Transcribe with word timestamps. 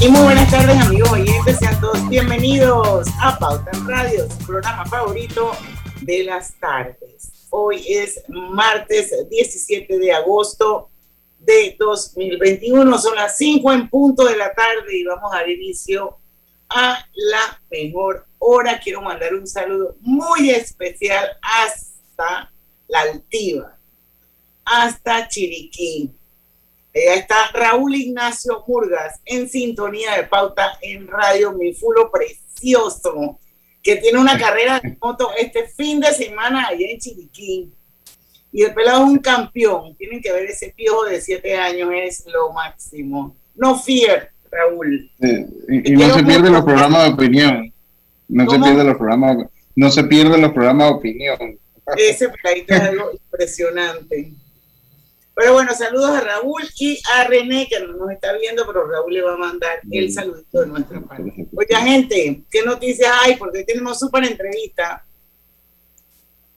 Y 0.00 0.08
muy 0.08 0.22
buenas 0.22 0.48
tardes 0.48 0.76
amigos 0.80 1.10
oyentes, 1.10 1.58
sean 1.58 1.80
todos 1.80 2.08
bienvenidos 2.08 3.08
a 3.20 3.36
Pauta 3.36 3.68
en 3.74 3.88
Radio, 3.88 4.30
su 4.30 4.46
programa 4.46 4.86
favorito 4.86 5.50
de 6.02 6.22
las 6.22 6.54
tardes. 6.60 7.32
Hoy 7.50 7.84
es 7.88 8.22
martes 8.28 9.12
17 9.28 9.98
de 9.98 10.12
agosto 10.12 10.88
de 11.40 11.74
2021. 11.76 12.96
Son 12.96 13.16
las 13.16 13.36
5 13.38 13.72
en 13.72 13.88
punto 13.88 14.24
de 14.24 14.36
la 14.36 14.54
tarde 14.54 14.96
y 14.96 15.02
vamos 15.02 15.32
a 15.32 15.38
dar 15.38 15.48
inicio 15.50 16.16
a 16.68 17.04
la 17.14 17.60
mejor 17.68 18.24
hora. 18.38 18.78
Quiero 18.78 19.02
mandar 19.02 19.34
un 19.34 19.48
saludo 19.48 19.96
muy 20.00 20.50
especial 20.50 21.26
hasta 21.42 22.52
la 22.86 23.00
Altiva, 23.00 23.76
hasta 24.64 25.26
Chiriquí. 25.26 26.17
Allá 26.98 27.14
está 27.14 27.36
Raúl 27.52 27.94
Ignacio 27.94 28.64
Murgas 28.66 29.20
en 29.24 29.48
sintonía 29.48 30.16
de 30.16 30.24
pauta 30.24 30.78
en 30.82 31.06
Radio 31.06 31.52
Mi 31.52 31.72
Fulo 31.74 32.10
Precioso 32.10 33.38
que 33.82 33.96
tiene 33.96 34.18
una 34.18 34.38
carrera 34.38 34.80
de 34.80 34.96
moto 35.00 35.30
este 35.38 35.66
fin 35.68 36.00
de 36.00 36.12
semana 36.12 36.66
allá 36.68 36.86
en 36.90 36.98
Chiriquí. 36.98 37.72
Y 38.52 38.62
el 38.62 38.74
pelado 38.74 39.04
es 39.04 39.10
un 39.10 39.18
campeón. 39.18 39.94
Tienen 39.96 40.20
que 40.20 40.32
ver 40.32 40.44
ese 40.44 40.74
piojo 40.76 41.04
de 41.04 41.20
siete 41.20 41.56
años, 41.56 41.90
es 41.94 42.24
lo 42.26 42.52
máximo. 42.52 43.36
No 43.54 43.78
fear, 43.78 44.30
Raúl. 44.50 45.10
y, 45.68 45.92
no 45.92 46.14
se 46.14 46.22
pierden 46.22 46.52
los 46.52 46.64
programas 46.64 47.04
de 47.04 47.14
opinión. 47.14 47.72
No 48.28 48.50
se 48.50 48.58
pierden 48.58 48.86
los 48.86 48.96
programas, 48.96 49.36
no 49.74 49.90
se 49.90 50.04
pierden 50.04 50.42
los 50.42 50.52
programas 50.52 50.88
de 50.88 50.94
opinión. 50.94 51.58
Ese 51.96 52.28
peladito 52.28 52.74
es 52.74 52.80
algo 52.80 53.10
impresionante. 53.12 54.32
Pero 55.38 55.52
bueno, 55.52 55.72
saludos 55.72 56.10
a 56.10 56.20
Raúl 56.20 56.62
y 56.80 56.98
a 57.14 57.22
René, 57.22 57.68
que 57.70 57.78
no 57.78 57.92
nos 57.92 58.10
está 58.10 58.32
viendo, 58.32 58.66
pero 58.66 58.88
Raúl 58.88 59.14
le 59.14 59.22
va 59.22 59.34
a 59.34 59.36
mandar 59.36 59.78
el 59.88 60.12
saludito 60.12 60.62
de 60.62 60.66
nuestra 60.66 61.00
parte. 61.00 61.46
Oye, 61.54 61.76
gente, 61.76 62.42
¿qué 62.50 62.64
noticias 62.64 63.12
hay? 63.22 63.36
Porque 63.36 63.58
hoy 63.58 63.64
tenemos 63.64 64.00
súper 64.00 64.24
entrevista. 64.24 65.04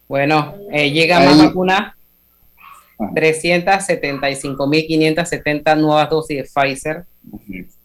Bueno, 0.07 0.55
eh, 0.71 0.89
llega 0.89 1.19
más 1.19 1.37
vacunas. 1.37 1.93
375.570 2.97 5.77
nuevas 5.77 6.09
dosis 6.09 6.37
de 6.37 6.43
Pfizer 6.43 7.05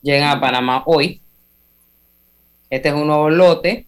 llegan 0.00 0.30
a 0.30 0.40
Panamá 0.40 0.82
hoy. 0.86 1.20
Este 2.70 2.88
es 2.88 2.94
un 2.94 3.08
nuevo 3.08 3.28
lote 3.28 3.84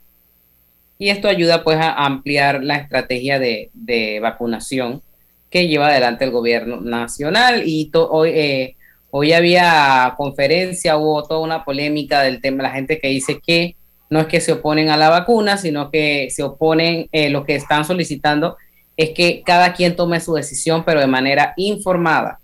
y 0.99 1.09
esto 1.09 1.27
ayuda 1.27 1.65
pues 1.65 1.79
a 1.79 2.05
ampliar 2.05 2.63
la 2.63 2.77
estrategia 2.77 3.39
de, 3.39 3.71
de 3.73 4.21
vacunación 4.21 5.03
que 5.51 5.69
lleva 5.69 5.89
adelante 5.89 6.25
el 6.25 6.31
gobierno 6.31 6.81
nacional. 6.81 7.63
Y 7.67 7.91
hoy, 7.95 8.31
eh, 8.31 8.77
hoy 9.11 9.33
había 9.33 10.15
conferencia, 10.17 10.97
hubo 10.97 11.23
toda 11.25 11.41
una 11.41 11.65
polémica 11.65 12.23
del 12.23 12.41
tema, 12.41 12.63
la 12.63 12.71
gente 12.71 12.99
que 12.99 13.09
dice 13.09 13.41
que 13.45 13.77
no 14.11 14.21
es 14.21 14.27
que 14.27 14.41
se 14.41 14.53
oponen 14.53 14.89
a 14.89 14.97
la 14.97 15.11
vacuna, 15.11 15.57
sino 15.57 15.91
que 15.91 16.29
se 16.31 16.43
oponen, 16.43 17.09
eh, 17.13 17.29
lo 17.29 17.45
que 17.45 17.55
están 17.55 17.85
solicitando 17.85 18.57
es 18.97 19.11
que 19.11 19.43
cada 19.45 19.75
quien 19.75 19.95
tome 19.95 20.19
su 20.21 20.35
decisión, 20.35 20.83
pero 20.85 21.01
de 21.01 21.07
manera 21.07 21.53
informada. 21.57 22.41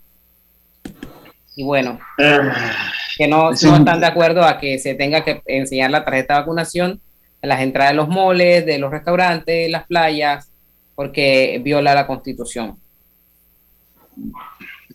Y 1.57 1.65
bueno, 1.65 1.99
ah. 2.21 2.77
que 3.17 3.27
no, 3.27 3.51
no 3.51 3.77
están 3.77 4.01
de 4.01 4.07
acuerdo 4.07 4.45
a 4.45 4.59
que 4.59 4.79
se 4.79 4.95
tenga 4.95 5.25
que 5.25 5.41
enseñar 5.47 5.91
la 5.91 6.05
tarjeta 6.05 6.35
de 6.35 6.41
vacunación 6.41 7.01
en 7.43 7.49
las 7.49 7.61
entradas 7.61 7.93
de 7.93 7.97
los 7.97 8.09
moles, 8.09 8.67
de 8.67 8.79
los 8.79 8.91
restaurantes, 8.91 9.71
las 9.71 9.87
playas, 9.87 10.51
porque 10.95 11.61
viola 11.63 11.95
la 11.95 12.07
constitución. 12.07 12.79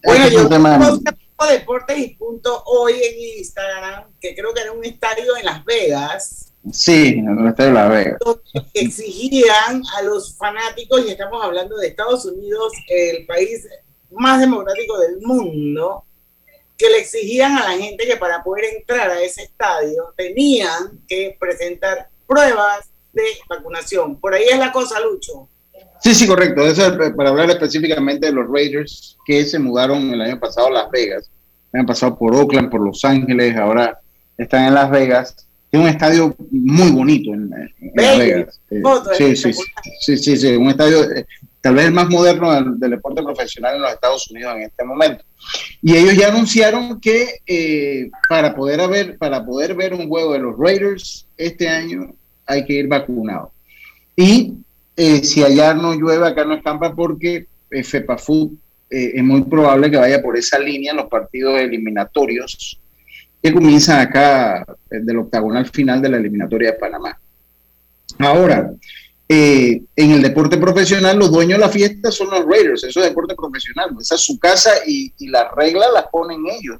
Bueno, 0.04 0.30
yo 0.30 0.48
tengo 0.48 1.52
deportes 1.52 1.98
y 1.98 2.16
punto 2.16 2.64
hoy 2.66 2.94
en 2.94 3.40
Instagram, 3.40 4.06
que 4.20 4.36
creo 4.36 4.54
que 4.54 4.62
era 4.62 4.72
un 4.72 4.84
estadio 4.84 5.38
en 5.38 5.46
Las 5.46 5.64
Vegas. 5.66 6.54
Sí, 6.72 7.16
en 7.18 7.40
el 7.40 7.48
estadio 7.48 7.70
de 7.70 7.76
Las 7.76 7.90
Vegas. 7.90 8.20
Exigían 8.74 9.82
a 9.98 10.02
los 10.04 10.38
fanáticos, 10.38 11.06
y 11.06 11.12
estamos 11.12 11.44
hablando 11.44 11.78
de 11.78 11.88
Estados 11.88 12.26
Unidos, 12.26 12.74
el 12.88 13.26
país 13.26 13.68
más 14.12 14.40
democrático 14.40 14.98
del 15.00 15.22
mundo, 15.22 16.04
que 16.78 16.90
le 16.90 17.00
exigían 17.00 17.58
a 17.58 17.70
la 17.70 17.78
gente 17.78 18.06
que 18.06 18.18
para 18.18 18.44
poder 18.44 18.66
entrar 18.66 19.10
a 19.10 19.22
ese 19.22 19.44
estadio 19.44 20.14
tenían 20.16 21.02
que 21.08 21.36
presentar 21.40 22.10
pruebas 22.26 22.90
de 23.12 23.24
vacunación. 23.50 24.20
Por 24.20 24.34
ahí 24.34 24.46
es 24.50 24.58
la 24.58 24.72
cosa, 24.72 25.00
Lucho. 25.00 25.50
Sí, 26.02 26.16
sí, 26.16 26.28
correcto. 26.28 26.66
Eso 26.66 26.98
para 27.16 27.30
hablar 27.30 27.50
específicamente 27.50 28.28
de 28.28 28.34
los 28.34 28.48
Raiders 28.48 29.18
que 29.26 29.44
se 29.46 29.60
mudaron 29.60 30.14
el 30.14 30.22
año 30.22 30.40
pasado 30.40 30.68
a 30.68 30.72
Las 30.72 30.92
Vegas. 30.92 31.30
Han 31.74 31.86
pasado 31.86 32.18
por 32.18 32.36
Oakland, 32.36 32.70
por 32.70 32.82
Los 32.82 33.04
Ángeles, 33.06 33.56
ahora 33.58 34.00
están 34.38 34.66
en 34.66 34.74
Las 34.74 34.90
Vegas. 34.90 35.48
Es 35.72 35.80
un 35.80 35.88
estadio 35.88 36.36
muy 36.50 36.92
bonito 36.92 37.32
en, 37.32 37.50
Las 37.96 38.18
Vegas. 38.18 38.60
Sí, 39.18 39.36
sí, 39.36 39.54
sí, 40.02 40.18
sí, 40.18 40.38
sí, 40.38 40.48
un 40.56 40.70
estadio 40.70 41.04
eh, 41.12 41.26
tal 41.62 41.76
vez 41.76 41.86
el 41.86 41.92
más 41.92 42.10
moderno 42.10 42.54
del, 42.54 42.90
deporte 42.90 43.22
profesional 43.22 43.76
en 43.76 43.82
los 43.82 43.92
Estados 43.92 44.30
Unidos 44.32 44.56
en 44.56 44.64
este 44.64 44.84
momento. 44.84 45.24
Y 45.82 45.96
ellos 45.96 46.16
ya 46.16 46.30
anunciaron 46.30 47.00
que 47.00 47.42
eh, 47.46 48.10
para, 48.28 48.56
poder 48.56 48.82
haber, 48.82 49.18
para 49.18 49.46
poder 49.46 49.76
ver 49.76 49.94
un 49.94 50.08
juego 50.08 50.34
de 50.34 50.40
los 50.40 50.58
Raiders 50.58 51.28
este 51.38 51.68
año 51.68 52.16
hay 52.46 52.66
que 52.66 52.74
ir 52.74 52.88
vacunado. 52.88 53.52
Y 54.16 54.54
eh, 55.02 55.24
si 55.24 55.42
allá 55.42 55.74
no 55.74 55.94
llueve, 55.94 56.28
acá 56.28 56.44
no 56.44 56.56
escampa 56.56 56.94
porque 56.94 57.48
eh, 57.72 57.84
FEPAFUT 57.86 58.52
eh, 58.90 59.14
es 59.16 59.24
muy 59.24 59.44
probable 59.44 59.90
que 59.90 59.96
vaya 59.96 60.22
por 60.22 60.38
esa 60.38 60.60
línea 60.60 60.92
en 60.92 60.98
los 60.98 61.08
partidos 61.08 61.58
eliminatorios 61.58 62.78
que 63.42 63.54
comienzan 63.54 64.02
acá 64.02 64.66
del 64.90 65.20
octagonal 65.20 65.66
final 65.68 66.02
de 66.02 66.10
la 66.10 66.18
eliminatoria 66.18 66.74
de 66.74 66.78
Panamá. 66.78 67.18
Ahora, 68.18 68.74
en 69.30 69.88
el 69.96 70.22
deporte 70.22 70.58
profesional, 70.58 71.18
los 71.18 71.32
dueños 71.32 71.60
de 71.60 71.66
la 71.66 71.72
fiesta 71.72 72.12
son 72.12 72.32
los 72.32 72.46
Raiders, 72.46 72.84
eso 72.84 73.00
es 73.00 73.08
deporte 73.08 73.36
profesional, 73.36 73.96
esa 74.02 74.16
es 74.16 74.22
su 74.22 74.38
casa 74.38 74.72
y, 74.86 75.14
las 75.30 75.50
reglas 75.56 75.88
las 75.94 76.08
ponen 76.08 76.44
ellos. 76.46 76.78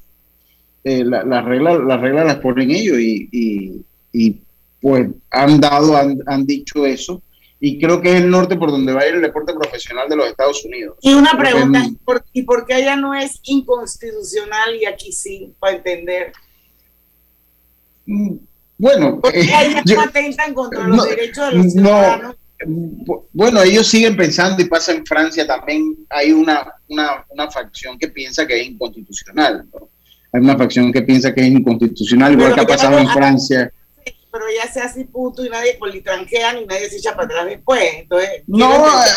las 0.84 1.46
reglas 1.46 1.80
las 1.88 2.02
reglas 2.02 2.26
las 2.26 2.38
ponen 2.40 2.70
ellos 2.70 2.98
y, 3.00 4.42
pues 4.82 5.08
han 5.32 5.62
dado, 5.62 5.96
han 5.96 6.46
dicho 6.46 6.86
eso 6.86 7.22
y 7.60 7.80
creo 7.80 8.02
que 8.02 8.10
es 8.10 8.22
el 8.22 8.30
norte 8.30 8.56
por 8.56 8.72
donde 8.72 8.94
va 8.94 9.02
a 9.02 9.08
ir 9.08 9.16
el 9.16 9.22
deporte 9.22 9.54
profesional 9.54 10.08
de 10.08 10.16
los 10.16 10.28
Estados 10.28 10.64
Unidos. 10.64 10.98
Y 11.02 11.14
una 11.14 11.38
pregunta, 11.38 11.86
¿y 12.32 12.44
por 12.44 12.66
qué 12.66 12.76
allá 12.76 12.96
no 12.96 13.14
es 13.14 13.40
inconstitucional 13.44 14.76
y 14.76 14.86
aquí 14.86 15.12
sí, 15.12 15.54
para 15.60 15.76
entender? 15.76 16.32
Mm, 18.06 18.36
bueno, 18.78 19.20
porque 19.22 19.42
eh, 19.42 19.54
allá 19.54 19.84
no 19.86 20.02
atentan 20.02 20.54
contra 20.54 20.88
los 20.88 21.10
derechos 21.10 21.52
de 21.52 21.58
los 21.58 21.74
ciudadanos. 21.74 22.36
bueno, 23.34 23.62
ellos 23.62 23.88
siguen 23.88 24.16
pensando 24.16 24.62
y 24.62 24.66
pasa 24.66 24.94
en 24.94 25.06
Francia 25.06 25.46
también, 25.46 25.98
hay 26.10 26.32
una, 26.32 26.66
una, 26.88 27.26
una 27.28 27.52
facción 27.52 28.00
que 28.00 28.08
piensa 28.08 28.48
que 28.48 28.62
es 28.62 28.68
inconstitucional. 28.68 29.68
Hay 30.32 30.42
una 30.42 30.58
facción 30.58 30.94
que 30.94 31.02
piensa 31.02 31.34
que 31.34 31.42
es 31.42 31.48
inconstitucional, 31.48 32.34
igual 32.34 32.54
que 32.54 32.62
ha 32.62 32.68
pasado 32.68 33.00
en 33.00 33.10
Francia 33.10 33.74
pero 34.32 34.46
ya 34.50 34.72
se 34.72 34.82
hace 34.82 35.06
puto 35.06 35.44
y 35.44 35.50
nadie 35.50 35.78
politranquea 35.78 36.54
ni 36.54 36.66
nadie 36.66 36.90
se 36.90 36.98
echa 36.98 37.16
para 37.16 37.26
atrás 37.26 37.46
después. 37.46 37.82
Entonces, 37.96 38.44
no, 38.48 38.88
eh, 38.88 39.10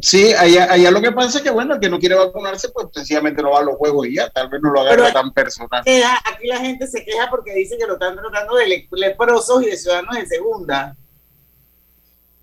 sí, 0.00 0.32
allá, 0.32 0.72
allá 0.72 0.90
lo 0.90 1.00
que 1.00 1.12
pasa 1.12 1.38
es 1.38 1.44
que, 1.44 1.50
bueno, 1.50 1.74
el 1.74 1.80
que 1.80 1.88
no 1.88 1.98
quiere 1.98 2.14
vacunarse, 2.14 2.68
pues 2.70 2.88
sencillamente 2.92 3.42
no 3.42 3.50
va 3.50 3.60
a 3.60 3.64
los 3.64 3.76
juegos 3.76 4.06
y 4.06 4.16
ya, 4.16 4.30
tal 4.30 4.48
vez 4.48 4.60
no 4.62 4.70
lo 4.70 4.80
haga 4.80 5.12
tan 5.12 5.32
personal. 5.32 5.82
aquí 5.82 6.46
la 6.46 6.60
gente 6.60 6.86
se 6.86 7.04
queja 7.04 7.28
porque 7.30 7.54
dice 7.54 7.76
que 7.78 7.86
lo 7.86 7.94
están 7.94 8.16
tratando 8.16 8.56
de 8.56 8.86
leprosos 8.90 9.62
y 9.62 9.66
de 9.66 9.76
ciudadanos 9.76 10.16
de 10.16 10.26
segunda. 10.26 10.96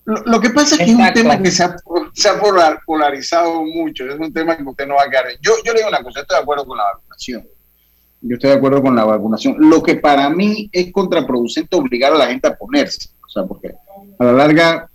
Lo, 0.05 0.41
que 0.41 0.49
pasa 0.49 0.73
es 0.73 0.79
que 0.79 0.91
es 0.91 0.97
un 0.97 1.13
tema 1.13 1.39
que 1.39 1.51
se 1.51 1.63
ha, 1.63 1.75
se 2.13 2.29
ha, 2.29 2.41
polarizado 2.83 3.61
mucho, 3.61 4.05
es 4.05 4.19
un 4.19 4.33
tema 4.33 4.57
que 4.57 4.63
usted 4.63 4.87
no 4.87 4.95
va 4.95 5.03
a 5.03 5.09
quedar. 5.09 5.25
Yo, 5.39 5.53
yo 5.63 5.71
le 5.71 5.79
digo 5.79 5.89
una 5.89 6.01
cosa, 6.01 6.21
estoy 6.21 6.35
de 6.35 6.41
acuerdo 6.41 6.65
con 6.65 6.77
la 6.79 6.85
vacunación 6.85 7.47
yo 8.21 8.35
estoy 8.35 8.51
de 8.51 8.55
acuerdo 8.57 8.81
con 8.81 8.95
la 8.95 9.05
vacunación. 9.05 9.55
Lo 9.57 9.81
que 9.81 9.95
para 9.95 10.29
mí 10.29 10.69
es 10.71 10.91
contraproducente 10.91 11.75
obligar 11.75 12.13
a 12.13 12.17
la 12.17 12.27
gente 12.27 12.47
a 12.47 12.55
ponerse. 12.55 13.09
O 13.25 13.29
sea, 13.29 13.45
porque 13.45 13.73
a 14.17 14.23
la 14.25 14.33
larga 14.33 14.89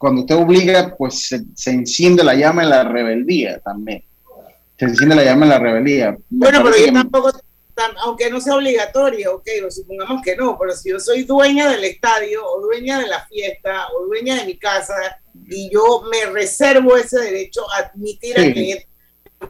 cuando 0.00 0.22
usted 0.22 0.34
obliga, 0.34 0.96
pues 0.96 1.28
se, 1.28 1.70
enciende 1.70 2.24
la 2.24 2.34
llama 2.34 2.62
en 2.62 2.70
la 2.70 2.84
rebeldía 2.84 3.60
también. 3.60 4.02
Se 4.78 4.86
enciende 4.86 5.14
la 5.14 5.24
llama 5.24 5.44
en 5.44 5.50
la 5.50 5.58
rebeldía. 5.58 6.16
bueno, 6.30 6.62
pero 6.64 6.74
yo 6.78 6.90
tampoco, 6.90 7.30
aunque 8.02 8.30
no 8.30 8.40
sea 8.40 8.56
obligatorio, 8.56 9.34
ok, 9.34 9.46
o 9.66 9.70
supongamos 9.70 10.22
que 10.22 10.36
no, 10.36 10.56
pero 10.58 10.74
si 10.74 10.88
yo 10.88 10.98
soy 10.98 11.24
dueña 11.24 11.68
del 11.68 11.84
estadio 11.84 12.42
o 12.42 12.62
dueña 12.62 12.98
de 12.98 13.08
la 13.08 13.26
fiesta 13.26 13.88
o 13.94 14.06
dueña 14.06 14.36
de 14.36 14.46
mi 14.46 14.56
casa 14.56 14.94
y 15.50 15.68
yo 15.70 16.02
me 16.10 16.32
reservo 16.32 16.96
ese 16.96 17.20
derecho 17.20 17.60
a 17.70 17.80
admitir 17.80 18.40
a 18.40 18.42
que 18.54 18.86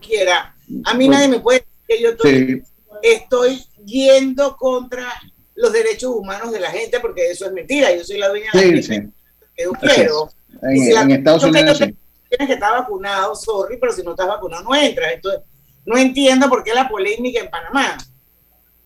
quiera, 0.01 0.53
a 0.83 0.93
mí 0.95 1.07
nadie 1.07 1.29
me 1.29 1.39
puede 1.39 1.59
decir 1.59 1.73
que 1.87 2.01
yo 2.03 2.09
estoy, 2.09 2.63
estoy 3.01 3.63
yendo 3.85 4.55
contra 4.57 5.07
los 5.55 5.71
derechos 5.71 6.11
humanos 6.15 6.51
de 6.51 6.59
la 6.59 6.71
gente 6.71 6.99
porque 6.99 7.29
eso 7.31 7.45
es 7.45 7.51
mentira, 7.51 7.95
yo 7.95 8.03
soy 8.03 8.17
la 8.17 8.29
dueña 8.29 8.49
de 8.53 8.65
la 8.65 8.83
gente 8.83 9.09
que 9.55 9.63
yo 9.63 9.71
quiero. 9.73 10.29
En, 10.63 11.11
Estados 11.11 11.43
Unidos 11.43 11.77
Tienes 11.79 12.47
que 12.47 12.53
estar 12.53 12.71
vacunado, 12.71 13.35
sorry, 13.35 13.77
pero 13.77 13.91
si 13.91 14.03
no 14.03 14.11
estás 14.11 14.27
vacunado 14.27 14.63
no 14.63 14.73
entras. 14.73 15.11
Entonces, 15.13 15.41
no 15.85 15.97
entiendo 15.97 16.47
por 16.47 16.63
qué 16.63 16.73
la 16.73 16.87
polémica 16.87 17.41
en 17.41 17.49
Panamá. 17.49 17.97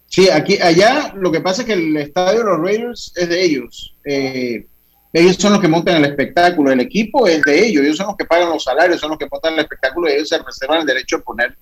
Sí, 0.08 0.30
aquí, 0.30 0.58
allá 0.60 1.14
lo 1.16 1.32
que 1.32 1.42
pasa 1.42 1.62
es 1.62 1.68
que 1.68 1.74
el 1.74 1.96
estadio 1.98 2.40
de 2.40 2.46
los 2.46 2.60
Raiders 2.60 3.14
es 3.16 3.30
de 3.30 3.44
ellos. 3.44 3.96
Eh, 4.04 4.66
ellos 5.14 5.36
son 5.36 5.54
los 5.54 5.62
que 5.62 5.68
montan 5.68 5.98
el 5.98 6.06
espectáculo, 6.06 6.72
el 6.72 6.80
equipo 6.80 7.28
es 7.28 7.42
de 7.44 7.68
ellos, 7.68 7.84
ellos 7.84 7.98
son 7.98 8.08
los 8.08 8.18
que 8.18 8.26
pagan 8.26 8.50
los 8.50 8.64
salarios, 8.64 9.00
son 9.00 9.12
los 9.12 9.20
que 9.20 9.28
montan 9.32 9.54
el 9.54 9.60
espectáculo 9.60 10.10
y 10.10 10.14
ellos 10.14 10.28
se 10.28 10.40
reservan 10.40 10.82
el 10.82 10.86
derecho 10.86 11.18
de 11.18 11.24
poner 11.24 11.58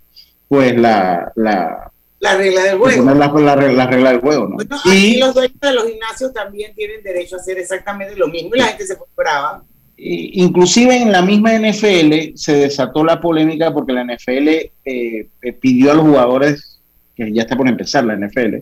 pues 0.48 0.76
la, 0.78 1.32
la, 1.36 1.92
la 2.24 2.38
regla 2.38 2.64
del 2.64 2.78
juego. 2.78 3.04
La, 3.14 3.28
la, 3.28 3.86
regla 3.86 4.12
del 4.12 4.22
juego, 4.22 4.48
¿no? 4.48 4.58
y 4.94 5.18
los 5.18 5.34
dueños 5.34 5.60
de 5.60 5.74
los 5.74 5.86
gimnasios 5.86 6.34
también 6.34 6.74
tienen 6.74 7.04
derecho 7.04 7.36
a 7.36 7.40
hacer 7.40 7.60
exactamente 7.60 8.16
lo 8.16 8.30
mismo 8.30 8.56
y 8.56 8.60
la 8.60 8.68
gente 8.68 8.86
se 8.86 8.98
brava. 9.16 9.62
Inclusive 9.98 10.96
en 10.96 11.12
la 11.12 11.22
misma 11.22 11.52
NFL 11.60 12.36
se 12.36 12.54
desató 12.54 13.04
la 13.04 13.20
polémica 13.20 13.74
porque 13.74 13.92
la 13.92 14.06
NFL 14.06 14.48
eh, 14.48 14.72
eh, 14.86 15.54
pidió 15.60 15.92
a 15.92 15.96
los 15.96 16.06
jugadores, 16.06 16.80
que 17.14 17.32
ya 17.34 17.42
está 17.42 17.58
por 17.58 17.68
empezar 17.68 18.06
la 18.06 18.16
NFL, 18.16 18.56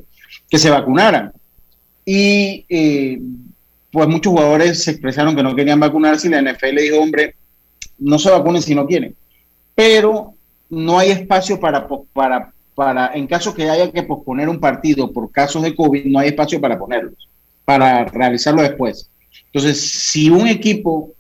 que 0.50 0.58
se 0.58 0.70
vacunaran. 0.72 1.32
Y 2.04 2.66
eh, 2.68 3.22
pues 3.92 4.08
muchos 4.08 4.34
jugadores 4.34 4.84
se 4.84 4.92
expresaron 4.92 5.36
que 5.36 5.44
no 5.44 5.56
querían 5.56 5.80
vacunarse 5.80 6.28
y 6.28 6.32
la 6.32 6.42
NFL 6.42 6.78
dijo, 6.78 7.00
hombre, 7.00 7.36
no 8.00 8.18
se 8.18 8.32
vacunen 8.32 8.62
si 8.64 8.74
no 8.74 8.88
quieren. 8.88 9.16
Pero 9.76 10.34
no 10.68 10.98
hay 10.98 11.12
espacio 11.12 11.60
para, 11.60 11.88
para, 12.12 12.52
para, 12.76 13.12
en 13.14 13.28
caso 13.28 13.54
que 13.54 13.70
haya 13.70 13.92
que 13.92 14.04
posponer 14.04 14.50
un 14.50 14.60
partido 14.60 15.12
por 15.12 15.32
casos 15.32 15.62
de 15.64 15.76
COVID, 15.76 16.06
no 16.06 16.20
hay 16.20 16.30
espacio 16.30 16.60
para 16.60 16.80
ponerlos, 16.80 17.28
para 17.66 18.06
realizarlo 18.06 18.62
después. 18.62 19.10
Entonces, 19.46 19.80
si 19.80 20.30
un 20.30 20.48
equipo 20.48 21.12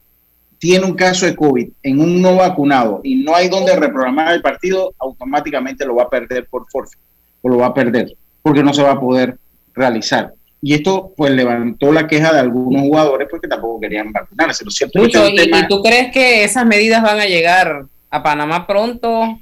tiene 0.57 0.85
un 0.85 0.93
caso 0.93 1.25
de 1.25 1.35
COVID 1.35 1.69
en 1.81 1.99
un 1.99 2.21
no 2.21 2.35
vacunado 2.35 3.01
y 3.03 3.15
no 3.15 3.35
hay 3.35 3.49
donde 3.49 3.75
reprogramar 3.75 4.33
el 4.33 4.41
partido, 4.41 4.93
automáticamente 4.99 5.85
lo 5.85 5.95
va 5.95 6.03
a 6.03 6.09
perder 6.09 6.47
por 6.47 6.65
forfeit, 6.69 7.01
o 7.41 7.49
lo 7.49 7.57
va 7.57 7.67
a 7.67 7.73
perder, 7.73 8.13
porque 8.41 8.63
no 8.63 8.73
se 8.73 8.83
va 8.83 8.91
a 8.91 8.99
poder 8.99 9.37
realizar. 9.73 10.33
Y 10.61 10.75
esto 10.75 11.11
pues 11.17 11.31
levantó 11.31 11.91
la 11.91 12.05
queja 12.05 12.31
de 12.31 12.39
algunos 12.39 12.83
jugadores 12.83 13.27
porque 13.29 13.47
tampoco 13.47 13.79
querían 13.79 14.11
vacunarse. 14.11 14.63
¿no 14.63 14.69
cierto? 14.69 15.03
¿y, 15.03 15.67
tú 15.67 15.81
crees 15.81 16.11
que 16.13 16.43
esas 16.43 16.65
medidas 16.65 17.01
van 17.01 17.19
a 17.19 17.25
llegar 17.25 17.85
a 18.11 18.23
Panamá 18.23 18.67
pronto? 18.67 19.39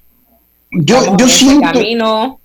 Yo, 0.71 1.17
yo 1.17 1.27
siento... 1.27 1.71
Camino? 1.71 2.39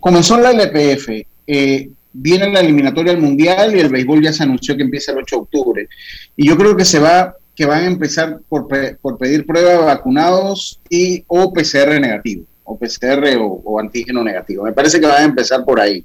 Comenzó 0.00 0.38
la 0.38 0.50
LPF, 0.50 1.08
eh, 1.46 1.90
viene 2.12 2.52
la 2.52 2.60
eliminatoria 2.60 3.12
al 3.12 3.20
Mundial 3.20 3.74
y 3.74 3.80
el 3.80 3.88
béisbol 3.88 4.22
ya 4.22 4.32
se 4.32 4.44
anunció 4.44 4.76
que 4.76 4.82
empieza 4.84 5.12
el 5.12 5.18
8 5.18 5.36
de 5.36 5.42
octubre. 5.42 5.88
Y 6.36 6.46
yo 6.46 6.56
creo 6.56 6.76
que 6.76 6.84
se 6.84 7.00
va 7.00 7.34
que 7.56 7.66
van 7.66 7.82
a 7.82 7.86
empezar 7.86 8.40
por, 8.48 8.68
por 9.02 9.18
pedir 9.18 9.44
pruebas 9.44 9.80
de 9.80 9.84
vacunados 9.84 10.80
y 10.88 11.24
o 11.26 11.52
PCR 11.52 12.00
negativo, 12.00 12.46
o 12.64 12.78
PCR 12.78 13.36
o 13.38 13.78
antígeno 13.80 14.22
negativo. 14.24 14.64
Me 14.64 14.72
parece 14.72 15.00
que 15.00 15.06
van 15.06 15.22
a 15.22 15.24
empezar 15.24 15.64
por 15.64 15.80
ahí. 15.80 16.04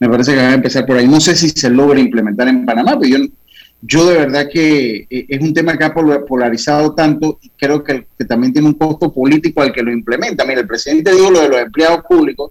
Me 0.00 0.08
parece 0.08 0.32
que 0.32 0.38
van 0.38 0.52
a 0.52 0.54
empezar 0.54 0.86
por 0.86 0.96
ahí. 0.96 1.06
No 1.06 1.20
sé 1.20 1.36
si 1.36 1.50
se 1.50 1.68
logra 1.68 2.00
implementar 2.00 2.48
en 2.48 2.64
Panamá, 2.64 2.98
pero 2.98 3.18
yo, 3.18 3.24
yo 3.82 4.06
de 4.06 4.18
verdad 4.18 4.48
que 4.52 5.06
eh, 5.08 5.26
es 5.28 5.40
un 5.40 5.54
tema 5.54 5.76
que 5.76 5.84
ha 5.84 5.94
polarizado 5.94 6.94
tanto 6.94 7.38
y 7.42 7.50
creo 7.50 7.82
que, 7.82 8.06
también 8.28 8.52
tiene 8.52 8.68
un 8.68 8.74
costo 8.74 9.12
político 9.12 9.62
al 9.62 9.72
que 9.72 9.82
lo 9.82 9.90
implementa. 9.90 10.44
Mira, 10.44 10.60
el 10.60 10.66
presidente 10.66 11.12
dijo 11.12 11.30
lo 11.30 11.40
de 11.40 11.48
los 11.48 11.60
empleados 11.60 12.04
públicos, 12.08 12.50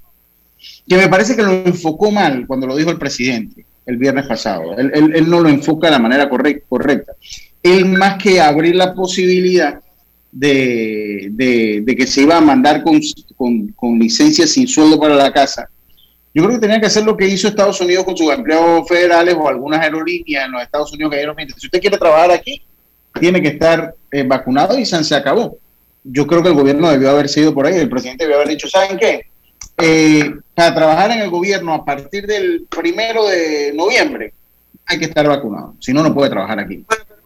que 0.88 0.98
me 0.98 1.08
parece 1.08 1.36
que 1.36 1.44
lo 1.44 1.52
enfocó 1.52 2.12
mal 2.12 2.46
cuando 2.48 2.68
lo 2.68 2.76
dijo 2.76 2.90
el 2.90 2.98
presidente 2.98 3.66
el 3.86 3.98
viernes 3.98 4.28
pasado. 4.28 4.78
Él, 4.78 5.28
no 5.28 5.40
lo 5.40 5.50
enfoca 5.50 5.88
de 5.88 5.92
la 5.92 6.00
manera 6.00 6.30
correcta. 6.30 7.14
Él 7.64 7.86
más 7.86 8.22
que 8.22 8.40
abrir 8.40 8.76
la 8.76 8.94
posibilidad 8.94 9.80
de, 10.32 11.30
de, 11.32 11.96
que 11.96 12.06
se 12.06 12.22
iba 12.22 12.38
a 12.38 12.42
mandar 12.42 12.84
con, 12.84 13.00
con, 13.36 13.68
con 13.70 13.98
licencia 13.98 14.46
sin 14.46 14.68
sueldo 14.68 15.00
para 15.00 15.16
la 15.16 15.34
casa, 15.34 15.70
yo 16.34 16.44
creo 16.44 16.56
que 16.56 16.62
tenía 16.62 16.80
que 16.80 16.86
hacer 16.86 17.04
lo 17.04 17.18
que 17.18 17.28
hizo 17.28 17.48
Estados 17.48 17.82
Unidos 17.82 18.06
con 18.06 18.16
sus 18.16 18.32
empleados 18.32 18.88
federales 18.88 19.36
o 19.38 19.48
algunas 19.48 19.82
aerolíneas 19.82 20.46
en 20.46 20.52
los 20.52 20.62
Estados 20.62 20.94
Unidos 20.94 21.12
que 21.12 21.18
dijeron, 21.18 21.36
si 21.58 21.66
usted 21.68 21.82
quiere 21.82 21.98
trabajar 21.98 22.32
aquí, 22.32 22.62
tiene 23.20 23.42
que 23.42 23.50
estar 23.50 23.96
eh, 24.12 24.24
vacunado 24.24 24.78
y 24.78 24.86
se 24.86 25.16
acabó. 25.16 25.58
Yo 26.04 26.28
creo 26.28 26.42
que 26.42 26.50
el 26.50 26.56
gobierno 26.56 26.90
debió 26.90 27.10
haber 27.10 27.30
sido 27.30 27.54
por 27.54 27.66
ahí, 27.66 27.76
el 27.76 27.90
presidente 27.90 28.24
debió 28.24 28.38
haber 28.38 28.50
dicho, 28.50 28.70
¿saben 28.70 28.98
qué? 28.98 29.26
Eh, 29.78 30.34
para 30.54 30.76
trabajar 30.76 31.12
en 31.12 31.20
el 31.20 31.30
gobierno 31.30 31.74
a 31.74 31.84
partir 31.84 32.28
del 32.28 32.68
primero 32.70 33.28
de 33.28 33.72
noviembre 33.74 34.34
hay 34.86 35.00
que 35.00 35.06
estar 35.06 35.28
vacunado, 35.28 35.76
si 35.80 35.94
no, 35.94 36.04
no 36.04 36.14
puede 36.14 36.30
trabajar 36.30 36.60
aquí. 36.60 36.84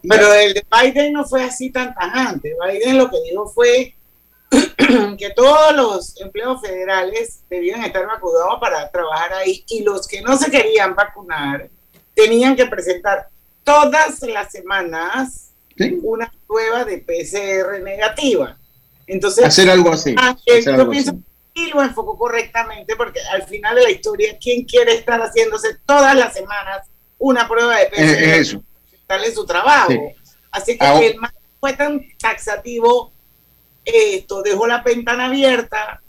Pero 0.08 0.34
el 0.34 0.54
de 0.54 0.66
Biden 0.70 1.14
no 1.14 1.24
fue 1.24 1.44
así 1.44 1.70
tan 1.70 1.94
tajante. 1.96 2.54
Biden 2.62 2.98
lo 2.98 3.10
que 3.10 3.18
dijo 3.30 3.48
fue 3.48 3.96
que 5.18 5.30
todos 5.32 5.76
los 5.76 6.20
empleos 6.22 6.62
federales 6.62 7.42
debían 7.50 7.84
estar 7.84 8.06
vacunados 8.06 8.60
para 8.60 8.90
trabajar 8.90 9.34
ahí 9.34 9.64
y 9.70 9.84
los 9.84 10.08
que 10.08 10.22
no 10.22 10.38
se 10.38 10.52
querían 10.52 10.96
vacunar 10.96 11.70
tenían 12.14 12.56
que 12.56 12.66
presentar 12.66 13.30
todas 13.64 14.22
las 14.22 14.52
semanas 14.52 15.52
una 16.04 16.32
prueba 16.48 16.86
de 16.86 17.00
PCR 17.00 17.82
negativa. 17.82 18.58
Entonces, 19.08 19.46
hacer 19.46 19.70
algo 19.70 19.92
así. 19.92 20.16
Ah, 20.18 20.36
yo 20.46 20.90
pienso 20.90 21.18
y 21.56 21.70
lo 21.70 21.84
enfoco 21.84 22.18
correctamente 22.18 22.96
porque 22.96 23.20
al 23.32 23.44
final 23.44 23.76
de 23.76 23.84
la 23.84 23.92
historia, 23.92 24.38
¿quién 24.42 24.64
quiere 24.66 24.96
estar 24.96 25.22
haciéndose 25.22 25.78
todas 25.86 26.16
las 26.16 26.34
semanas 26.34 26.88
una 27.20 27.48
prueba 27.48 27.78
de 27.78 27.86
PCR? 27.86 28.00
Es, 28.00 28.50
eso. 28.50 28.64
en 29.08 29.36
su 29.36 29.46
trabajo. 29.46 29.94
Así 30.52 30.78
que 30.78 31.08
el 31.08 31.18
más 31.18 31.32
fue 31.60 31.74
tan 31.74 32.02
taxativo 32.20 33.13
esto 33.86 34.42
dejó 34.42 34.68
la 34.68 34.82
ventana 34.82 35.26
abierta 35.26 36.02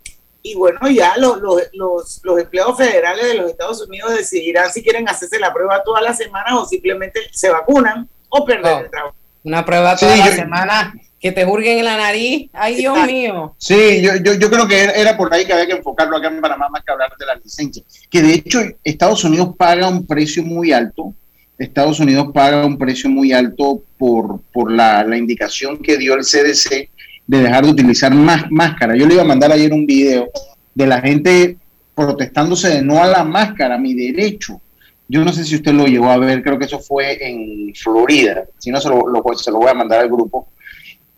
y 0.46 0.54
bueno, 0.54 0.78
ya 0.90 1.16
los, 1.16 1.40
los, 1.40 2.20
los, 2.22 2.38
empleados 2.38 2.76
federales 2.76 3.26
de 3.26 3.34
los 3.34 3.50
Estados 3.50 3.80
Unidos 3.88 4.14
decidirán 4.14 4.70
si 4.70 4.82
quieren 4.82 5.08
hacerse 5.08 5.38
la 5.40 5.54
prueba 5.54 5.82
todas 5.82 6.02
las 6.02 6.18
semanas 6.18 6.52
o 6.52 6.66
simplemente 6.66 7.20
se 7.32 7.48
vacunan 7.48 8.06
o 8.28 8.44
perder 8.44 8.84
el 8.84 8.90
trabajo. 8.90 9.16
Una 9.42 9.64
prueba 9.64 9.96
toda 9.96 10.14
la 10.14 10.30
semana 10.32 10.94
que 11.18 11.32
te 11.32 11.46
hurguen 11.46 11.78
en 11.78 11.86
la 11.86 11.96
nariz. 11.96 12.50
Ay, 12.52 12.74
Dios 12.74 13.06
mío. 13.06 13.54
Sí, 13.56 14.02
yo, 14.02 14.16
yo, 14.16 14.34
yo, 14.34 14.50
creo 14.50 14.68
que 14.68 14.84
era 14.84 15.16
por 15.16 15.32
ahí 15.32 15.46
que 15.46 15.54
había 15.54 15.66
que 15.66 15.72
enfocarlo 15.72 16.18
acá 16.18 16.28
en 16.28 16.42
Panamá 16.42 16.68
más 16.68 16.84
que 16.84 16.92
hablar 16.92 17.10
de 17.18 17.24
la 17.24 17.36
licencia. 17.36 17.82
Que 18.10 18.20
de 18.20 18.34
hecho 18.34 18.60
Estados 18.84 19.24
Unidos 19.24 19.54
paga 19.56 19.88
un 19.88 20.06
precio 20.06 20.42
muy 20.42 20.72
alto. 20.72 21.14
Estados 21.56 22.00
Unidos 22.00 22.28
paga 22.34 22.66
un 22.66 22.76
precio 22.76 23.08
muy 23.08 23.32
alto 23.32 23.82
por, 23.96 24.42
por 24.52 24.70
la, 24.70 25.02
la 25.04 25.16
indicación 25.16 25.78
que 25.78 25.96
dio 25.96 26.12
el 26.12 26.24
CDC 26.24 26.90
de 27.26 27.42
dejar 27.42 27.64
de 27.64 27.70
utilizar 27.70 28.14
más 28.14 28.50
máscara. 28.50 28.96
Yo 28.96 29.06
le 29.06 29.14
iba 29.14 29.22
a 29.22 29.26
mandar 29.26 29.52
ayer 29.52 29.72
un 29.72 29.86
video 29.86 30.28
de 30.74 30.86
la 30.86 31.00
gente 31.00 31.56
protestándose 31.94 32.68
de 32.68 32.82
no 32.82 33.02
a 33.02 33.06
la 33.06 33.24
máscara, 33.24 33.78
mi 33.78 33.94
derecho. 33.94 34.60
Yo 35.08 35.24
no 35.24 35.32
sé 35.32 35.44
si 35.44 35.56
usted 35.56 35.72
lo 35.72 35.86
llegó 35.86 36.10
a 36.10 36.18
ver, 36.18 36.42
creo 36.42 36.58
que 36.58 36.64
eso 36.64 36.78
fue 36.78 37.18
en 37.26 37.74
Florida, 37.74 38.44
si 38.58 38.70
no 38.70 38.80
se 38.80 38.88
lo, 38.88 39.04
voy 39.22 39.68
a 39.68 39.74
mandar 39.74 40.00
al 40.00 40.08
grupo. 40.08 40.48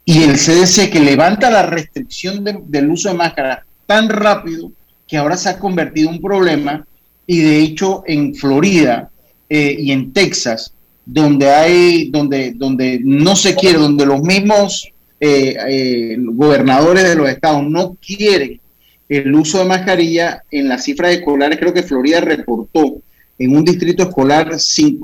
Y 0.04 0.22
el 0.22 0.36
CDC 0.36 0.90
que 0.90 1.00
levanta 1.00 1.50
la 1.50 1.62
restricción 1.62 2.44
del 2.44 2.90
uso 2.90 3.08
de 3.08 3.14
máscara 3.14 3.64
tan 3.86 4.08
rápido 4.08 4.70
que 5.06 5.16
ahora 5.16 5.36
se 5.36 5.48
ha 5.48 5.58
convertido 5.58 6.08
en 6.08 6.16
un 6.16 6.22
problema 6.22 6.86
y 7.26 7.40
de 7.40 7.60
hecho 7.60 8.02
en 8.06 8.34
Florida 8.34 9.10
eh, 9.48 9.76
y 9.78 9.92
en 9.92 10.12
Texas, 10.12 10.72
donde 11.04 11.48
hay, 11.48 12.10
donde, 12.10 12.52
donde 12.52 13.00
no 13.02 13.36
se 13.36 13.54
quiere, 13.54 13.78
donde 13.78 14.06
los 14.06 14.22
mismos 14.22 14.92
eh, 15.20 15.56
eh, 15.68 16.16
gobernadores 16.18 17.04
de 17.04 17.14
los 17.14 17.28
estados 17.28 17.64
no 17.64 17.96
quieren 18.04 18.60
el 19.08 19.34
uso 19.34 19.58
de 19.58 19.66
mascarilla, 19.66 20.42
en 20.50 20.68
las 20.68 20.84
cifras 20.84 21.12
escolares 21.12 21.58
creo 21.58 21.72
que 21.72 21.82
Florida 21.82 22.20
reportó 22.20 23.00
en 23.38 23.56
un 23.56 23.64
distrito 23.64 24.04
escolar 24.04 24.50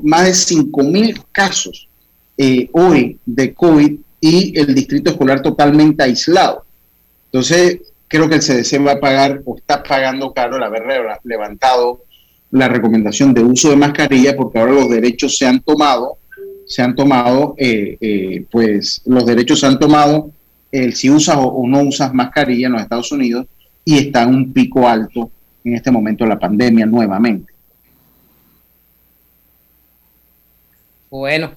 más 0.02 0.26
de 0.26 0.34
5 0.34 0.82
mil 0.82 1.20
casos 1.30 1.88
eh, 2.36 2.68
hoy 2.72 3.18
de 3.24 3.54
COVID 3.54 3.98
y 4.20 4.58
el 4.58 4.74
distrito 4.74 5.10
escolar 5.10 5.42
totalmente 5.42 6.02
aislado. 6.02 6.64
Entonces, 7.26 7.80
creo 8.08 8.28
que 8.28 8.36
el 8.36 8.40
CDC 8.40 8.86
va 8.86 8.92
a 8.92 9.00
pagar 9.00 9.42
o 9.44 9.56
está 9.56 9.82
pagando 9.82 10.32
caro 10.32 10.56
el 10.56 10.62
haber 10.62 10.82
levantado 11.24 12.02
la 12.50 12.68
recomendación 12.68 13.32
de 13.32 13.42
uso 13.42 13.70
de 13.70 13.76
mascarilla 13.76 14.36
porque 14.36 14.58
ahora 14.58 14.72
los 14.72 14.90
derechos 14.90 15.38
se 15.38 15.46
han 15.46 15.60
tomado 15.60 16.18
se 16.66 16.82
han 16.82 16.94
tomado, 16.94 17.54
eh, 17.58 17.96
eh, 18.00 18.44
pues 18.50 19.02
los 19.04 19.26
derechos 19.26 19.60
se 19.60 19.66
han 19.66 19.78
tomado 19.78 20.30
el 20.70 20.94
si 20.94 21.10
usas 21.10 21.36
o, 21.38 21.66
no 21.66 21.82
usas 21.82 22.14
mascarilla 22.14 22.66
en 22.66 22.72
los 22.72 22.82
Estados 22.82 23.12
Unidos 23.12 23.46
y 23.84 23.98
está 23.98 24.22
en 24.22 24.30
un 24.30 24.52
pico 24.52 24.88
alto 24.88 25.30
en 25.64 25.74
este 25.74 25.90
momento 25.90 26.24
de 26.24 26.30
la 26.30 26.38
pandemia 26.38 26.86
nuevamente. 26.86 27.52
Bueno, 31.10 31.52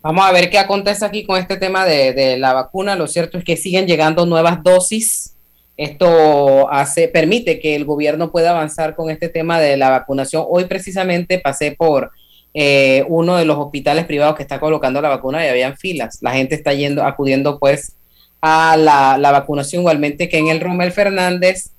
vamos 0.00 0.24
a 0.24 0.32
ver 0.32 0.48
qué 0.48 0.58
acontece 0.58 1.04
aquí 1.04 1.24
con 1.24 1.38
este 1.38 1.58
tema 1.58 1.84
de, 1.84 2.14
de 2.14 2.38
la 2.38 2.54
vacuna. 2.54 2.96
Lo 2.96 3.06
cierto 3.06 3.36
es 3.36 3.44
que 3.44 3.56
siguen 3.56 3.86
llegando 3.86 4.24
nuevas 4.24 4.62
dosis 4.62 5.34
esto 5.78 6.68
hace, 6.72 7.06
permite 7.06 7.60
que 7.60 7.76
el 7.76 7.84
gobierno 7.84 8.32
pueda 8.32 8.50
avanzar 8.50 8.96
con 8.96 9.10
este 9.10 9.28
tema 9.28 9.60
de 9.60 9.76
la 9.76 9.90
vacunación. 9.90 10.44
Hoy 10.48 10.64
precisamente 10.64 11.38
pasé 11.38 11.70
por 11.70 12.10
eh, 12.54 13.04
uno 13.08 13.36
de 13.36 13.44
los 13.44 13.58
hospitales 13.58 14.06
privados 14.06 14.36
que 14.36 14.42
está 14.42 14.58
colocando 14.58 15.00
la 15.00 15.08
vacuna 15.08 15.44
y 15.44 15.48
habían 15.48 15.76
filas. 15.76 16.18
La 16.22 16.32
gente 16.32 16.54
está 16.54 16.72
yendo, 16.72 17.04
acudiendo 17.04 17.58
pues 17.58 17.94
a 18.40 18.76
la, 18.76 19.30
vacunación 19.30 19.82
igualmente 19.82 20.28
que 20.28 20.38
en 20.38 20.48
el 20.48 20.60
Romel 20.60 20.92
Fernández. 20.92 21.70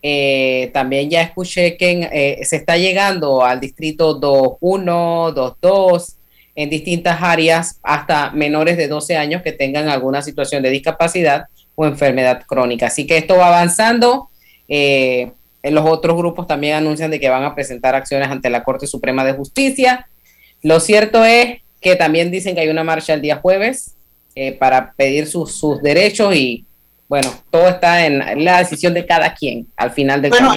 Eh, 0.00 0.70
también 0.72 1.10
ya 1.10 1.22
escuché 1.22 1.76
que 1.76 2.08
eh, 2.12 2.44
se 2.44 2.54
está 2.54 2.76
llegando 2.76 3.44
al 3.44 3.58
distrito 3.58 4.20
2.1, 4.20 5.34
2.2, 5.34 6.14
en 6.54 6.70
distintas 6.70 7.20
áreas, 7.20 7.80
hasta 7.82 8.30
menores 8.30 8.76
de 8.76 8.86
12 8.86 9.16
años 9.16 9.42
que 9.42 9.52
tengan 9.52 9.88
alguna 9.88 10.22
situación 10.22 10.62
de 10.62 10.70
discapacidad 10.70 11.46
o 11.74 11.86
enfermedad 11.86 12.42
crónica. 12.46 12.86
Así 12.86 13.06
que 13.06 13.16
esto 13.16 13.36
va 13.36 13.48
avanzando. 13.48 14.28
Eh, 14.68 15.32
los 15.62 15.84
otros 15.86 16.16
grupos 16.16 16.46
también 16.46 16.74
anuncian 16.74 17.10
de 17.10 17.20
que 17.20 17.28
van 17.28 17.44
a 17.44 17.54
presentar 17.54 17.94
acciones 17.94 18.28
ante 18.28 18.50
la 18.50 18.64
Corte 18.64 18.86
Suprema 18.86 19.24
de 19.24 19.32
Justicia. 19.32 20.06
Lo 20.62 20.80
cierto 20.80 21.24
es 21.24 21.60
que 21.80 21.96
también 21.96 22.30
dicen 22.30 22.54
que 22.54 22.62
hay 22.62 22.68
una 22.68 22.84
marcha 22.84 23.14
el 23.14 23.22
día 23.22 23.36
jueves 23.36 23.94
eh, 24.34 24.52
para 24.52 24.92
pedir 24.92 25.26
sus, 25.26 25.80
derechos 25.82 26.34
y 26.34 26.64
bueno, 27.08 27.32
todo 27.50 27.68
está 27.68 28.04
en 28.04 28.44
la 28.44 28.58
decisión 28.58 28.92
de 28.94 29.06
cada 29.06 29.34
quien 29.34 29.66
al 29.76 29.92
final 29.92 30.20
del 30.20 30.30
bueno, 30.30 30.54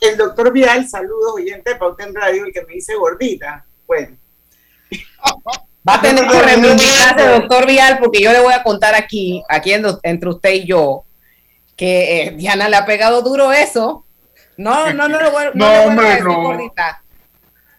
El 0.00 0.16
doctor 0.16 0.52
Vial, 0.52 0.88
saludos 0.88 1.34
oyente 1.34 1.70
de 1.70 1.76
Pauta 1.76 2.04
en 2.04 2.14
Radio, 2.14 2.44
el 2.44 2.52
que 2.52 2.64
me 2.64 2.74
dice 2.74 2.94
gordita. 2.96 3.64
Bueno. 3.86 4.16
Va 5.88 5.94
a 5.94 6.00
tener 6.00 6.26
que 6.26 6.42
reivindicarse, 6.42 7.28
doctor 7.28 7.66
Vial, 7.66 7.98
porque 7.98 8.20
yo 8.20 8.32
le 8.32 8.40
voy 8.40 8.52
a 8.52 8.62
contar 8.62 8.94
aquí, 8.94 9.42
aquí 9.48 9.72
entre 9.72 10.28
usted 10.28 10.52
y 10.52 10.66
yo, 10.66 11.04
que 11.76 12.22
eh, 12.22 12.30
Diana 12.32 12.68
le 12.68 12.76
ha 12.76 12.86
pegado 12.86 13.22
duro 13.22 13.52
eso. 13.52 14.04
No, 14.56 14.92
no, 14.92 15.08
no, 15.08 15.20
no, 15.20 15.30
no, 15.30 15.50
no, 15.54 15.82
hombre, 15.82 16.20
no. 16.20 16.72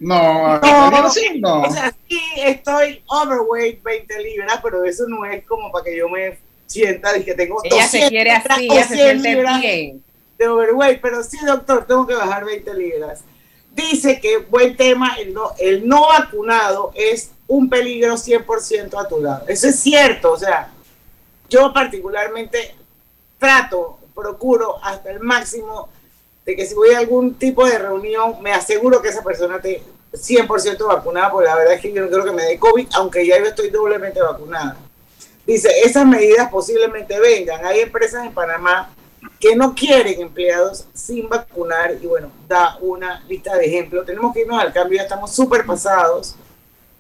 No, 0.05 0.59
no, 0.59 1.09
sí, 1.09 1.39
no. 1.39 1.63
O 1.63 1.71
sea, 1.71 1.91
sí 2.07 2.21
estoy 2.38 3.01
overweight 3.07 3.81
20 3.81 4.21
libras, 4.21 4.59
pero 4.62 4.85
eso 4.85 5.05
no 5.07 5.25
es 5.25 5.43
como 5.45 5.71
para 5.71 5.83
que 5.83 5.97
yo 5.97 6.07
me 6.07 6.38
sienta 6.67 7.17
y 7.17 7.24
que 7.24 7.33
tengo 7.33 7.59
Ella 7.63 7.88
se 7.88 8.07
quiere 8.09 8.31
así, 8.31 8.67
ella 8.69 8.88
se 8.88 8.95
siente 8.95 9.35
bien. 9.35 10.03
De 10.38 10.47
overweight, 10.47 11.01
pero 11.01 11.24
sí, 11.24 11.38
doctor, 11.43 11.88
tengo 11.88 12.05
que 12.05 12.13
bajar 12.13 12.45
20 12.45 12.71
libras. 12.75 13.24
Dice 13.71 14.19
que 14.19 14.38
buen 14.38 14.77
tema, 14.77 15.15
el 15.19 15.33
no, 15.33 15.53
el 15.57 15.88
no 15.88 16.07
vacunado 16.07 16.91
es 16.93 17.31
un 17.47 17.67
peligro 17.67 18.13
100% 18.13 19.03
a 19.03 19.07
tu 19.07 19.21
lado. 19.21 19.45
Eso 19.47 19.67
es 19.69 19.79
cierto, 19.79 20.33
o 20.33 20.38
sea, 20.38 20.71
yo 21.50 21.74
particularmente 21.74 22.75
trato, 23.39 23.97
procuro 24.13 24.77
hasta 24.83 25.09
el 25.09 25.19
máximo 25.19 25.89
de 26.45 26.55
que 26.55 26.67
si 26.67 26.75
voy 26.75 26.93
a 26.93 27.00
algún 27.00 27.33
tipo 27.33 27.65
de 27.65 27.79
reunión, 27.79 28.35
me 28.41 28.51
aseguro 28.51 29.01
que 29.01 29.09
esa 29.09 29.24
persona 29.24 29.55
esté 29.55 29.81
100% 30.15 30.88
vacunada, 30.88 31.31
porque 31.31 31.48
la 31.48 31.55
verdad 31.55 31.74
es 31.74 31.81
que 31.81 31.93
yo 31.93 32.01
no 32.01 32.10
quiero 32.10 32.25
que 32.25 32.31
me 32.31 32.43
dé 32.43 32.60
COVID, 32.60 32.88
aunque 32.93 33.25
ya 33.25 33.38
yo 33.38 33.45
estoy 33.45 33.69
doblemente 33.69 34.22
vacunada. 34.22 34.77
Dice, 35.45 35.69
esas 35.84 36.05
medidas 36.05 36.50
posiblemente 36.50 37.19
vengan. 37.19 37.65
Hay 37.65 37.81
empresas 37.81 38.25
en 38.25 38.34
Panamá 38.34 38.89
que 39.39 39.55
no 39.55 39.75
quieren 39.75 40.22
empleados 40.22 40.86
sin 40.93 41.29
vacunar 41.29 41.95
y 42.01 42.07
bueno, 42.07 42.31
da 42.48 42.77
una 42.81 43.24
lista 43.27 43.55
de 43.55 43.65
ejemplos. 43.65 44.05
Tenemos 44.05 44.34
que 44.34 44.41
irnos 44.41 44.60
al 44.60 44.74
cambio, 44.74 44.98
ya 44.98 45.03
estamos 45.03 45.31
súper 45.31 45.65
pasados 45.65 46.36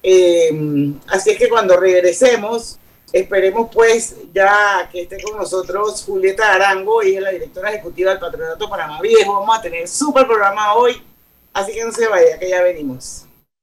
eh, 0.07 0.93
así 1.07 1.31
es 1.31 1.37
que 1.39 1.49
cuando 1.49 1.77
regresemos, 1.77 2.77
esperemos 3.11 3.69
pues 3.73 4.15
ya 4.31 4.87
que 4.91 5.01
esté 5.01 5.19
con 5.23 5.35
nosotros 5.35 6.03
Julieta 6.05 6.53
Arango, 6.53 7.01
ella 7.01 7.17
es 7.17 7.23
la 7.23 7.31
directora 7.31 7.71
ejecutiva 7.71 8.11
del 8.11 8.19
Patronato 8.19 8.69
Panamá 8.69 9.01
Viejo. 9.01 9.39
Vamos 9.39 9.57
a 9.57 9.61
tener 9.63 9.87
súper 9.87 10.27
programa 10.27 10.75
hoy, 10.75 11.01
así 11.55 11.73
que 11.73 11.83
no 11.83 11.91
se 11.91 12.07
vaya, 12.07 12.37
que 12.37 12.49
ya 12.49 12.61
venimos. 12.61 13.24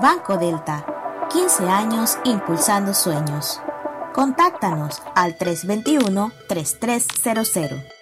Banco 0.00 0.38
Delta, 0.38 0.86
15 1.30 1.68
años 1.68 2.16
impulsando 2.24 2.94
sueños. 2.94 3.60
Contáctanos 4.14 5.02
al 5.14 5.36
321-3300. 5.36 8.01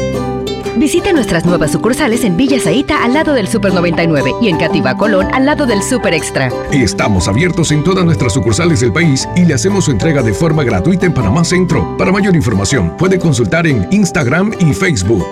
Visite 0.81 1.13
nuestras 1.13 1.45
nuevas 1.45 1.71
sucursales 1.71 2.23
en 2.23 2.35
Villa 2.35 2.59
Zaita 2.59 3.03
al 3.03 3.13
lado 3.13 3.35
del 3.35 3.47
Super 3.47 3.71
99 3.71 4.33
y 4.41 4.49
en 4.49 4.57
Cativa 4.57 4.97
Colón 4.97 5.27
al 5.31 5.45
lado 5.45 5.67
del 5.67 5.83
Super 5.83 6.11
Extra. 6.11 6.49
Estamos 6.71 7.27
abiertos 7.27 7.71
en 7.71 7.83
todas 7.83 8.03
nuestras 8.03 8.33
sucursales 8.33 8.79
del 8.79 8.91
país 8.91 9.29
y 9.35 9.45
le 9.45 9.53
hacemos 9.53 9.85
su 9.85 9.91
entrega 9.91 10.23
de 10.23 10.33
forma 10.33 10.63
gratuita 10.63 11.05
en 11.05 11.13
Panamá 11.13 11.43
Centro. 11.43 11.95
Para 11.97 12.11
mayor 12.11 12.35
información, 12.35 12.97
puede 12.97 13.19
consultar 13.19 13.67
en 13.67 13.87
Instagram 13.91 14.53
y 14.59 14.73
Facebook. 14.73 15.27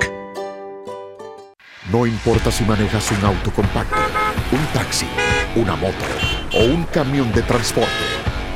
No 1.91 2.05
importa 2.05 2.51
si 2.51 2.63
manejas 2.65 3.09
un 3.09 3.25
auto 3.25 3.51
compacto, 3.51 3.97
un 4.51 4.63
taxi, 4.79 5.07
una 5.55 5.75
moto 5.75 5.95
o 6.53 6.63
un 6.63 6.83
camión 6.83 7.31
de 7.31 7.41
transporte, 7.41 7.89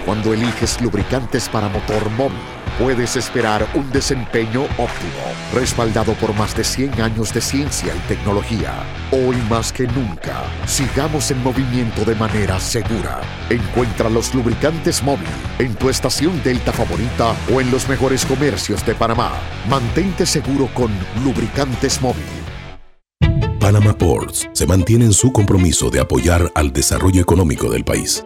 cuando 0.06 0.32
eliges 0.32 0.80
lubricantes 0.80 1.50
para 1.50 1.70
motor 1.70 2.08
móvil 2.12 2.38
puedes 2.78 3.16
esperar 3.16 3.68
un 3.74 3.90
desempeño 3.92 4.64
óptimo, 4.78 5.24
respaldado 5.54 6.14
por 6.14 6.34
más 6.36 6.56
de 6.56 6.64
100 6.64 7.02
años 7.02 7.34
de 7.34 7.42
ciencia 7.42 7.94
y 7.96 8.00
tecnología. 8.08 8.84
Hoy 9.12 9.36
más 9.50 9.72
que 9.72 9.88
nunca, 9.88 10.44
sigamos 10.66 11.32
en 11.32 11.44
movimiento 11.44 12.06
de 12.06 12.16
manera 12.16 12.60
segura. 12.60 13.22
Encuentra 13.50 14.10
los 14.10 14.34
lubricantes 14.34 15.04
móvil 15.04 15.28
en 15.60 15.76
tu 15.76 15.90
estación 15.90 16.42
Delta 16.44 16.72
favorita 16.72 17.36
o 17.54 17.62
en 17.62 17.72
los 17.72 17.88
mejores 17.88 18.26
comercios 18.26 18.86
de 18.86 18.96
Panamá. 18.96 19.32
Mantente 19.70 20.26
seguro 20.26 20.70
con 20.74 20.92
lubricantes 21.24 22.02
móvil. 22.02 22.24
Panama 23.60 23.98
Ports 23.98 24.50
se 24.52 24.68
mantiene 24.68 25.06
en 25.06 25.14
su 25.14 25.32
compromiso 25.32 25.90
de 25.90 26.02
apoyar 26.02 26.52
al 26.54 26.74
desarrollo 26.74 27.22
económico 27.22 27.70
del 27.72 27.86
país. 27.86 28.26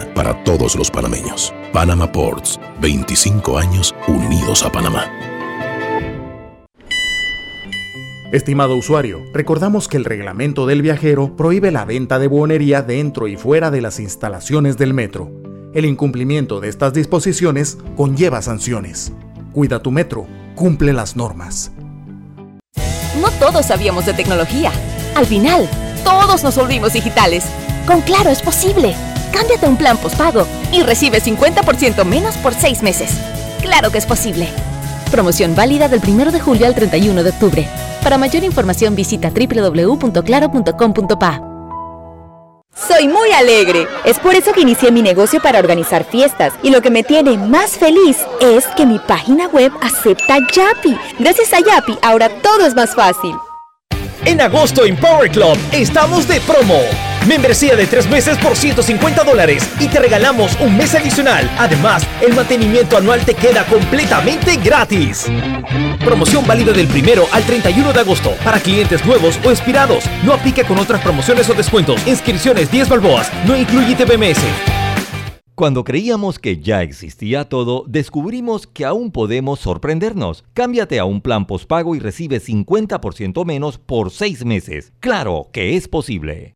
para 0.13 0.43
todos 0.43 0.75
los 0.75 0.91
panameños. 0.91 1.53
Panama 1.73 2.11
Ports, 2.11 2.59
25 2.79 3.57
años 3.57 3.95
unidos 4.07 4.63
a 4.63 4.71
Panamá. 4.71 5.11
Estimado 8.31 8.77
usuario, 8.77 9.25
recordamos 9.33 9.89
que 9.89 9.97
el 9.97 10.05
reglamento 10.05 10.65
del 10.65 10.81
viajero 10.81 11.35
prohíbe 11.35 11.69
la 11.69 11.83
venta 11.83 12.17
de 12.17 12.27
buonería 12.27 12.81
dentro 12.81 13.27
y 13.27 13.35
fuera 13.35 13.71
de 13.71 13.81
las 13.81 13.99
instalaciones 13.99 14.77
del 14.77 14.93
metro. 14.93 15.29
El 15.73 15.85
incumplimiento 15.85 16.61
de 16.61 16.69
estas 16.69 16.93
disposiciones 16.93 17.77
conlleva 17.97 18.41
sanciones. 18.41 19.11
Cuida 19.51 19.81
tu 19.81 19.91
metro, 19.91 20.27
cumple 20.55 20.93
las 20.93 21.17
normas. 21.17 21.73
No 23.19 23.29
todos 23.31 23.65
sabíamos 23.65 24.05
de 24.05 24.13
tecnología. 24.13 24.71
Al 25.15 25.25
final, 25.25 25.69
todos 26.05 26.41
nos 26.41 26.55
volvimos 26.55 26.93
digitales. 26.93 27.43
Con 27.85 27.99
Claro 27.99 28.29
es 28.29 28.41
posible. 28.41 28.95
Cámbiate 29.31 29.65
a 29.65 29.69
un 29.69 29.77
plan 29.77 29.97
postpago 29.97 30.45
y 30.71 30.83
recibe 30.83 31.21
50% 31.21 32.05
menos 32.05 32.37
por 32.37 32.53
6 32.53 32.83
meses. 32.83 33.11
Claro 33.61 33.91
que 33.91 33.97
es 33.97 34.05
posible. 34.05 34.47
Promoción 35.11 35.55
válida 35.55 35.87
del 35.87 36.01
1 36.05 36.31
de 36.31 36.39
julio 36.39 36.67
al 36.67 36.75
31 36.75 37.23
de 37.23 37.29
octubre. 37.29 37.67
Para 38.03 38.17
mayor 38.17 38.43
información 38.43 38.95
visita 38.95 39.29
www.claro.com.pa. 39.29 41.41
Soy 42.73 43.07
muy 43.07 43.31
alegre. 43.31 43.85
Es 44.05 44.17
por 44.17 44.33
eso 44.33 44.53
que 44.53 44.61
inicié 44.61 44.91
mi 44.91 45.01
negocio 45.01 45.41
para 45.41 45.59
organizar 45.59 46.05
fiestas. 46.05 46.53
Y 46.63 46.71
lo 46.71 46.81
que 46.81 46.89
me 46.89 47.03
tiene 47.03 47.37
más 47.37 47.71
feliz 47.71 48.17
es 48.39 48.65
que 48.77 48.85
mi 48.85 48.97
página 48.99 49.47
web 49.47 49.71
acepta 49.81 50.37
Yapi. 50.51 50.97
Gracias 51.19 51.53
a 51.53 51.59
Yapi, 51.59 51.97
ahora 52.01 52.29
todo 52.41 52.65
es 52.65 52.73
más 52.73 52.95
fácil. 52.95 53.35
En 54.25 54.39
agosto 54.39 54.85
en 54.85 54.95
Power 54.97 55.29
Club 55.29 55.57
estamos 55.71 56.27
de 56.27 56.39
promo. 56.41 56.79
Membresía 57.27 57.75
de 57.75 57.85
tres 57.85 58.09
meses 58.09 58.35
por 58.39 58.55
150 58.55 59.23
dólares 59.23 59.69
y 59.79 59.87
te 59.87 59.99
regalamos 59.99 60.57
un 60.59 60.75
mes 60.75 60.95
adicional. 60.95 61.49
Además, 61.59 62.05
el 62.19 62.33
mantenimiento 62.33 62.97
anual 62.97 63.23
te 63.23 63.35
queda 63.35 63.63
completamente 63.67 64.57
gratis. 64.57 65.27
Promoción 66.03 66.45
válida 66.47 66.73
del 66.73 66.87
primero 66.87 67.25
al 67.31 67.43
31 67.43 67.93
de 67.93 67.99
agosto 67.99 68.31
para 68.43 68.59
clientes 68.59 69.05
nuevos 69.05 69.39
o 69.45 69.51
expirados. 69.51 70.03
No 70.23 70.33
aplica 70.33 70.65
con 70.65 70.79
otras 70.79 71.01
promociones 71.01 71.47
o 71.49 71.53
descuentos. 71.53 72.05
Inscripciones 72.07 72.71
10 72.71 72.89
balboas. 72.89 73.31
No 73.45 73.55
incluye 73.55 73.95
TBMS. 73.95 74.41
Cuando 75.53 75.83
creíamos 75.83 76.39
que 76.39 76.57
ya 76.57 76.81
existía 76.81 77.47
todo, 77.47 77.85
descubrimos 77.87 78.65
que 78.65 78.83
aún 78.83 79.11
podemos 79.11 79.59
sorprendernos. 79.59 80.43
Cámbiate 80.55 80.97
a 80.97 81.05
un 81.05 81.21
plan 81.21 81.45
postpago 81.45 81.95
y 81.95 81.99
recibe 81.99 82.41
50% 82.41 83.45
menos 83.45 83.77
por 83.77 84.09
6 84.09 84.43
meses. 84.43 84.91
Claro 84.99 85.49
que 85.53 85.77
es 85.77 85.87
posible. 85.87 86.55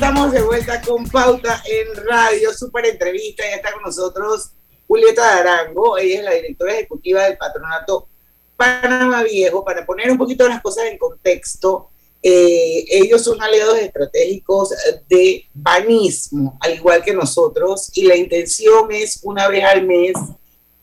Estamos 0.00 0.32
de 0.32 0.40
vuelta 0.40 0.80
con 0.80 1.06
Pauta 1.10 1.62
en 1.66 2.06
Radio, 2.06 2.54
súper 2.54 2.86
entrevista. 2.86 3.42
Ya 3.42 3.56
está 3.56 3.70
con 3.70 3.82
nosotros 3.82 4.52
Julieta 4.88 5.36
Arango, 5.36 5.98
ella 5.98 6.20
es 6.20 6.24
la 6.24 6.30
directora 6.30 6.72
ejecutiva 6.72 7.24
del 7.24 7.36
patronato 7.36 8.08
Panamá 8.56 9.22
Viejo. 9.24 9.62
Para 9.62 9.84
poner 9.84 10.10
un 10.10 10.16
poquito 10.16 10.48
las 10.48 10.62
cosas 10.62 10.86
en 10.86 10.96
contexto, 10.96 11.90
eh, 12.22 12.86
ellos 12.88 13.22
son 13.22 13.42
aliados 13.42 13.76
estratégicos 13.76 14.70
de 15.06 15.44
banismo, 15.52 16.56
al 16.62 16.76
igual 16.76 17.04
que 17.04 17.12
nosotros, 17.12 17.90
y 17.92 18.04
la 18.04 18.16
intención 18.16 18.90
es 18.90 19.20
una 19.22 19.48
vez 19.48 19.64
al 19.64 19.86
mes 19.86 20.14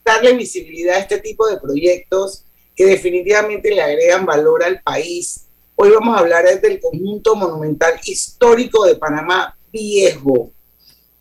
darle 0.04 0.34
visibilidad 0.34 0.94
a 0.94 1.00
este 1.00 1.18
tipo 1.18 1.44
de 1.48 1.58
proyectos 1.58 2.44
que 2.76 2.86
definitivamente 2.86 3.74
le 3.74 3.82
agregan 3.82 4.24
valor 4.24 4.62
al 4.62 4.80
país 4.80 5.47
Hoy 5.80 5.90
vamos 5.90 6.16
a 6.16 6.18
hablar 6.18 6.44
del 6.60 6.80
conjunto 6.80 7.36
monumental 7.36 8.00
histórico 8.02 8.84
de 8.84 8.96
Panamá 8.96 9.56
Viejo, 9.72 10.50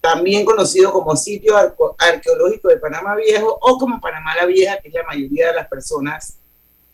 también 0.02 0.43
conocido 0.43 0.91
como 0.91 1.15
sitio 1.15 1.56
arqueológico 2.00 2.70
de 2.70 2.78
Panamá 2.78 3.15
Viejo 3.15 3.56
o 3.62 3.78
como 3.78 4.02
Panamá 4.02 4.36
la 4.36 4.48
Vieja, 4.48 4.80
que 4.82 4.89
la 4.89 5.04
mayoría 5.04 5.50
de 5.50 5.54
las 5.54 5.67
personas 5.67 6.39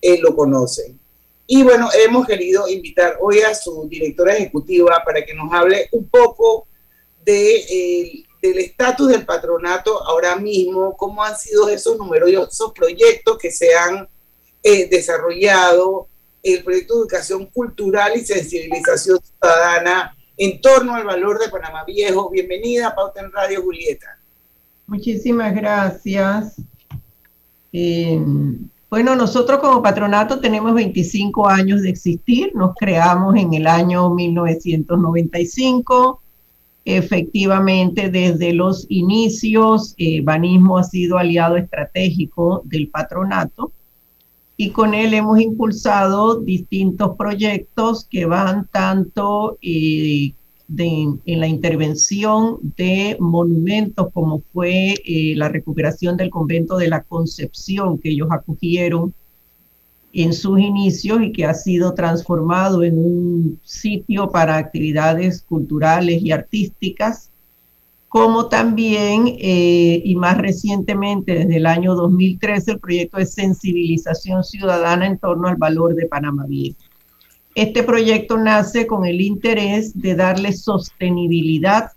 eh, 0.02 0.20
lo 0.20 0.36
conocen. 0.36 1.00
Y 1.48 1.64
bueno, 1.64 1.88
hemos 2.06 2.28
querido 2.28 2.68
invitar 2.68 3.18
hoy 3.22 3.40
a 3.40 3.56
su 3.56 3.88
directora 3.88 4.36
ejecutiva 4.36 5.02
para 5.06 5.24
que 5.24 5.34
nos 5.34 5.50
hable 5.54 5.88
un 5.94 6.10
poco 6.10 6.68
de, 7.24 8.26
del 8.42 8.60
estatus 8.60 9.08
del 9.08 9.26
patronato 9.26 10.04
ahora 10.04 10.36
mismo, 10.36 10.98
cómo 10.98 11.24
han 11.24 11.38
sido 11.38 11.70
esos 11.70 11.98
numerosos 11.98 12.74
proyectos 12.74 13.38
que 13.38 13.52
se 13.52 13.74
han 13.74 14.10
eh, 14.62 14.90
desarrollado, 14.90 16.10
el 16.44 16.64
proyecto 16.64 16.96
de 16.96 17.00
educación 17.00 17.46
cultural 17.48 18.12
y 18.16 18.20
sensibilización 18.20 19.18
ciudadana 19.24 20.16
en 20.36 20.60
torno 20.60 20.94
al 20.94 21.06
valor 21.06 21.40
de 21.40 21.50
Panamá 21.50 21.86
Viejo. 21.86 22.30
Bienvenida 22.30 22.88
a 22.88 22.96
Pauta 22.96 23.22
en 23.22 23.32
Radio, 23.32 23.64
Julieta. 23.64 24.20
Muchísimas 24.86 25.56
gracias. 25.56 26.62
Eh, 27.72 28.22
bueno, 28.90 29.16
nosotros 29.16 29.60
como 29.60 29.82
patronato 29.82 30.42
tenemos 30.42 30.76
25 30.76 31.48
años 31.48 31.82
de 31.82 31.90
existir, 31.90 32.54
nos 32.54 32.76
creamos 32.76 33.38
en 33.38 33.54
el 33.54 33.66
año 33.66 34.10
1995. 34.10 36.22
Efectivamente, 36.86 38.10
desde 38.10 38.52
los 38.52 38.86
inicios, 38.90 39.96
eh, 39.98 40.20
Banismo 40.22 40.78
ha 40.78 40.84
sido 40.84 41.18
aliado 41.18 41.56
estratégico 41.56 42.62
del 42.66 42.90
patronato 42.90 43.72
y 44.56 44.70
con 44.70 44.94
él 44.94 45.14
hemos 45.14 45.40
impulsado 45.40 46.40
distintos 46.40 47.16
proyectos 47.18 48.06
que 48.10 48.26
van 48.26 48.68
tanto 48.72 49.58
eh, 49.62 50.34
en 50.78 51.40
la 51.40 51.48
intervención 51.48 52.58
de 52.78 53.18
monumentos 53.20 54.08
como 54.14 54.42
fue 54.54 54.96
eh, 55.06 55.34
la 55.36 55.50
recuperación 55.50 56.18
del 56.18 56.30
convento 56.30 56.78
de 56.78 56.88
la 56.88 57.04
Concepción 57.04 57.98
que 57.98 58.10
ellos 58.10 58.30
acogieron 58.32 59.14
en 60.14 60.34
sus 60.34 60.60
inicios 60.60 61.22
y 61.22 61.32
que 61.32 61.46
ha 61.46 61.54
sido 61.54 61.94
transformado 61.94 62.84
en 62.84 62.98
un 62.98 63.60
sitio 63.64 64.30
para 64.30 64.58
actividades 64.58 65.42
culturales 65.42 66.22
y 66.22 66.32
artísticas 66.32 67.30
como 68.14 68.48
también, 68.48 69.26
eh, 69.40 70.00
y 70.06 70.16
más 70.16 70.38
recientemente, 70.38 71.34
desde 71.34 71.58
el 71.58 71.66
año 71.66 71.96
2013, 71.96 72.74
el 72.74 72.80
proyecto 72.80 73.18
de 73.18 73.26
sensibilización 73.26 74.44
ciudadana 74.44 75.08
en 75.08 75.18
torno 75.18 75.48
al 75.48 75.56
valor 75.56 75.96
de 75.96 76.06
Panamá 76.06 76.46
Viejo. 76.48 76.78
Este 77.56 77.82
proyecto 77.82 78.38
nace 78.38 78.86
con 78.86 79.08
el 79.08 79.20
interés 79.20 80.00
de 80.00 80.14
darle 80.14 80.54
sostenibilidad 80.54 81.88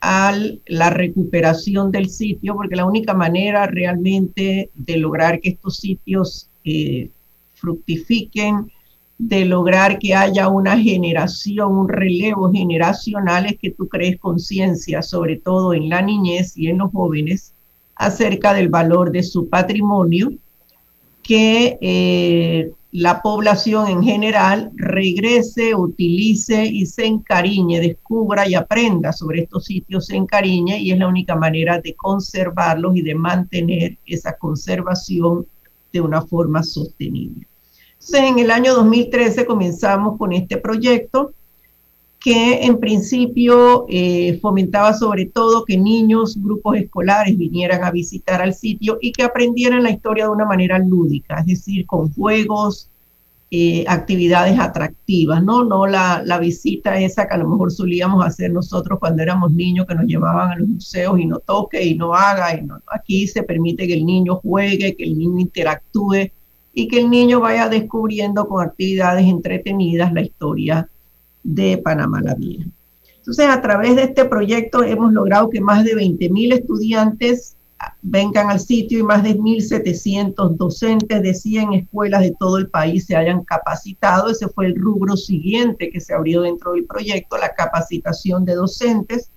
a 0.00 0.34
la 0.64 0.88
recuperación 0.88 1.90
del 1.90 2.08
sitio, 2.08 2.54
porque 2.54 2.74
la 2.74 2.86
única 2.86 3.12
manera 3.12 3.66
realmente 3.66 4.70
de 4.74 4.96
lograr 4.96 5.38
que 5.38 5.50
estos 5.50 5.76
sitios 5.76 6.48
eh, 6.64 7.10
fructifiquen 7.52 8.72
de 9.18 9.44
lograr 9.44 9.98
que 9.98 10.14
haya 10.14 10.48
una 10.48 10.78
generación, 10.78 11.76
un 11.76 11.88
relevo 11.88 12.52
generacional, 12.52 13.46
es 13.46 13.58
que 13.58 13.70
tú 13.70 13.88
crees 13.88 14.18
conciencia, 14.18 15.02
sobre 15.02 15.36
todo 15.36 15.74
en 15.74 15.88
la 15.88 16.00
niñez 16.00 16.56
y 16.56 16.68
en 16.68 16.78
los 16.78 16.92
jóvenes, 16.92 17.52
acerca 17.96 18.54
del 18.54 18.68
valor 18.68 19.10
de 19.10 19.24
su 19.24 19.48
patrimonio, 19.48 20.32
que 21.22 21.78
eh, 21.80 22.70
la 22.92 23.20
población 23.20 23.88
en 23.88 24.02
general 24.02 24.70
regrese, 24.76 25.74
utilice 25.74 26.64
y 26.64 26.86
se 26.86 27.04
encariñe, 27.04 27.80
descubra 27.80 28.48
y 28.48 28.54
aprenda 28.54 29.12
sobre 29.12 29.42
estos 29.42 29.64
sitios, 29.64 30.06
se 30.06 30.16
encariñe 30.16 30.78
y 30.78 30.92
es 30.92 30.98
la 30.98 31.08
única 31.08 31.34
manera 31.34 31.80
de 31.80 31.94
conservarlos 31.94 32.96
y 32.96 33.02
de 33.02 33.14
mantener 33.16 33.98
esa 34.06 34.38
conservación 34.38 35.44
de 35.92 36.00
una 36.00 36.22
forma 36.22 36.62
sostenible. 36.62 37.46
Entonces, 38.00 38.30
en 38.30 38.38
el 38.38 38.50
año 38.50 38.74
2013 38.74 39.44
comenzamos 39.44 40.16
con 40.16 40.32
este 40.32 40.56
proyecto 40.56 41.32
que 42.20 42.64
en 42.64 42.78
principio 42.78 43.86
eh, 43.88 44.38
fomentaba 44.40 44.92
sobre 44.92 45.26
todo 45.26 45.64
que 45.64 45.76
niños, 45.76 46.36
grupos 46.40 46.76
escolares 46.76 47.36
vinieran 47.36 47.84
a 47.84 47.90
visitar 47.90 48.42
al 48.42 48.54
sitio 48.54 48.98
y 49.00 49.12
que 49.12 49.22
aprendieran 49.22 49.82
la 49.82 49.90
historia 49.90 50.24
de 50.24 50.30
una 50.30 50.44
manera 50.44 50.78
lúdica, 50.78 51.40
es 51.40 51.46
decir, 51.46 51.86
con 51.86 52.12
juegos, 52.12 52.90
eh, 53.50 53.84
actividades 53.88 54.58
atractivas, 54.58 55.42
¿no? 55.42 55.64
No 55.64 55.86
la, 55.86 56.22
la, 56.24 56.38
visita 56.38 57.00
esa 57.00 57.26
que 57.26 57.34
a 57.34 57.38
lo 57.38 57.48
mejor 57.48 57.72
solíamos 57.72 58.24
hacer 58.24 58.50
nosotros 58.50 58.98
cuando 58.98 59.22
éramos 59.22 59.52
niños, 59.52 59.86
que 59.86 59.94
nos 59.94 60.04
llevaban 60.04 60.50
a 60.50 60.56
los 60.56 60.68
museos 60.68 61.18
y 61.18 61.24
no 61.24 61.38
toque 61.38 61.82
y 61.82 61.94
no 61.94 62.14
haga. 62.14 62.58
Y 62.58 62.62
no. 62.62 62.78
Aquí 62.92 63.26
se 63.26 63.42
permite 63.42 63.86
que 63.86 63.94
el 63.94 64.04
niño 64.04 64.36
juegue, 64.36 64.94
que 64.94 65.04
el 65.04 65.16
niño 65.16 65.40
interactúe 65.40 66.30
y 66.78 66.86
que 66.86 67.00
el 67.00 67.10
niño 67.10 67.40
vaya 67.40 67.68
descubriendo 67.68 68.46
con 68.46 68.64
actividades 68.64 69.26
entretenidas 69.26 70.12
la 70.12 70.20
historia 70.20 70.88
de 71.42 71.76
Panamá 71.78 72.20
la 72.20 72.36
Vieja. 72.36 72.66
Entonces, 73.16 73.48
a 73.48 73.60
través 73.60 73.96
de 73.96 74.04
este 74.04 74.26
proyecto 74.26 74.84
hemos 74.84 75.12
logrado 75.12 75.50
que 75.50 75.60
más 75.60 75.82
de 75.82 75.96
20.000 75.96 76.52
estudiantes 76.52 77.56
vengan 78.00 78.48
al 78.48 78.60
sitio 78.60 79.00
y 79.00 79.02
más 79.02 79.24
de 79.24 79.36
1.700 79.36 80.56
docentes 80.56 81.20
de 81.20 81.34
100 81.34 81.72
escuelas 81.72 82.20
de 82.20 82.36
todo 82.38 82.58
el 82.58 82.68
país 82.68 83.06
se 83.06 83.16
hayan 83.16 83.42
capacitado. 83.42 84.30
Ese 84.30 84.46
fue 84.46 84.66
el 84.66 84.76
rubro 84.76 85.16
siguiente 85.16 85.90
que 85.90 85.98
se 85.98 86.14
abrió 86.14 86.42
dentro 86.42 86.74
del 86.74 86.84
proyecto, 86.84 87.38
la 87.38 87.54
capacitación 87.56 88.44
de 88.44 88.54
docentes, 88.54 89.32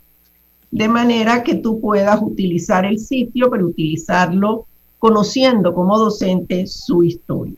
de 0.69 0.87
manera 0.87 1.41
que 1.41 1.55
tú 1.55 1.81
puedas 1.81 2.21
utilizar 2.21 2.85
el 2.85 2.99
sitio, 2.99 3.49
pero 3.49 3.65
utilizarlo 3.65 4.67
conociendo 5.01 5.73
como 5.73 5.97
docente 5.97 6.67
su 6.67 7.01
historia. 7.01 7.55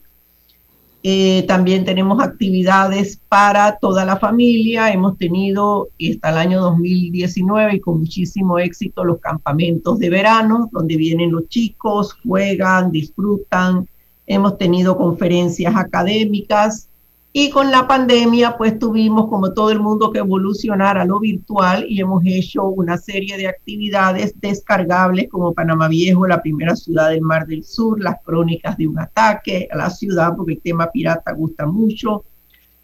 Eh, 1.04 1.44
también 1.46 1.84
tenemos 1.84 2.24
actividades 2.24 3.20
para 3.28 3.80
toda 3.80 4.06
la 4.06 4.16
familia. 4.16 4.94
Hemos 4.94 5.18
tenido 5.18 5.90
hasta 6.10 6.30
el 6.30 6.38
año 6.38 6.62
2019 6.62 7.76
y 7.76 7.80
con 7.82 8.00
muchísimo 8.00 8.60
éxito 8.60 9.04
los 9.04 9.20
campamentos 9.20 10.00
de 10.00 10.10
verano, 10.10 10.70
donde 10.72 10.96
vienen 10.96 11.34
los 11.34 11.50
chicos, 11.50 12.16
juegan, 12.26 12.92
disfrutan. 12.92 13.90
Hemos 14.26 14.58
tenido 14.58 14.96
conferencias 14.96 15.76
académicas 15.76 16.88
y 17.36 17.50
con 17.50 17.72
la 17.72 17.88
pandemia, 17.88 18.58
pues 18.58 18.78
tuvimos 18.78 19.28
como 19.28 19.54
todo 19.54 19.72
el 19.72 19.80
mundo 19.80 20.12
que 20.12 20.20
evolucionar 20.20 21.00
a 21.00 21.06
lo 21.06 21.20
virtual 21.20 21.84
y 21.90 22.00
hemos 22.00 22.24
hecho 22.28 22.66
una 22.66 22.96
serie 22.96 23.38
de 23.38 23.48
actividades 23.48 24.40
descargables 24.40 25.30
como 25.32 25.52
Panamá 25.52 25.88
Viejo, 25.88 26.28
la 26.28 26.44
primera 26.44 26.76
ciudad 26.76 27.10
del 27.10 27.22
Mar 27.22 27.48
del 27.48 27.64
Sur, 27.64 28.00
las 28.00 28.18
crónicas 28.24 28.78
de 28.78 28.88
un 28.88 29.00
ataque 29.00 29.68
a 29.72 29.78
la 29.78 29.90
ciudad, 29.90 30.36
porque 30.38 30.54
el 30.54 30.62
tema 30.62 30.92
pirata 30.92 31.32
gusta 31.34 31.66
mucho. 31.66 32.24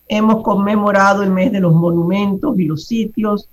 Hemos 0.07 0.41
conmemorado 0.41 1.21
el 1.21 1.29
mes 1.29 1.51
de 1.51 1.59
los 1.59 1.75
monumentos 1.75 2.57
y 2.57 2.65
los 2.65 2.85
sitios 2.85 3.47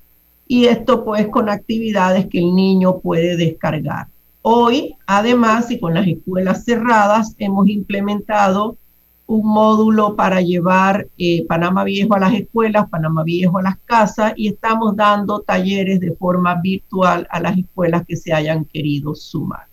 y 0.48 0.64
esto 0.64 1.04
pues 1.04 1.28
con 1.28 1.50
actividades 1.50 2.26
que 2.26 2.38
el 2.38 2.54
niño 2.54 3.00
puede 3.00 3.36
descargar. 3.36 4.06
Hoy, 4.40 4.94
además, 5.06 5.70
y 5.70 5.78
con 5.78 5.92
las 5.92 6.06
escuelas 6.06 6.64
cerradas, 6.64 7.34
hemos 7.36 7.68
implementado 7.68 8.78
un 9.26 9.44
módulo 9.44 10.14
para 10.14 10.40
llevar 10.40 11.08
eh, 11.18 11.44
Panamá 11.46 11.84
Viejo 11.84 12.14
a 12.14 12.20
las 12.20 12.34
escuelas, 12.34 12.88
Panamá 12.88 13.24
Viejo 13.24 13.58
a 13.58 13.62
las 13.62 13.78
casas 13.78 14.32
y 14.36 14.48
estamos 14.48 14.94
dando 14.94 15.40
talleres 15.40 16.00
de 16.00 16.12
forma 16.12 16.54
virtual 16.60 17.26
a 17.30 17.40
las 17.40 17.58
escuelas 17.58 18.04
que 18.06 18.16
se 18.16 18.32
hayan 18.32 18.64
querido 18.64 19.14
sumar. 19.14 19.66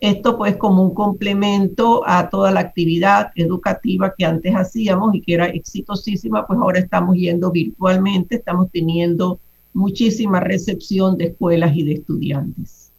Esto 0.00 0.36
pues 0.36 0.56
como 0.56 0.82
un 0.82 0.94
complemento 0.94 2.02
a 2.06 2.28
toda 2.28 2.50
la 2.50 2.60
actividad 2.60 3.30
educativa 3.36 4.14
que 4.16 4.24
antes 4.24 4.54
hacíamos 4.54 5.14
y 5.14 5.20
que 5.20 5.34
era 5.34 5.46
exitosísima, 5.46 6.46
pues 6.46 6.58
ahora 6.58 6.78
estamos 6.78 7.16
yendo 7.16 7.50
virtualmente, 7.50 8.36
estamos 8.36 8.70
teniendo 8.70 9.38
muchísima 9.72 10.40
recepción 10.40 11.16
de 11.16 11.26
escuelas 11.26 11.76
y 11.76 11.84
de 11.84 11.92
estudiantes. 11.94 12.90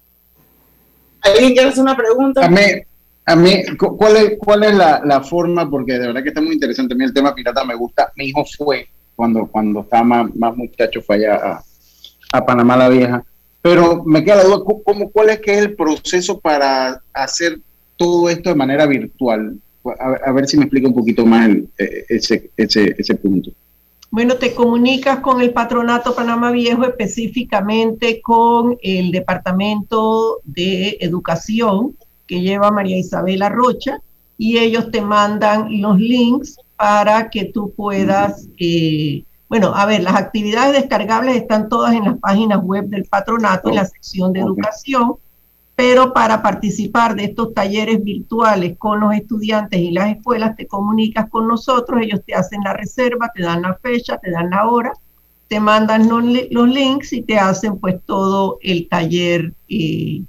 ¿Alguien 1.21 1.53
quiere 1.53 1.69
hacer 1.69 1.83
una 1.83 1.97
pregunta? 1.97 2.49
A 3.27 3.35
mí, 3.35 3.63
¿cuál 3.77 4.17
es, 4.17 4.33
cuál 4.37 4.63
es 4.63 4.75
la, 4.75 5.01
la, 5.03 5.21
forma? 5.21 5.67
Porque 5.69 5.93
de 5.93 6.07
verdad 6.07 6.21
que 6.21 6.29
está 6.29 6.41
muy 6.41 6.53
interesante. 6.53 6.93
A 6.93 6.97
mí 6.97 7.05
el 7.05 7.13
tema 7.13 7.33
pirata 7.33 7.63
me 7.65 7.73
gusta. 7.73 8.11
Mi 8.15 8.25
hijo 8.25 8.45
fue, 8.45 8.87
cuando, 9.15 9.47
cuando 9.47 9.81
estaba 9.81 10.03
más, 10.03 10.35
más 10.35 10.55
muchacho, 10.55 11.01
fue 11.01 11.15
allá 11.15 11.35
a, 11.35 11.63
a, 12.37 12.45
Panamá 12.45 12.77
la 12.77 12.89
Vieja. 12.89 13.23
Pero 13.63 14.03
me 14.05 14.23
queda 14.23 14.37
la 14.37 14.43
duda, 14.43 14.63
¿cómo, 14.83 15.09
¿cuál 15.09 15.29
es 15.29 15.39
que 15.39 15.53
es 15.53 15.57
el 15.65 15.75
proceso 15.75 16.39
para 16.39 17.01
hacer 17.13 17.59
todo 17.97 18.29
esto 18.29 18.49
de 18.49 18.55
manera 18.55 18.85
virtual? 18.85 19.57
A, 19.99 20.31
ver 20.31 20.47
si 20.47 20.57
me 20.57 20.65
explica 20.65 20.87
un 20.87 20.93
poquito 20.93 21.25
más 21.25 21.49
eh, 21.79 22.05
ese, 22.09 22.51
ese, 22.55 22.95
ese 22.95 23.15
punto. 23.15 23.51
Bueno, 24.11 24.35
te 24.35 24.53
comunicas 24.53 25.19
con 25.19 25.41
el 25.41 25.51
Patronato 25.51 26.13
Panamá 26.13 26.51
Viejo, 26.51 26.85
específicamente 26.85 28.21
con 28.21 28.77
el 28.83 29.11
Departamento 29.11 30.41
de 30.43 30.97
Educación 31.01 31.95
que 32.27 32.41
lleva 32.41 32.71
María 32.71 32.97
Isabela 32.97 33.49
Rocha 33.49 33.99
y 34.37 34.57
ellos 34.57 34.91
te 34.91 35.01
mandan 35.01 35.81
los 35.81 35.97
links 35.99 36.57
para 36.75 37.29
que 37.29 37.45
tú 37.45 37.73
puedas, 37.75 38.47
eh, 38.59 39.23
bueno, 39.47 39.73
a 39.75 39.85
ver, 39.85 40.03
las 40.03 40.15
actividades 40.15 40.73
descargables 40.73 41.37
están 41.37 41.69
todas 41.69 41.93
en 41.93 42.05
las 42.05 42.17
páginas 42.17 42.61
web 42.61 42.85
del 42.87 43.05
patronato, 43.05 43.69
en 43.69 43.75
la 43.75 43.85
sección 43.85 44.33
de 44.33 44.41
educación, 44.41 45.15
pero 45.75 46.13
para 46.13 46.41
participar 46.41 47.15
de 47.15 47.25
estos 47.25 47.53
talleres 47.53 48.03
virtuales 48.03 48.77
con 48.77 48.99
los 48.99 49.13
estudiantes 49.13 49.79
y 49.79 49.91
las 49.91 50.15
escuelas, 50.15 50.55
te 50.55 50.67
comunicas 50.67 51.29
con 51.29 51.47
nosotros, 51.47 52.01
ellos 52.01 52.21
te 52.25 52.33
hacen 52.33 52.61
la 52.63 52.73
reserva, 52.73 53.31
te 53.33 53.43
dan 53.43 53.61
la 53.61 53.75
fecha, 53.75 54.17
te 54.17 54.31
dan 54.31 54.49
la 54.49 54.67
hora, 54.67 54.93
te 55.47 55.59
mandan 55.59 56.07
los, 56.07 56.23
links 56.67 57.13
y 57.13 57.21
te 57.21 57.37
hacen 57.37 57.77
pues 57.77 57.97
todo 58.05 58.57
el 58.61 58.87
taller. 58.87 59.53
Eh, 59.69 60.23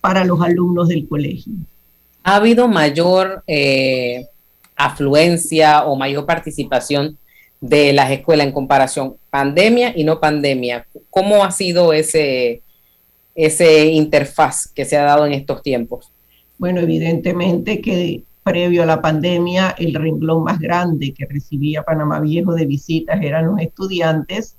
para 0.00 0.24
los 0.24 0.40
alumnos 0.40 0.88
del 0.88 1.06
colegio. 1.08 1.52
¿Ha 2.22 2.36
habido 2.36 2.68
mayor 2.68 3.42
eh, 3.46 4.26
afluencia 4.76 5.84
o 5.84 5.96
mayor 5.96 6.26
participación 6.26 7.18
de 7.60 7.92
las 7.92 8.10
escuelas 8.10 8.46
en 8.46 8.52
comparación 8.52 9.14
pandemia 9.30 9.92
y 9.96 10.04
no 10.04 10.20
pandemia? 10.20 10.86
¿Cómo 11.10 11.44
ha 11.44 11.50
sido 11.50 11.92
ese, 11.92 12.62
ese 13.34 13.86
interfaz 13.86 14.68
que 14.68 14.84
se 14.84 14.96
ha 14.96 15.04
dado 15.04 15.26
en 15.26 15.32
estos 15.32 15.62
tiempos? 15.62 16.10
Bueno, 16.58 16.80
evidentemente 16.80 17.80
que 17.80 18.22
previo 18.42 18.82
a 18.82 18.86
la 18.86 19.00
pandemia 19.00 19.74
el 19.78 19.94
renglón 19.94 20.44
más 20.44 20.58
grande 20.58 21.12
que 21.12 21.26
recibía 21.26 21.82
Panamá 21.82 22.20
Viejo 22.20 22.54
de 22.54 22.66
visitas 22.66 23.20
eran 23.22 23.46
los 23.46 23.60
estudiantes 23.60 24.56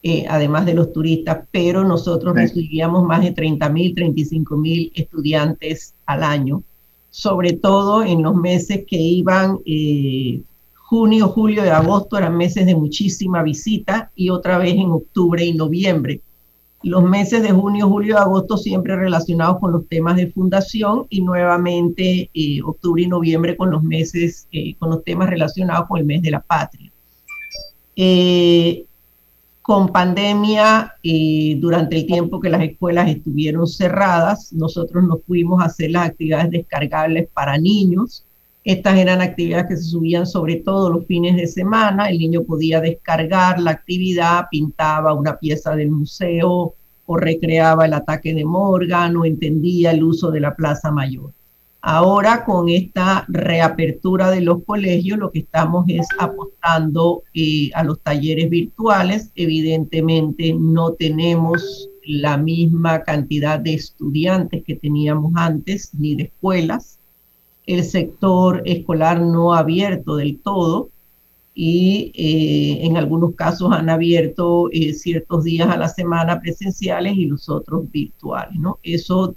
eh, 0.00 0.26
además 0.28 0.64
de 0.64 0.74
los 0.74 0.92
turistas, 0.92 1.40
pero 1.50 1.82
nosotros 1.82 2.32
recibíamos 2.34 3.02
más 3.04 3.20
de 3.20 3.32
30 3.32 3.68
mil, 3.68 3.94
35 3.96 4.56
mil 4.56 4.92
estudiantes 4.94 5.94
al 6.06 6.22
año, 6.22 6.62
sobre 7.10 7.54
todo 7.54 8.04
en 8.04 8.22
los 8.22 8.36
meses 8.36 8.84
que 8.86 8.96
iban 8.96 9.58
eh, 9.66 10.40
junio, 10.76 11.28
julio 11.28 11.64
y 11.64 11.68
agosto, 11.68 12.16
eran 12.16 12.36
meses 12.36 12.64
de 12.64 12.76
muchísima 12.76 13.42
visita 13.42 14.12
y 14.14 14.30
otra 14.30 14.58
vez 14.58 14.74
en 14.74 14.92
octubre 14.92 15.44
y 15.44 15.52
noviembre. 15.54 16.20
Los 16.84 17.02
meses 17.02 17.42
de 17.42 17.50
junio, 17.50 17.88
julio 17.88 18.14
y 18.14 18.18
agosto 18.18 18.56
siempre 18.56 18.94
relacionados 18.94 19.58
con 19.58 19.72
los 19.72 19.88
temas 19.88 20.14
de 20.14 20.30
fundación 20.30 21.06
y 21.10 21.22
nuevamente 21.22 22.30
eh, 22.32 22.62
octubre 22.62 23.02
y 23.02 23.08
noviembre 23.08 23.56
con 23.56 23.72
los 23.72 23.82
meses, 23.82 24.46
con 24.78 24.90
los 24.90 25.02
temas 25.02 25.28
relacionados 25.28 25.88
con 25.88 25.98
el 25.98 26.04
mes 26.04 26.22
de 26.22 26.30
la 26.30 26.40
patria. 26.40 26.92
Eh, 27.96 28.84
con 29.68 29.88
pandemia 29.88 30.94
y 31.02 31.56
durante 31.56 31.96
el 31.96 32.06
tiempo 32.06 32.40
que 32.40 32.48
las 32.48 32.62
escuelas 32.62 33.06
estuvieron 33.10 33.66
cerradas, 33.66 34.50
nosotros 34.54 35.04
nos 35.04 35.22
fuimos 35.26 35.60
a 35.60 35.66
hacer 35.66 35.90
las 35.90 36.08
actividades 36.08 36.50
descargables 36.52 37.28
para 37.34 37.58
niños. 37.58 38.24
Estas 38.64 38.96
eran 38.96 39.20
actividades 39.20 39.66
que 39.66 39.76
se 39.76 39.82
subían 39.82 40.26
sobre 40.26 40.56
todo 40.56 40.88
los 40.88 41.04
fines 41.04 41.36
de 41.36 41.46
semana. 41.46 42.08
El 42.08 42.18
niño 42.18 42.44
podía 42.44 42.80
descargar 42.80 43.60
la 43.60 43.72
actividad, 43.72 44.46
pintaba 44.50 45.12
una 45.12 45.36
pieza 45.36 45.76
del 45.76 45.90
museo 45.90 46.72
o 47.04 47.16
recreaba 47.18 47.84
el 47.84 47.92
ataque 47.92 48.32
de 48.32 48.46
Morgan 48.46 49.18
o 49.18 49.26
entendía 49.26 49.90
el 49.90 50.02
uso 50.02 50.30
de 50.30 50.40
la 50.40 50.56
Plaza 50.56 50.90
Mayor. 50.90 51.30
Ahora 51.80 52.44
con 52.44 52.68
esta 52.68 53.24
reapertura 53.28 54.30
de 54.30 54.40
los 54.40 54.64
colegios, 54.64 55.18
lo 55.18 55.30
que 55.30 55.40
estamos 55.40 55.84
es 55.88 56.06
apostando 56.18 57.22
eh, 57.34 57.70
a 57.74 57.84
los 57.84 58.00
talleres 58.00 58.50
virtuales. 58.50 59.30
Evidentemente 59.36 60.54
no 60.58 60.92
tenemos 60.92 61.88
la 62.02 62.36
misma 62.36 63.02
cantidad 63.02 63.60
de 63.60 63.74
estudiantes 63.74 64.64
que 64.64 64.74
teníamos 64.74 65.32
antes, 65.36 65.94
ni 65.94 66.14
de 66.16 66.24
escuelas. 66.24 66.98
el 67.66 67.84
sector 67.84 68.62
escolar 68.64 69.20
no 69.20 69.52
abierto 69.54 70.16
del 70.16 70.38
todo 70.40 70.88
y 71.60 72.12
eh, 72.14 72.86
en 72.86 72.96
algunos 72.96 73.34
casos 73.34 73.72
han 73.72 73.90
abierto 73.90 74.70
eh, 74.70 74.94
ciertos 74.94 75.42
días 75.42 75.68
a 75.68 75.76
la 75.76 75.88
semana 75.88 76.40
presenciales 76.40 77.16
y 77.16 77.26
los 77.26 77.48
otros 77.48 77.90
virtuales. 77.90 78.56
¿no? 78.58 78.78
Eso, 78.84 79.34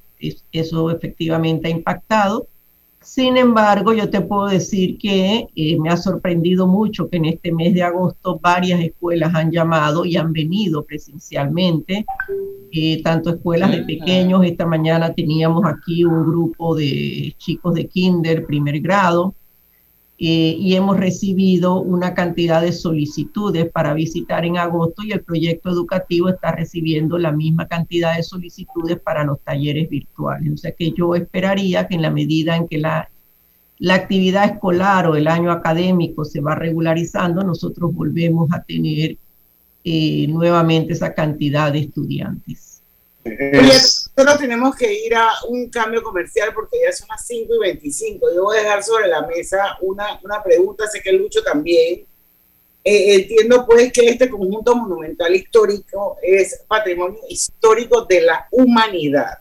eso 0.52 0.92
efectivamente 0.92 1.68
ha 1.68 1.72
impactado. 1.72 2.48
Sin 3.02 3.36
embargo, 3.36 3.94
yo 3.94 4.10
te 4.10 4.22
puedo 4.22 4.48
decir 4.48 5.00
que 5.00 5.48
eh, 5.56 5.80
me 5.80 5.90
ha 5.90 5.98
sorprendido 5.98 6.68
mucho 6.68 7.10
que 7.10 7.18
en 7.18 7.26
este 7.26 7.52
mes 7.52 7.74
de 7.74 7.82
agosto 7.82 8.40
varias 8.40 8.80
escuelas 8.80 9.34
han 9.34 9.52
llamado 9.52 10.06
y 10.06 10.18
han 10.18 10.32
venido 10.32 10.84
presencialmente, 10.84 12.06
tanto 13.04 13.32
escuelas 13.32 13.72
de 13.72 13.84
pequeños. 13.84 14.46
Esta 14.46 14.68
mañana 14.68 15.14
teníamos 15.14 15.66
aquí 15.66 16.06
un 16.06 16.24
grupo 16.24 16.76
de 16.76 17.34
chicos 17.38 17.74
de 17.74 17.88
kinder, 17.88 18.46
primer 18.46 18.80
grado, 18.80 19.34
eh, 20.24 20.56
y 20.56 20.76
hemos 20.76 20.98
recibido 20.98 21.82
una 21.82 22.14
cantidad 22.14 22.62
de 22.62 22.74
solicitudes 22.74 23.72
para 23.72 23.96
visitar 23.96 24.46
en 24.46 24.56
agosto 24.56 25.02
y 25.02 25.12
el 25.14 25.22
proyecto 25.22 25.72
educativo 25.72 26.30
está 26.30 26.52
recibiendo 26.52 27.18
la 27.18 27.32
misma 27.32 27.68
cantidad 27.68 28.16
de 28.16 28.22
solicitudes 28.22 29.00
para 29.00 29.24
los 29.24 29.40
talleres 29.42 29.90
virtuales. 29.90 30.54
O 30.54 30.58
sea 30.58 30.74
que 30.74 30.92
yo 30.92 31.16
esperaría 31.16 31.88
que 31.88 31.96
en 31.96 32.04
la 32.04 32.12
medida 32.12 32.56
en 32.56 32.68
que 32.68 32.78
la, 32.78 33.10
la 33.80 33.96
actividad 33.96 34.46
escolar 34.46 35.08
o 35.08 35.16
el 35.16 35.28
año 35.28 35.52
académico 35.52 36.24
se 36.24 36.40
va 36.40 36.54
regularizando, 36.54 37.44
nosotros 37.44 37.92
volvemos 37.92 38.52
a 38.54 38.62
tener 38.62 39.18
eh, 39.84 40.28
nuevamente 40.28 40.94
esa 40.94 41.16
cantidad 41.16 41.74
de 41.74 41.80
estudiantes. 41.80 42.84
Nosotros 44.16 44.40
tenemos 44.40 44.76
que 44.76 44.94
ir 45.06 45.16
a 45.16 45.30
un 45.48 45.70
cambio 45.70 46.04
comercial 46.04 46.54
porque 46.54 46.80
ya 46.84 46.92
son 46.92 47.08
las 47.10 47.26
5 47.26 47.56
y 47.56 47.60
25. 47.60 48.28
Yo 48.36 48.44
voy 48.44 48.58
a 48.58 48.62
dejar 48.62 48.84
sobre 48.84 49.08
la 49.08 49.26
mesa 49.26 49.78
una, 49.82 50.20
una 50.24 50.44
pregunta, 50.44 50.88
sé 50.88 51.02
que 51.02 51.14
Lucho 51.14 51.42
también. 51.42 52.06
Eh, 52.84 53.16
entiendo 53.16 53.66
pues 53.66 53.94
que 53.94 54.10
este 54.10 54.28
conjunto 54.28 54.76
monumental 54.76 55.34
histórico 55.36 56.18
es 56.22 56.64
patrimonio 56.68 57.20
histórico 57.30 58.06
de 58.06 58.22
la 58.22 58.48
humanidad. 58.52 59.38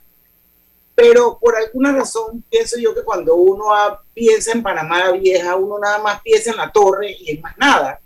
Pero 0.94 1.38
por 1.40 1.56
alguna 1.56 1.92
razón 1.92 2.44
pienso 2.48 2.78
yo 2.78 2.94
que 2.94 3.02
cuando 3.02 3.34
uno 3.34 3.64
piensa 4.12 4.52
en 4.52 4.62
Panamá 4.62 5.10
Vieja, 5.12 5.56
uno 5.56 5.78
nada 5.78 5.98
más 5.98 6.20
piensa 6.20 6.50
en 6.50 6.58
la 6.58 6.70
torre 6.70 7.16
y 7.18 7.30
en 7.30 7.40
más 7.40 7.56
nada. 7.56 8.00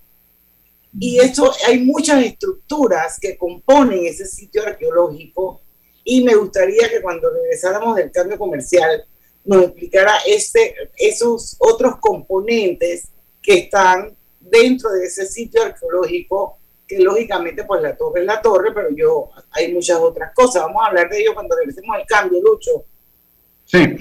Y 0.98 1.18
esto 1.18 1.52
hay 1.66 1.80
muchas 1.80 2.24
estructuras 2.24 3.18
que 3.20 3.36
componen 3.36 4.06
ese 4.06 4.24
sitio 4.26 4.64
arqueológico 4.64 5.60
y 6.04 6.22
me 6.22 6.34
gustaría 6.34 6.88
que 6.88 7.00
cuando 7.00 7.30
regresáramos 7.30 7.96
del 7.96 8.12
cambio 8.12 8.38
comercial 8.38 9.04
nos 9.44 9.64
explicara 9.64 10.12
este, 10.26 10.74
esos 10.96 11.56
otros 11.58 11.96
componentes 11.98 13.08
que 13.42 13.54
están 13.54 14.16
dentro 14.40 14.90
de 14.90 15.06
ese 15.06 15.26
sitio 15.26 15.62
arqueológico, 15.62 16.58
que 16.86 16.98
lógicamente 16.98 17.64
pues 17.64 17.82
la 17.82 17.96
torre 17.96 18.20
es 18.20 18.26
la 18.26 18.40
torre, 18.40 18.72
pero 18.72 18.90
yo 18.90 19.30
hay 19.50 19.72
muchas 19.72 19.98
otras 19.98 20.32
cosas. 20.34 20.62
Vamos 20.62 20.82
a 20.82 20.88
hablar 20.88 21.08
de 21.08 21.20
ello 21.20 21.34
cuando 21.34 21.56
regresemos 21.56 21.96
al 21.96 22.06
cambio, 22.06 22.40
Lucho. 22.42 22.84
Sí. 23.74 23.96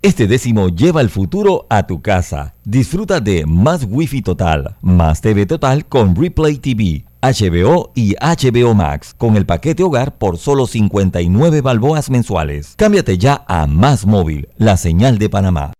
Este 0.00 0.28
décimo 0.28 0.68
lleva 0.68 1.00
el 1.00 1.10
futuro 1.10 1.66
a 1.68 1.88
tu 1.88 2.00
casa. 2.00 2.54
Disfruta 2.64 3.18
de 3.18 3.44
más 3.46 3.84
Wi-Fi 3.90 4.22
total, 4.22 4.76
más 4.80 5.20
TV 5.20 5.44
total 5.44 5.86
con 5.86 6.14
Replay 6.14 6.58
TV 6.58 7.04
HBO 7.20 7.90
y 7.96 8.14
HBO 8.14 8.74
Max 8.74 9.12
con 9.18 9.34
el 9.34 9.44
paquete 9.44 9.82
hogar 9.82 10.16
por 10.16 10.38
solo 10.38 10.68
59 10.68 11.62
balboas 11.62 12.10
mensuales. 12.10 12.74
Cámbiate 12.76 13.18
ya 13.18 13.44
a 13.48 13.66
Más 13.66 14.06
Móvil, 14.06 14.48
la 14.56 14.76
señal 14.76 15.18
de 15.18 15.28
Panamá. 15.28 15.72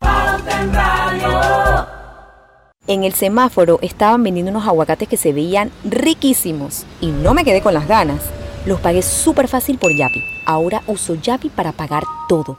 En 2.88 3.04
el 3.04 3.12
semáforo 3.12 3.78
estaban 3.82 4.24
vendiendo 4.24 4.50
unos 4.50 4.66
aguacates 4.66 5.06
que 5.06 5.16
se 5.16 5.32
veían 5.32 5.70
riquísimos 5.84 6.86
y 7.00 7.12
no 7.12 7.34
me 7.34 7.44
quedé 7.44 7.60
con 7.60 7.74
las 7.74 7.86
ganas. 7.86 8.18
Los 8.66 8.80
pagué 8.80 9.02
súper 9.02 9.46
fácil 9.46 9.78
por 9.78 9.96
Yapi. 9.96 10.24
Ahora 10.44 10.82
uso 10.88 11.14
Yapi 11.14 11.50
para 11.50 11.70
pagar 11.70 12.02
todo 12.28 12.58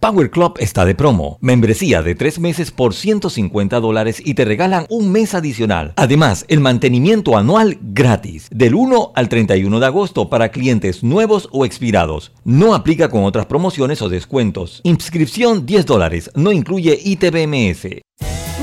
Power 0.00 0.30
Club 0.30 0.54
está 0.60 0.84
de 0.84 0.94
promo. 0.94 1.38
Membresía 1.40 2.02
de 2.02 2.14
tres 2.14 2.38
meses 2.38 2.70
por 2.70 2.94
150 2.94 3.80
dólares 3.80 4.22
y 4.24 4.34
te 4.34 4.44
regalan 4.44 4.86
un 4.90 5.10
mes 5.10 5.34
adicional. 5.34 5.92
Además, 5.96 6.44
el 6.46 6.60
mantenimiento 6.60 7.36
anual 7.36 7.78
gratis. 7.80 8.46
Del 8.52 8.76
1 8.76 9.10
al 9.16 9.28
31 9.28 9.80
de 9.80 9.86
agosto 9.86 10.30
para 10.30 10.50
clientes 10.50 11.02
nuevos 11.02 11.48
o 11.50 11.64
expirados. 11.64 12.30
No 12.44 12.76
aplica 12.76 13.10
con 13.10 13.24
otras 13.24 13.46
promociones 13.46 14.00
o 14.00 14.08
descuentos. 14.08 14.82
Inscripción 14.84 15.66
10 15.66 15.86
dólares. 15.86 16.30
No 16.36 16.52
incluye 16.52 16.96
ITBMS. 17.02 18.02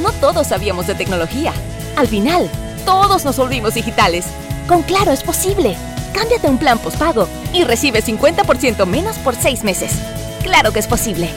No 0.01 0.13
todos 0.21 0.47
sabíamos 0.47 0.87
de 0.87 0.95
tecnología. 0.95 1.51
Al 1.97 2.07
final, 2.07 2.49
todos 2.85 3.25
nos 3.25 3.35
volvimos 3.35 3.73
digitales. 3.73 4.25
Con 4.69 4.83
Claro 4.83 5.11
es 5.11 5.21
posible. 5.21 5.75
Cámbiate 6.13 6.47
un 6.47 6.57
plan 6.57 6.79
postpago 6.79 7.27
y 7.51 7.65
recibe 7.65 8.01
50% 8.01 8.85
menos 8.85 9.17
por 9.17 9.35
6 9.35 9.65
meses. 9.65 9.99
Claro 10.45 10.71
que 10.71 10.79
es 10.79 10.85
posible. 10.85 11.29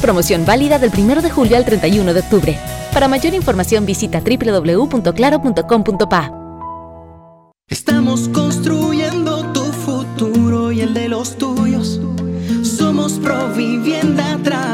Promoción 0.00 0.46
válida 0.46 0.78
del 0.78 0.92
1 0.96 1.22
de 1.22 1.28
julio 1.28 1.56
al 1.56 1.64
31 1.64 2.14
de 2.14 2.20
octubre. 2.20 2.56
Para 2.92 3.08
mayor 3.08 3.34
información 3.34 3.84
visita 3.84 4.20
www.claro.com.pa. 4.20 6.32
Estamos 7.68 8.28
construyendo 8.28 9.50
tu 9.52 9.64
futuro 9.64 10.70
y 10.70 10.82
el 10.82 10.94
de 10.94 11.08
los 11.08 11.36
tuyos. 11.36 12.00
Somos 12.62 13.14
Provivienda 13.14 14.38
trabajando 14.44 14.73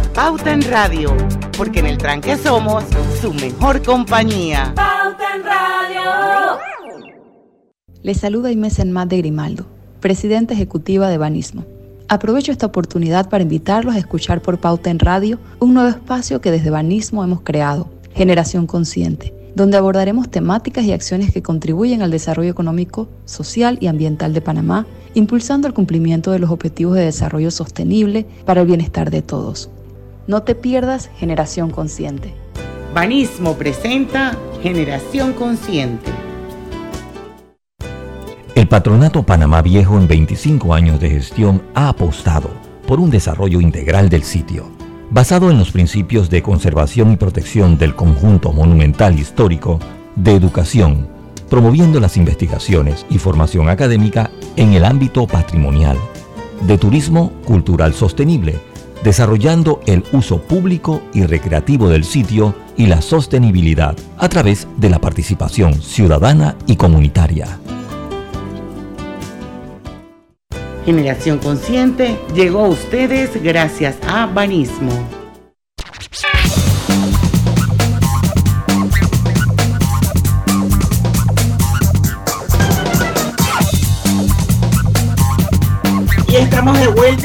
Pauta 0.13 0.51
en 0.51 0.61
Radio, 0.63 1.15
porque 1.57 1.79
en 1.79 1.85
el 1.85 1.97
tranque 1.97 2.35
somos 2.35 2.83
su 3.21 3.33
mejor 3.33 3.81
compañía. 3.81 4.73
Pauta 4.75 5.35
en 5.35 5.43
Radio. 5.43 6.59
Les 8.03 8.17
saluda 8.17 8.51
Inés 8.51 8.79
Enmat 8.79 9.07
de 9.07 9.19
Grimaldo, 9.19 9.67
presidenta 10.01 10.53
ejecutiva 10.53 11.07
de 11.07 11.17
Banismo. 11.17 11.63
Aprovecho 12.09 12.51
esta 12.51 12.65
oportunidad 12.65 13.29
para 13.29 13.43
invitarlos 13.43 13.95
a 13.95 13.99
escuchar 13.99 14.41
por 14.41 14.59
Pauta 14.59 14.89
en 14.89 14.99
Radio 14.99 15.39
un 15.59 15.73
nuevo 15.73 15.87
espacio 15.87 16.41
que 16.41 16.51
desde 16.51 16.71
Banismo 16.71 17.23
hemos 17.23 17.39
creado, 17.39 17.89
Generación 18.13 18.67
Consciente, 18.67 19.33
donde 19.55 19.77
abordaremos 19.77 20.29
temáticas 20.29 20.83
y 20.83 20.91
acciones 20.91 21.31
que 21.31 21.41
contribuyen 21.41 22.01
al 22.01 22.11
desarrollo 22.11 22.51
económico, 22.51 23.07
social 23.23 23.77
y 23.79 23.87
ambiental 23.87 24.33
de 24.33 24.41
Panamá, 24.41 24.85
impulsando 25.13 25.69
el 25.69 25.73
cumplimiento 25.73 26.31
de 26.31 26.39
los 26.39 26.51
objetivos 26.51 26.95
de 26.95 27.05
desarrollo 27.05 27.49
sostenible 27.49 28.25
para 28.45 28.59
el 28.59 28.67
bienestar 28.67 29.09
de 29.09 29.21
todos. 29.21 29.69
No 30.27 30.43
te 30.43 30.53
pierdas 30.53 31.09
Generación 31.17 31.71
Consciente. 31.71 32.35
Banismo 32.93 33.55
presenta 33.55 34.37
Generación 34.61 35.33
Consciente. 35.33 36.11
El 38.53 38.67
Patronato 38.67 39.23
Panamá 39.23 39.63
Viejo 39.63 39.97
en 39.97 40.07
25 40.07 40.75
años 40.75 40.99
de 40.99 41.09
gestión 41.09 41.63
ha 41.73 41.89
apostado 41.89 42.51
por 42.87 42.99
un 42.99 43.09
desarrollo 43.09 43.61
integral 43.61 44.09
del 44.09 44.21
sitio, 44.21 44.69
basado 45.09 45.49
en 45.49 45.57
los 45.57 45.71
principios 45.71 46.29
de 46.29 46.43
conservación 46.43 47.13
y 47.13 47.15
protección 47.15 47.79
del 47.79 47.95
conjunto 47.95 48.53
monumental 48.53 49.17
histórico, 49.17 49.79
de 50.15 50.35
educación, 50.35 51.07
promoviendo 51.49 51.99
las 51.99 52.15
investigaciones 52.15 53.07
y 53.09 53.17
formación 53.17 53.69
académica 53.69 54.29
en 54.55 54.73
el 54.73 54.85
ámbito 54.85 55.25
patrimonial, 55.25 55.97
de 56.67 56.77
turismo 56.77 57.31
cultural 57.43 57.95
sostenible, 57.95 58.59
desarrollando 59.03 59.81
el 59.85 60.03
uso 60.11 60.41
público 60.41 61.01
y 61.13 61.25
recreativo 61.25 61.89
del 61.89 62.03
sitio 62.03 62.55
y 62.77 62.87
la 62.87 63.01
sostenibilidad 63.01 63.95
a 64.17 64.29
través 64.29 64.67
de 64.77 64.89
la 64.89 64.99
participación 64.99 65.81
ciudadana 65.81 66.55
y 66.67 66.75
comunitaria. 66.75 67.59
Generación 70.85 71.37
Consciente 71.37 72.17
llegó 72.33 72.65
a 72.65 72.69
ustedes 72.69 73.41
gracias 73.43 73.97
a 74.07 74.25
Banismo. 74.25 75.20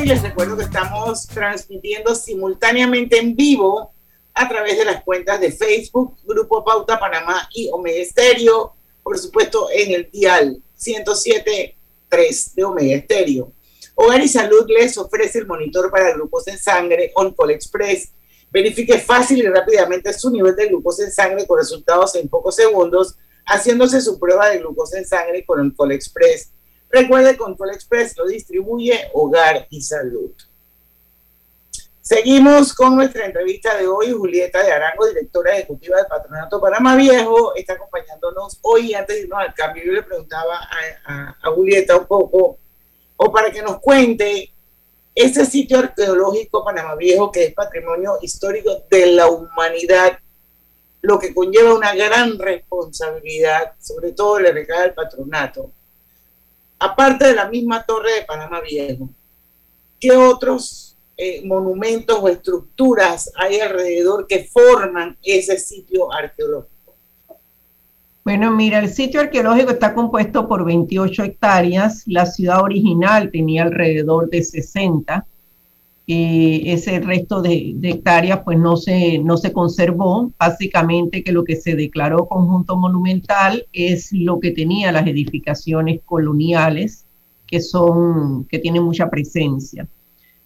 Les 0.06 0.22
recuerdo 0.22 0.56
que 0.56 0.62
estamos 0.62 1.26
transmitiendo 1.26 2.14
simultáneamente 2.14 3.18
en 3.18 3.34
vivo 3.34 3.92
a 4.34 4.48
través 4.48 4.78
de 4.78 4.84
las 4.84 5.02
cuentas 5.02 5.40
de 5.40 5.50
Facebook, 5.50 6.16
Grupo 6.22 6.64
Pauta 6.64 7.00
Panamá 7.00 7.48
y 7.52 7.68
Omega 7.72 7.98
Estéreo, 7.98 8.76
por 9.02 9.18
supuesto 9.18 9.68
en 9.72 9.92
el 9.92 10.08
dial 10.12 10.62
107.3 10.78 12.54
de 12.54 12.64
Omega 12.64 12.96
Estéreo. 12.98 13.50
Hogar 13.96 14.22
y 14.22 14.28
Salud 14.28 14.64
les 14.68 14.96
ofrece 14.96 15.40
el 15.40 15.48
monitor 15.48 15.90
para 15.90 16.12
glucosa 16.12 16.52
en 16.52 16.58
sangre 16.58 17.10
OnCall 17.16 17.50
Express. 17.50 18.12
Verifique 18.52 19.00
fácil 19.00 19.38
y 19.38 19.48
rápidamente 19.48 20.12
su 20.12 20.30
nivel 20.30 20.54
de 20.54 20.68
glucosa 20.68 21.02
en 21.02 21.10
sangre 21.10 21.44
con 21.48 21.58
resultados 21.58 22.14
en 22.14 22.28
pocos 22.28 22.54
segundos, 22.54 23.16
haciéndose 23.44 24.00
su 24.00 24.20
prueba 24.20 24.50
de 24.50 24.58
glucosa 24.58 24.98
en 24.98 25.04
sangre 25.04 25.44
con 25.44 25.58
OnCall 25.58 25.90
Express. 25.90 26.52
Recuerde 26.90 27.36
OnCall 27.38 27.70
Express 27.70 28.16
lo 28.16 28.26
distribuye 28.26 29.10
Hogar 29.12 29.66
y 29.70 29.80
Salud. 29.80 30.32
Seguimos 32.06 32.72
con 32.72 32.94
nuestra 32.94 33.26
entrevista 33.26 33.76
de 33.76 33.88
hoy. 33.88 34.12
Julieta 34.12 34.62
de 34.62 34.70
Arango, 34.70 35.08
directora 35.08 35.56
ejecutiva 35.56 35.96
del 35.96 36.06
Patronato 36.06 36.60
Panamá 36.60 36.94
Viejo, 36.94 37.52
está 37.56 37.72
acompañándonos 37.72 38.60
hoy. 38.62 38.94
Antes 38.94 39.16
de 39.16 39.22
irnos 39.22 39.40
al 39.40 39.52
cambio, 39.52 39.82
yo 39.84 39.90
le 39.90 40.04
preguntaba 40.04 40.60
a, 41.04 41.50
Julieta 41.50 41.96
un 41.96 42.06
poco, 42.06 42.58
o 43.16 43.32
para 43.32 43.50
que 43.50 43.60
nos 43.60 43.80
cuente 43.80 44.52
ese 45.16 45.44
sitio 45.46 45.80
arqueológico 45.80 46.64
Panamá 46.64 46.94
Viejo, 46.94 47.32
que 47.32 47.46
es 47.46 47.54
patrimonio 47.54 48.18
histórico 48.22 48.84
de 48.88 49.06
la 49.06 49.26
humanidad, 49.26 50.20
lo 51.00 51.18
que 51.18 51.34
conlleva 51.34 51.74
una 51.74 51.92
gran 51.92 52.38
responsabilidad, 52.38 53.72
sobre 53.80 54.12
todo 54.12 54.38
le 54.38 54.52
recae 54.52 54.84
al 54.84 54.94
patronato. 54.94 55.72
Aparte 56.78 57.26
de 57.26 57.34
la 57.34 57.48
misma 57.48 57.82
torre 57.84 58.12
de 58.12 58.22
Panamá 58.22 58.60
Viejo, 58.60 59.08
¿qué 59.98 60.12
otros 60.12 60.96
eh, 61.16 61.42
monumentos 61.44 62.18
o 62.20 62.28
estructuras 62.28 63.32
hay 63.36 63.60
alrededor 63.60 64.26
que 64.26 64.44
forman 64.44 65.16
ese 65.22 65.58
sitio 65.58 66.12
arqueológico? 66.12 66.94
Bueno, 68.26 68.50
mira, 68.50 68.80
el 68.80 68.92
sitio 68.92 69.20
arqueológico 69.20 69.70
está 69.70 69.94
compuesto 69.94 70.48
por 70.48 70.64
28 70.64 71.22
hectáreas. 71.22 72.02
La 72.06 72.26
ciudad 72.26 72.60
original 72.60 73.30
tenía 73.30 73.62
alrededor 73.62 74.28
de 74.28 74.42
60. 74.42 75.24
Eh, 76.08 76.62
ese 76.66 77.00
resto 77.00 77.42
de, 77.42 77.72
de, 77.74 77.90
hectáreas 77.90 78.42
pues 78.44 78.56
no 78.58 78.76
se, 78.76 79.18
no 79.18 79.36
se 79.36 79.52
conservó. 79.52 80.32
Básicamente 80.38 81.24
que 81.24 81.32
lo 81.32 81.42
que 81.44 81.56
se 81.56 81.74
declaró 81.74 82.26
conjunto 82.26 82.76
monumental 82.76 83.66
es 83.72 84.12
lo 84.12 84.38
que 84.38 84.52
tenía 84.52 84.92
las 84.92 85.06
edificaciones 85.06 86.00
coloniales, 86.04 87.06
que, 87.46 87.60
son, 87.60 88.44
que 88.44 88.58
tienen 88.58 88.84
mucha 88.84 89.10
presencia. 89.10 89.88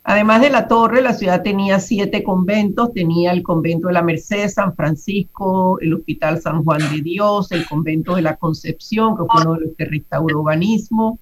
Además 0.03 0.41
de 0.41 0.49
la 0.49 0.67
torre, 0.67 1.03
la 1.03 1.13
ciudad 1.13 1.43
tenía 1.43 1.79
siete 1.79 2.23
conventos, 2.23 2.93
tenía 2.95 3.33
el 3.33 3.43
convento 3.43 3.89
de 3.89 3.95
la 3.95 4.03
Merced, 4.03 4.49
San 4.49 4.75
Francisco, 4.75 5.79
el 5.81 5.93
Hospital 5.93 6.41
San 6.41 6.65
Juan 6.65 6.81
de 6.91 7.03
Dios, 7.03 7.53
el 7.53 7.67
convento 7.67 8.17
de 8.17 8.23
la 8.23 8.37
Concepción, 8.37 9.15
que 9.15 9.25
fue 9.31 9.43
uno 9.43 9.55
de 9.55 9.61
los 9.67 9.77
que 9.77 9.85
restauró 9.85 10.41
urbanismo, 10.41 11.19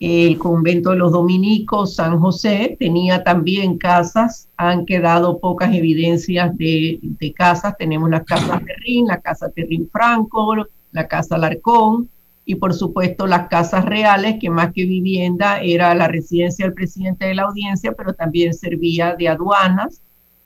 el 0.00 0.38
convento 0.38 0.90
de 0.90 0.96
los 0.96 1.12
dominicos, 1.12 1.96
San 1.96 2.20
José, 2.20 2.76
tenía 2.78 3.24
también 3.24 3.78
casas, 3.78 4.48
han 4.56 4.86
quedado 4.86 5.38
pocas 5.38 5.74
evidencias 5.74 6.56
de, 6.56 7.00
de 7.02 7.32
casas, 7.32 7.76
tenemos 7.76 8.08
la 8.08 8.22
casa 8.22 8.60
Terrín, 8.66 9.06
la 9.06 9.20
casa 9.20 9.50
Terrín 9.50 9.88
Franco, 9.90 10.54
la 10.92 11.08
casa 11.08 11.36
Larcón, 11.36 12.08
y 12.44 12.54
por 12.54 12.72
supuesto 12.72 13.26
las 13.26 13.48
casas 13.48 13.84
reales, 13.84 14.36
que 14.40 14.48
más 14.48 14.72
que 14.72 14.86
vivienda 14.86 15.60
era 15.60 15.94
la 15.94 16.08
residencia 16.08 16.64
del 16.64 16.72
presidente 16.72 17.26
de 17.26 17.34
la 17.34 17.42
audiencia, 17.42 17.92
pero 17.92 18.14
también 18.14 18.54
servía 18.54 19.14
de 19.14 19.28
aduanas, 19.28 20.00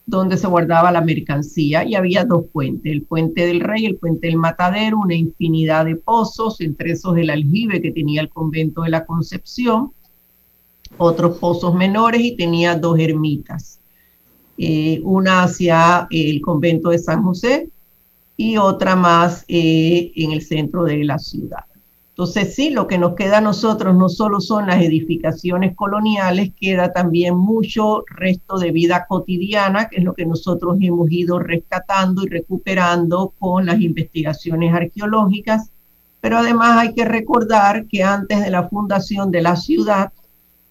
donde 0.05 0.37
se 0.37 0.47
guardaba 0.47 0.93
la 0.93 1.01
mercancía, 1.01 1.85
y 1.85 1.95
había 1.95 2.25
dos 2.25 2.47
puentes, 2.53 2.93
el 2.93 3.03
puente 3.03 3.47
del 3.47 3.61
rey, 3.61 3.87
el 3.87 3.97
puente 3.97 4.27
del 4.27 4.37
matadero, 4.37 4.99
una 4.99 5.15
infinidad 5.15 5.85
de 5.85 5.97
pozos, 5.97 6.61
entre 6.61 6.93
esos 6.93 7.17
el 7.17 7.31
aljibe 7.31 7.81
que 7.81 7.93
tenía 7.93 8.21
el 8.21 8.29
convento 8.29 8.83
de 8.83 8.91
la 8.91 9.05
Concepción, 9.05 9.93
otros 10.99 11.39
pozos 11.39 11.75
menores 11.75 12.21
y 12.21 12.37
tenía 12.37 12.77
dos 12.77 12.99
ermitas, 12.99 13.79
eh, 14.59 15.01
una 15.05 15.45
hacia 15.45 16.07
el 16.11 16.41
convento 16.41 16.91
de 16.91 16.99
San 16.99 17.23
José 17.23 17.69
y 18.37 18.57
otra 18.57 18.97
más 18.97 19.45
eh, 19.49 20.13
en 20.17 20.33
el 20.33 20.43
centro 20.43 20.85
de 20.85 21.05
la 21.05 21.19
ciudad. 21.19 21.65
Entonces, 22.23 22.55
sí, 22.55 22.71
lo 22.71 22.87
que 22.87 22.99
nos 22.99 23.17
queda 23.17 23.39
a 23.39 23.41
nosotros 23.41 23.97
no 23.97 24.09
solo 24.09 24.41
son 24.41 24.69
las 24.69 24.81
edificaciones 24.81 25.75
coloniales, 25.75 26.53
queda 26.55 26.93
también 26.93 27.37
mucho 27.37 28.05
resto 28.07 28.61
de 28.61 28.71
vida 28.71 29.07
cotidiana, 29.09 29.89
que 29.89 29.97
es 29.97 30.05
lo 30.05 30.15
que 30.15 30.25
nosotros 30.25 30.77
hemos 30.81 31.11
ido 31.11 31.41
rescatando 31.41 32.23
y 32.23 32.29
recuperando 32.29 33.35
con 33.41 33.67
las 33.67 33.81
investigaciones 33.81 34.73
arqueológicas. 34.73 35.73
Pero 36.21 36.39
además 36.39 36.79
hay 36.79 36.95
que 36.95 37.05
recordar 37.05 37.89
que 37.89 38.05
antes 38.05 38.41
de 38.41 38.51
la 38.51 38.69
fundación 38.69 39.33
de 39.33 39.43
la 39.43 39.57
ciudad, 39.57 40.13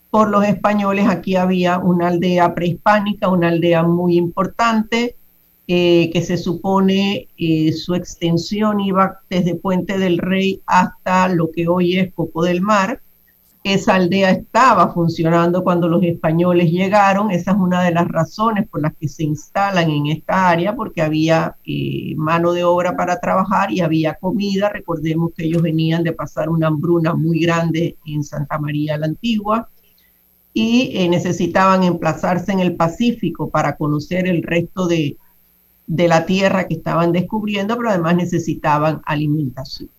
por 0.10 0.30
los 0.30 0.46
españoles 0.46 1.10
aquí 1.10 1.36
había 1.36 1.80
una 1.80 2.08
aldea 2.08 2.56
prehispánica, 2.56 3.28
una 3.28 3.50
aldea 3.50 3.84
muy 3.84 4.16
importante, 4.16 5.18
eh, 5.68 6.10
que 6.12 6.22
se 6.22 6.38
supone 6.38 7.30
eh, 7.38 7.72
su 7.72 7.94
extensión 7.94 8.80
iba 8.80 9.20
desde 9.30 9.56
Puente 9.56 10.00
del 10.00 10.18
Rey 10.18 10.62
hasta 10.66 11.30
lo 11.30 11.52
que 11.52 11.68
hoy 11.68 11.98
es 11.98 12.14
Coco 12.14 12.44
del 12.44 12.62
Mar. 12.62 13.02
Esa 13.64 13.94
aldea 13.94 14.32
estaba 14.32 14.92
funcionando 14.92 15.64
cuando 15.64 15.88
los 15.88 16.04
españoles 16.04 16.72
llegaron. 16.72 17.30
Esa 17.30 17.52
es 17.52 17.58
una 17.58 17.84
de 17.84 17.92
las 17.92 18.08
razones 18.08 18.68
por 18.68 18.82
las 18.82 18.96
que 18.96 19.08
se 19.08 19.24
instalan 19.24 19.90
en 19.92 20.08
esta 20.08 20.50
área, 20.50 20.76
porque 20.76 21.04
había 21.04 21.56
eh, 21.64 22.16
mano 22.18 22.54
de 22.54 22.64
obra 22.64 22.98
para 22.98 23.20
trabajar 23.20 23.72
y 23.72 23.82
había 23.82 24.16
comida. 24.16 24.68
Recordemos 24.70 25.32
que 25.38 25.46
ellos 25.46 25.62
venían 25.62 26.04
de 26.04 26.12
pasar 26.12 26.50
una 26.50 26.68
hambruna 26.68 27.14
muy 27.14 27.40
grande 27.40 27.98
en 28.06 28.24
Santa 28.24 28.58
María 28.58 28.98
la 28.98 29.06
Antigua 29.06 29.70
y 30.54 31.08
necesitaban 31.08 31.84
emplazarse 31.84 32.52
en 32.52 32.60
el 32.60 32.76
Pacífico 32.76 33.50
para 33.50 33.78
conocer 33.78 34.28
el 34.28 34.44
resto 34.44 34.86
de, 34.86 35.16
de 35.88 36.08
la 36.08 36.26
tierra 36.26 36.68
que 36.68 36.76
estaban 36.76 37.12
descubriendo, 37.12 37.76
pero 37.78 37.90
además 37.90 38.16
necesitaban 38.16 39.02
alimentación. 39.06 39.90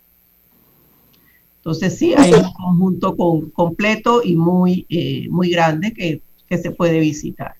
Entonces 1.57 1.97
sí, 1.97 2.13
hay 2.17 2.33
un 2.33 2.51
conjunto 2.51 3.15
con, 3.15 3.49
completo 3.51 4.21
y 4.23 4.35
muy, 4.35 4.85
eh, 4.89 5.27
muy 5.29 5.49
grande 5.49 5.93
que, 5.93 6.21
que, 6.47 6.57
se 6.57 6.71
puede 6.71 6.99
visitar. 6.99 7.55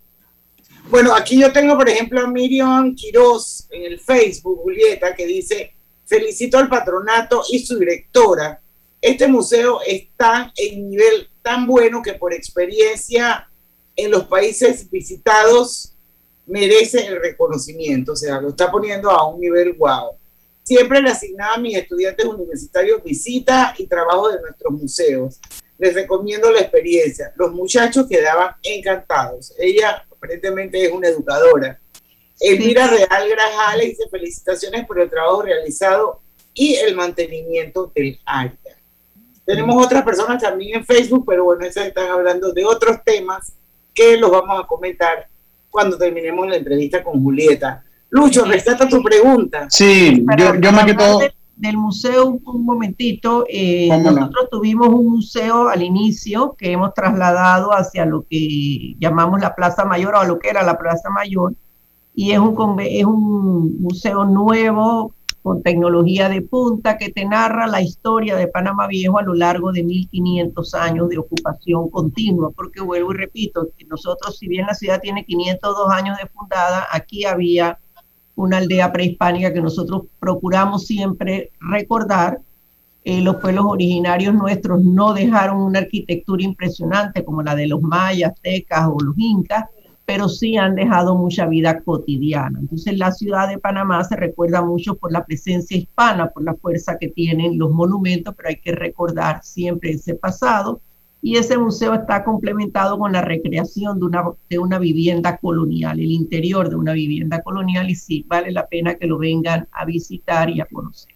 Bueno, 0.89 1.15
aquí 1.15 1.39
yo 1.39 1.53
tengo, 1.53 1.77
por 1.77 1.87
ejemplo, 1.87 2.19
a 2.19 2.27
Miriam 2.27 2.95
Quiroz 2.95 3.65
en 3.71 3.93
el 3.93 3.99
Facebook, 3.99 4.59
Julieta, 4.61 5.15
que 5.15 5.25
dice, 5.25 5.73
felicito 6.05 6.57
al 6.57 6.67
patronato 6.67 7.43
y 7.49 7.59
su 7.59 7.79
directora. 7.79 8.59
Este 9.01 9.27
museo 9.27 9.79
está 9.87 10.51
en 10.55 10.89
nivel 10.89 11.29
tan 11.41 11.65
bueno 11.65 12.01
que 12.01 12.13
por 12.13 12.33
experiencia 12.33 13.47
en 13.95 14.11
los 14.11 14.25
países 14.25 14.89
visitados 14.89 15.92
merece 16.45 17.05
el 17.07 17.21
reconocimiento, 17.21 18.13
o 18.13 18.15
sea, 18.15 18.41
lo 18.41 18.49
está 18.49 18.71
poniendo 18.71 19.09
a 19.09 19.27
un 19.27 19.39
nivel 19.39 19.73
guau. 19.73 20.17
Siempre 20.63 21.01
le 21.01 21.09
asignaba 21.09 21.55
a 21.55 21.59
mis 21.59 21.77
estudiantes 21.77 22.25
universitarios 22.25 23.03
visita 23.03 23.73
y 23.77 23.87
trabajo 23.87 24.29
de 24.29 24.41
nuestros 24.41 24.73
museos. 24.73 25.39
Les 25.77 25.93
recomiendo 25.93 26.49
la 26.51 26.61
experiencia. 26.61 27.33
Los 27.35 27.51
muchachos 27.51 28.07
quedaban 28.07 28.55
encantados. 28.63 29.53
Ella 29.57 30.05
aparentemente 30.09 30.85
es 30.85 30.91
una 30.91 31.09
educadora. 31.09 31.79
Elvira 32.39 32.87
Real 32.87 33.29
Grajales 33.29 33.89
dice 33.89 34.09
felicitaciones 34.09 34.85
por 34.85 34.99
el 34.99 35.09
trabajo 35.09 35.41
realizado 35.41 36.21
y 36.53 36.75
el 36.75 36.95
mantenimiento 36.95 37.91
del 37.93 38.19
área. 38.25 38.57
Tenemos 39.45 39.85
otras 39.85 40.03
personas 40.03 40.41
también 40.41 40.79
en 40.79 40.85
Facebook, 40.85 41.25
pero 41.27 41.43
bueno, 41.43 41.65
esas 41.65 41.87
están 41.87 42.09
hablando 42.09 42.53
de 42.53 42.63
otros 42.63 43.03
temas 43.03 43.51
que 43.93 44.15
los 44.17 44.31
vamos 44.31 44.63
a 44.63 44.67
comentar 44.67 45.27
cuando 45.73 45.97
terminemos 45.97 46.47
la 46.47 46.57
entrevista 46.57 47.03
con 47.03 47.23
Julieta. 47.23 47.83
Lucho, 48.11 48.45
rescata 48.45 48.87
tu 48.87 49.01
pregunta. 49.01 49.65
Sí, 49.71 50.23
yo, 50.37 50.53
yo 50.61 50.71
más 50.71 50.85
que 50.85 50.93
todo... 50.93 51.19
Del, 51.55 51.77
museo, 51.77 52.39
un 52.45 52.63
momentito, 52.63 53.45
eh, 53.49 53.87
nosotros 53.87 54.49
tuvimos 54.51 54.89
un 54.89 55.13
museo 55.13 55.69
al 55.69 55.81
inicio 55.81 56.55
que 56.57 56.71
hemos 56.71 56.93
trasladado 56.93 57.71
hacia 57.71 58.05
lo 58.05 58.23
que 58.29 58.95
llamamos 58.99 59.39
la 59.41 59.55
Plaza 59.55 59.83
Mayor 59.85 60.13
o 60.13 60.19
a 60.19 60.25
lo 60.25 60.37
que 60.37 60.49
era 60.49 60.61
la 60.61 60.77
Plaza 60.77 61.09
Mayor, 61.09 61.53
y 62.13 62.31
es 62.31 62.39
un, 62.39 62.79
es 62.81 63.05
un 63.05 63.81
museo 63.81 64.25
nuevo 64.25 65.13
con 65.43 65.61
tecnología 65.61 66.29
de 66.29 66.41
punta 66.41 66.97
que 66.97 67.09
te 67.09 67.25
narra 67.25 67.67
la 67.67 67.81
historia 67.81 68.37
de 68.37 68.47
Panamá 68.47 68.87
Viejo 68.87 69.19
a 69.19 69.23
lo 69.23 69.33
largo 69.33 69.73
de 69.73 69.83
1500 69.83 70.73
años 70.73 71.09
de 71.09 71.17
ocupación 71.17 71.89
continua, 71.89 72.49
porque 72.51 72.79
vuelvo 72.79 73.13
y 73.13 73.17
repito, 73.17 73.67
nosotros 73.89 74.37
si 74.37 74.47
bien 74.47 74.65
la 74.65 74.73
ciudad 74.73 75.01
tiene 75.01 75.25
502 75.25 75.91
años 75.91 76.17
de 76.17 76.29
fundada, 76.29 76.87
aquí 76.89 77.25
había 77.25 77.77
una 78.35 78.57
aldea 78.57 78.93
prehispánica 78.93 79.53
que 79.53 79.61
nosotros 79.61 80.03
procuramos 80.17 80.87
siempre 80.87 81.51
recordar. 81.59 82.39
Eh, 83.03 83.19
los 83.19 83.35
pueblos 83.35 83.65
originarios 83.67 84.33
nuestros 84.33 84.81
no 84.81 85.13
dejaron 85.13 85.57
una 85.57 85.79
arquitectura 85.79 86.41
impresionante 86.41 87.25
como 87.25 87.43
la 87.43 87.53
de 87.53 87.67
los 87.67 87.81
mayas, 87.81 88.31
tecas 88.41 88.87
o 88.87 88.97
los 88.97 89.13
incas, 89.17 89.65
pero 90.05 90.27
sí 90.27 90.57
han 90.57 90.75
dejado 90.75 91.15
mucha 91.15 91.47
vida 91.47 91.81
cotidiana. 91.81 92.59
Entonces 92.59 92.97
la 92.97 93.11
ciudad 93.11 93.47
de 93.47 93.57
Panamá 93.57 94.03
se 94.03 94.15
recuerda 94.15 94.61
mucho 94.61 94.95
por 94.95 95.11
la 95.11 95.25
presencia 95.25 95.77
hispana, 95.77 96.29
por 96.29 96.43
la 96.43 96.55
fuerza 96.55 96.97
que 96.99 97.07
tienen 97.07 97.57
los 97.57 97.71
monumentos, 97.71 98.33
pero 98.35 98.49
hay 98.49 98.57
que 98.57 98.73
recordar 98.73 99.43
siempre 99.43 99.91
ese 99.91 100.15
pasado. 100.15 100.81
Y 101.21 101.37
ese 101.37 101.57
museo 101.57 101.93
está 101.93 102.25
complementado 102.25 102.99
con 102.99 103.13
la 103.13 103.21
recreación 103.21 103.97
de 103.97 104.05
una, 104.05 104.25
de 104.49 104.59
una 104.59 104.77
vivienda 104.77 105.37
colonial, 105.37 105.97
el 105.97 106.11
interior 106.11 106.69
de 106.69 106.75
una 106.75 106.91
vivienda 106.91 107.41
colonial, 107.41 107.89
y 107.89 107.95
sí, 107.95 108.25
vale 108.27 108.51
la 108.51 108.67
pena 108.67 108.95
que 108.95 109.07
lo 109.07 109.17
vengan 109.17 109.69
a 109.71 109.85
visitar 109.85 110.49
y 110.49 110.59
a 110.59 110.65
conocer. 110.65 111.15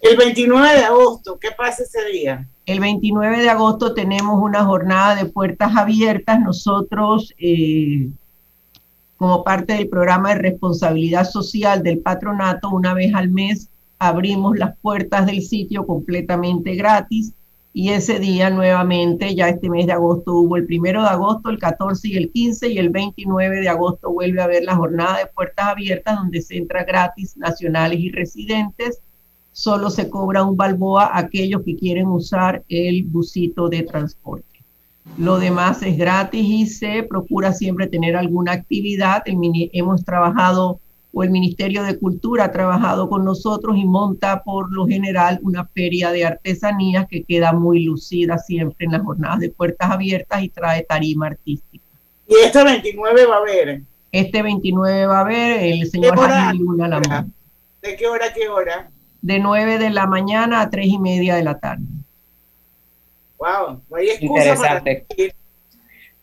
El 0.00 0.16
29 0.16 0.76
de 0.76 0.84
agosto, 0.84 1.38
¿qué 1.40 1.50
pasa 1.50 1.82
ese 1.82 2.04
día? 2.12 2.48
El 2.66 2.80
29 2.80 3.40
de 3.40 3.50
agosto 3.50 3.94
tenemos 3.94 4.40
una 4.40 4.64
jornada 4.64 5.16
de 5.16 5.24
puertas 5.24 5.76
abiertas. 5.76 6.40
Nosotros, 6.40 7.34
eh, 7.38 8.08
como 9.16 9.42
parte 9.42 9.72
del 9.72 9.88
programa 9.88 10.30
de 10.30 10.42
responsabilidad 10.42 11.24
social 11.24 11.82
del 11.82 11.98
patronato, 11.98 12.70
una 12.70 12.94
vez 12.94 13.12
al 13.14 13.30
mes 13.30 13.68
abrimos 13.98 14.56
las 14.56 14.76
puertas 14.78 15.26
del 15.26 15.42
sitio 15.42 15.84
completamente 15.84 16.76
gratis 16.76 17.32
y 17.72 17.90
ese 17.90 18.18
día 18.18 18.50
nuevamente, 18.50 19.34
ya 19.34 19.48
este 19.48 19.68
mes 19.68 19.86
de 19.86 19.92
agosto 19.92 20.32
hubo 20.34 20.56
el 20.56 20.66
primero 20.66 21.02
de 21.02 21.08
agosto, 21.08 21.50
el 21.50 21.58
14 21.58 22.08
y 22.08 22.16
el 22.16 22.30
15 22.30 22.68
y 22.68 22.78
el 22.78 22.90
29 22.90 23.60
de 23.60 23.68
agosto 23.68 24.10
vuelve 24.12 24.40
a 24.40 24.44
haber 24.44 24.64
la 24.64 24.76
jornada 24.76 25.18
de 25.18 25.26
puertas 25.26 25.66
abiertas 25.66 26.16
donde 26.16 26.40
se 26.40 26.56
entra 26.56 26.84
gratis 26.84 27.36
nacionales 27.36 27.98
y 28.00 28.10
residentes 28.10 29.00
solo 29.58 29.90
se 29.90 30.08
cobra 30.08 30.44
un 30.44 30.56
balboa 30.56 31.06
a 31.06 31.18
aquellos 31.18 31.62
que 31.64 31.74
quieren 31.74 32.06
usar 32.06 32.62
el 32.68 33.02
busito 33.02 33.68
de 33.68 33.82
transporte. 33.82 34.62
Lo 35.16 35.40
demás 35.40 35.82
es 35.82 35.98
gratis 35.98 36.46
y 36.46 36.66
se 36.68 37.02
procura 37.02 37.52
siempre 37.52 37.88
tener 37.88 38.14
alguna 38.14 38.52
actividad. 38.52 39.24
hemos 39.26 40.04
trabajado, 40.04 40.78
o 41.12 41.24
el 41.24 41.30
Ministerio 41.30 41.82
de 41.82 41.98
Cultura 41.98 42.44
ha 42.44 42.52
trabajado 42.52 43.08
con 43.08 43.24
nosotros 43.24 43.76
y 43.76 43.84
monta 43.84 44.44
por 44.44 44.72
lo 44.72 44.86
general 44.86 45.40
una 45.42 45.64
feria 45.64 46.12
de 46.12 46.24
artesanías 46.24 47.08
que 47.08 47.24
queda 47.24 47.52
muy 47.52 47.82
lucida 47.82 48.38
siempre 48.38 48.86
en 48.86 48.92
las 48.92 49.02
jornadas 49.02 49.40
de 49.40 49.50
puertas 49.50 49.90
abiertas 49.90 50.40
y 50.40 50.50
trae 50.50 50.84
tarima 50.84 51.26
artística. 51.26 51.84
¿Y 52.28 52.34
este 52.44 52.62
29 52.62 53.26
va 53.26 53.34
a 53.34 53.38
haber? 53.38 53.82
Este 54.12 54.40
29 54.40 55.06
va 55.06 55.18
a 55.18 55.22
haber 55.22 55.64
el 55.64 55.90
señor 55.90 56.16
Luna 56.54 56.86
Lamont. 56.86 57.34
¿De 57.82 57.96
qué 57.96 58.06
hora 58.06 58.26
a 58.26 58.32
qué 58.32 58.48
hora? 58.48 58.92
De 59.20 59.38
9 59.38 59.78
de 59.78 59.90
la 59.90 60.06
mañana 60.06 60.60
a 60.60 60.70
3 60.70 60.86
y 60.86 60.98
media 60.98 61.36
de 61.36 61.44
la 61.44 61.58
tarde. 61.58 61.84
Wow, 63.38 63.82
no 63.88 63.96
hay 63.96 64.10
excusa. 64.10 64.42
Interesante. 64.42 65.06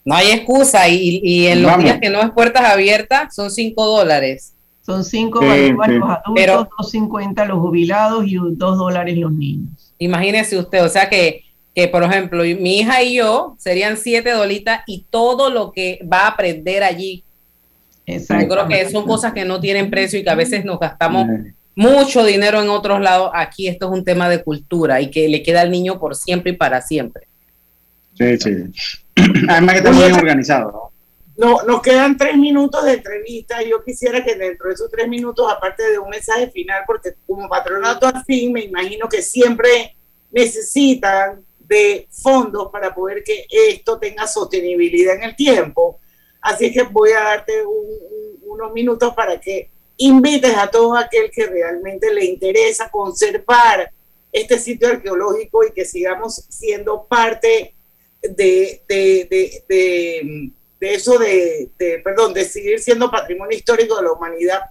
no 0.03 0.15
hay 0.15 0.31
excusa 0.31 0.87
y, 0.89 1.21
y 1.23 1.47
en 1.47 1.63
los 1.63 1.77
días 1.77 1.99
que 1.99 2.09
no 2.09 2.21
es 2.21 2.31
puertas 2.31 2.63
abiertas 2.63 3.33
son 3.33 3.51
5 3.51 3.85
dólares. 3.85 4.55
Son 4.85 5.03
5 5.03 5.39
sí, 5.41 5.71
los 5.71 5.87
adultos, 5.87 6.67
2.50 6.93 7.47
los 7.47 7.57
jubilados 7.57 8.27
y 8.27 8.35
2 8.35 8.57
dólares 8.57 9.17
los 9.17 9.31
niños. 9.31 9.91
Imagínese 9.97 10.59
usted, 10.59 10.83
o 10.83 10.89
sea 10.89 11.09
que, 11.09 11.43
que 11.73 11.87
por 11.87 12.03
ejemplo 12.03 12.43
mi 12.43 12.79
hija 12.79 13.01
y 13.01 13.15
yo 13.15 13.55
serían 13.57 13.97
7 13.97 14.29
dolitas 14.29 14.81
y 14.85 15.05
todo 15.09 15.49
lo 15.49 15.71
que 15.71 15.99
va 16.11 16.21
a 16.21 16.27
aprender 16.27 16.83
allí. 16.83 17.23
Yo 18.05 18.47
creo 18.47 18.67
que 18.67 18.87
son 18.91 19.07
cosas 19.07 19.33
que 19.33 19.43
no 19.43 19.59
tienen 19.59 19.89
precio 19.89 20.19
y 20.19 20.23
que 20.23 20.29
a 20.29 20.35
veces 20.35 20.63
nos 20.63 20.79
gastamos 20.79 21.25
mucho 21.76 22.23
dinero 22.23 22.61
en 22.61 22.69
otros 22.69 23.01
lados, 23.01 23.32
aquí 23.34 23.67
esto 23.67 23.88
es 23.88 23.91
un 23.91 24.03
tema 24.03 24.30
de 24.30 24.43
cultura 24.43 25.01
y 25.01 25.11
que 25.11 25.28
le 25.28 25.43
queda 25.43 25.61
al 25.61 25.71
niño 25.71 25.99
por 25.99 26.15
siempre 26.15 26.53
y 26.53 26.55
para 26.55 26.82
siempre. 26.82 27.28
Sí, 28.17 28.38
sí. 28.38 28.51
Además 29.49 29.73
que 29.73 29.78
está 29.80 29.91
muy 29.91 30.03
bien 30.03 30.15
organizado. 30.15 30.91
¿no? 31.38 31.61
nos 31.63 31.82
quedan 31.82 32.17
tres 32.17 32.38
minutos 32.38 32.86
de 32.86 32.93
entrevista. 32.93 33.61
Yo 33.61 33.84
quisiera 33.84 34.23
que 34.23 34.36
dentro 34.36 34.69
de 34.69 34.76
esos 34.76 34.89
tres 34.89 35.07
minutos, 35.07 35.51
aparte 35.51 35.84
de 35.91 35.99
un 35.99 36.09
mensaje 36.09 36.49
final, 36.49 36.84
porque 36.88 37.13
como 37.28 37.49
patronato 37.49 38.11
fin 38.26 38.53
me 38.53 38.61
imagino 38.61 39.09
que 39.09 39.21
siempre 39.21 39.95
necesitan 40.32 41.43
de 41.59 42.07
fondos 42.09 42.69
para 42.71 42.93
poder 42.93 43.23
que 43.23 43.45
esto 43.49 43.97
tenga 43.97 44.28
sostenibilidad 44.28 45.15
en 45.15 45.23
el 45.23 45.36
tiempo. 45.36 45.99
Así 46.41 46.71
que 46.71 46.84
voy 46.84 47.11
a 47.11 47.23
darte 47.23 47.53
unos 48.43 48.71
minutos 48.73 49.13
para 49.13 49.39
que 49.39 49.71
invites 49.97 50.55
a 50.55 50.69
todo 50.69 50.95
aquel 50.95 51.31
que 51.31 51.45
realmente 51.45 52.13
le 52.13 52.25
interesa 52.25 52.89
conservar 52.89 53.91
este 54.31 54.59
sitio 54.59 54.89
arqueológico 54.89 55.65
y 55.65 55.71
que 55.71 55.85
sigamos 55.85 56.45
siendo 56.49 57.05
parte 57.05 57.73
de, 58.21 58.81
de, 58.87 60.51
eso 60.81 61.17
de, 61.17 61.69
perdón, 62.03 62.33
de 62.33 62.43
seguir 62.45 62.79
siendo 62.79 63.09
patrimonio 63.09 63.57
histórico 63.57 63.95
de 63.95 64.03
la 64.03 64.11
humanidad, 64.11 64.61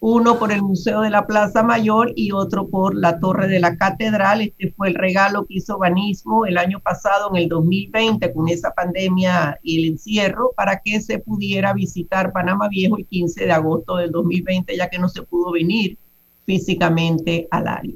uno 0.00 0.36
por 0.38 0.50
el 0.50 0.62
Museo 0.62 1.02
de 1.02 1.10
la 1.10 1.28
Plaza 1.28 1.62
Mayor 1.62 2.12
y 2.16 2.32
otro 2.32 2.66
por 2.68 2.96
la 2.96 3.20
Torre 3.20 3.46
de 3.46 3.60
la 3.60 3.76
Catedral. 3.76 4.40
Este 4.42 4.72
fue 4.72 4.88
el 4.88 4.96
regalo 4.96 5.46
que 5.46 5.54
hizo 5.54 5.78
Banismo 5.78 6.44
el 6.44 6.58
año 6.58 6.80
pasado, 6.80 7.30
en 7.30 7.36
el 7.42 7.48
2020, 7.48 8.32
con 8.32 8.48
esa 8.48 8.72
pandemia 8.72 9.60
y 9.62 9.78
el 9.78 9.84
encierro, 9.92 10.50
para 10.56 10.80
que 10.84 11.00
se 11.00 11.20
pudiera 11.20 11.72
visitar 11.72 12.32
Panamá 12.32 12.68
Viejo 12.68 12.96
el 12.98 13.06
15 13.06 13.46
de 13.46 13.52
agosto 13.52 13.96
del 13.96 14.10
2020, 14.10 14.76
ya 14.76 14.90
que 14.90 14.98
no 14.98 15.08
se 15.08 15.22
pudo 15.22 15.52
venir 15.52 15.96
físicamente 16.44 17.46
al 17.50 17.68
área. 17.68 17.94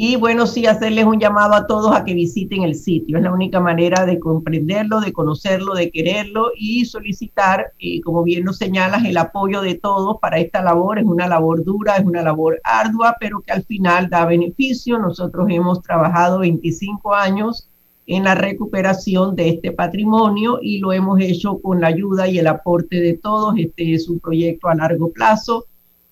Y 0.00 0.14
bueno, 0.14 0.46
sí, 0.46 0.64
hacerles 0.64 1.06
un 1.06 1.18
llamado 1.18 1.54
a 1.54 1.66
todos 1.66 1.90
a 1.92 2.04
que 2.04 2.14
visiten 2.14 2.62
el 2.62 2.76
sitio. 2.76 3.16
Es 3.16 3.24
la 3.24 3.32
única 3.32 3.58
manera 3.58 4.06
de 4.06 4.20
comprenderlo, 4.20 5.00
de 5.00 5.12
conocerlo, 5.12 5.74
de 5.74 5.90
quererlo 5.90 6.52
y 6.56 6.84
solicitar, 6.84 7.72
eh, 7.80 8.00
como 8.02 8.22
bien 8.22 8.44
nos 8.44 8.58
señalas, 8.58 9.04
el 9.04 9.16
apoyo 9.16 9.60
de 9.60 9.74
todos 9.74 10.18
para 10.20 10.38
esta 10.38 10.62
labor. 10.62 11.00
Es 11.00 11.04
una 11.04 11.26
labor 11.26 11.64
dura, 11.64 11.96
es 11.96 12.06
una 12.06 12.22
labor 12.22 12.60
ardua, 12.62 13.16
pero 13.18 13.40
que 13.40 13.50
al 13.50 13.64
final 13.64 14.08
da 14.08 14.24
beneficio. 14.24 15.00
Nosotros 15.00 15.48
hemos 15.50 15.82
trabajado 15.82 16.38
25 16.38 17.12
años 17.12 17.68
en 18.06 18.22
la 18.22 18.36
recuperación 18.36 19.34
de 19.34 19.48
este 19.48 19.72
patrimonio 19.72 20.60
y 20.62 20.78
lo 20.78 20.92
hemos 20.92 21.20
hecho 21.20 21.58
con 21.58 21.80
la 21.80 21.88
ayuda 21.88 22.28
y 22.28 22.38
el 22.38 22.46
aporte 22.46 23.00
de 23.00 23.14
todos. 23.14 23.56
Este 23.58 23.94
es 23.94 24.08
un 24.08 24.20
proyecto 24.20 24.68
a 24.68 24.76
largo 24.76 25.10
plazo 25.10 25.66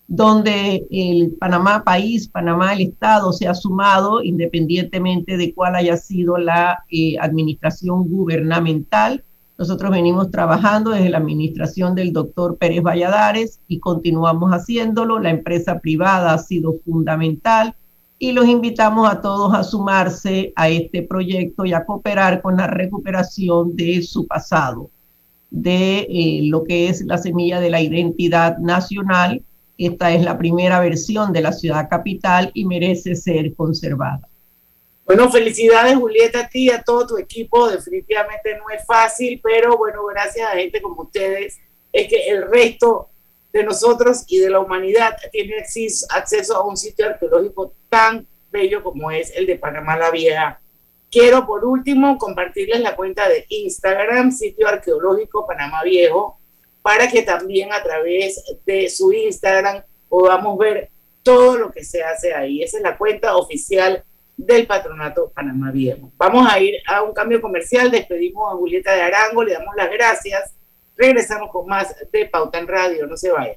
donde 0.08 0.86
el 0.90 1.36
Panamá 1.38 1.82
país, 1.82 2.28
Panamá 2.28 2.74
el 2.74 2.82
Estado 2.82 3.32
se 3.32 3.48
ha 3.48 3.54
sumado 3.54 4.22
independientemente 4.22 5.36
de 5.36 5.52
cuál 5.52 5.74
haya 5.74 5.96
sido 5.96 6.38
la 6.38 6.84
eh, 6.90 7.16
administración 7.20 8.08
gubernamental. 8.08 9.24
Nosotros 9.58 9.90
venimos 9.90 10.30
trabajando 10.30 10.90
desde 10.90 11.10
la 11.10 11.18
administración 11.18 11.94
del 11.94 12.12
doctor 12.12 12.56
Pérez 12.56 12.82
Valladares 12.82 13.58
y 13.66 13.80
continuamos 13.80 14.50
haciéndolo. 14.52 15.18
La 15.18 15.30
empresa 15.30 15.80
privada 15.80 16.34
ha 16.34 16.38
sido 16.38 16.74
fundamental 16.84 17.74
y 18.18 18.32
los 18.32 18.46
invitamos 18.46 19.10
a 19.10 19.20
todos 19.20 19.54
a 19.54 19.64
sumarse 19.64 20.52
a 20.54 20.68
este 20.68 21.02
proyecto 21.02 21.64
y 21.64 21.72
a 21.72 21.84
cooperar 21.84 22.42
con 22.42 22.56
la 22.56 22.66
recuperación 22.66 23.74
de 23.74 24.02
su 24.02 24.26
pasado, 24.26 24.90
de 25.50 26.06
eh, 26.08 26.40
lo 26.44 26.64
que 26.64 26.88
es 26.88 27.04
la 27.04 27.18
semilla 27.18 27.58
de 27.58 27.70
la 27.70 27.80
identidad 27.80 28.58
nacional 28.58 29.42
esta 29.78 30.12
es 30.12 30.22
la 30.22 30.38
primera 30.38 30.80
versión 30.80 31.32
de 31.32 31.42
la 31.42 31.52
ciudad 31.52 31.88
capital 31.88 32.50
y 32.54 32.64
merece 32.64 33.14
ser 33.14 33.54
conservada. 33.54 34.28
Bueno, 35.04 35.30
felicidades 35.30 35.94
Julieta 35.94 36.40
a 36.40 36.48
ti 36.48 36.70
a 36.70 36.82
todo 36.82 37.06
tu 37.06 37.18
equipo. 37.18 37.68
Definitivamente 37.68 38.56
no 38.56 38.64
es 38.74 38.84
fácil, 38.84 39.40
pero 39.42 39.76
bueno, 39.76 40.04
gracias 40.06 40.48
a 40.50 40.56
gente 40.56 40.82
como 40.82 41.02
ustedes 41.02 41.58
es 41.92 42.08
que 42.08 42.28
el 42.28 42.50
resto 42.50 43.08
de 43.52 43.62
nosotros 43.62 44.24
y 44.26 44.38
de 44.38 44.50
la 44.50 44.60
humanidad 44.60 45.16
tiene 45.30 45.54
acceso 45.58 46.56
a 46.56 46.66
un 46.66 46.76
sitio 46.76 47.06
arqueológico 47.06 47.72
tan 47.88 48.26
bello 48.50 48.82
como 48.82 49.10
es 49.10 49.30
el 49.34 49.46
de 49.46 49.56
Panamá 49.56 49.96
la 49.96 50.10
Vieja. 50.10 50.60
Quiero 51.10 51.46
por 51.46 51.64
último 51.64 52.18
compartirles 52.18 52.80
la 52.80 52.96
cuenta 52.96 53.28
de 53.28 53.46
Instagram, 53.48 54.32
sitio 54.32 54.66
arqueológico 54.66 55.46
Panamá 55.46 55.82
Viejo, 55.84 56.38
para 56.86 57.08
que 57.08 57.22
también 57.22 57.72
a 57.72 57.82
través 57.82 58.40
de 58.64 58.88
su 58.88 59.12
Instagram 59.12 59.82
podamos 60.08 60.56
ver 60.56 60.88
todo 61.24 61.58
lo 61.58 61.72
que 61.72 61.82
se 61.82 62.04
hace 62.04 62.32
ahí. 62.32 62.62
Esa 62.62 62.76
es 62.76 62.82
la 62.84 62.96
cuenta 62.96 63.36
oficial 63.36 64.04
del 64.36 64.68
Patronato 64.68 65.32
Panamá 65.34 65.72
Viejo. 65.72 66.12
Vamos 66.16 66.46
a 66.48 66.60
ir 66.60 66.76
a 66.86 67.02
un 67.02 67.12
cambio 67.12 67.40
comercial, 67.42 67.90
despedimos 67.90 68.52
a 68.52 68.56
Julieta 68.56 68.94
de 68.94 69.02
Arango, 69.02 69.42
le 69.42 69.54
damos 69.54 69.74
las 69.76 69.90
gracias, 69.90 70.54
regresamos 70.96 71.50
con 71.50 71.66
más 71.66 71.92
de 72.12 72.26
Pauta 72.26 72.60
en 72.60 72.68
Radio, 72.68 73.08
no 73.08 73.16
se 73.16 73.32
vaya. 73.32 73.56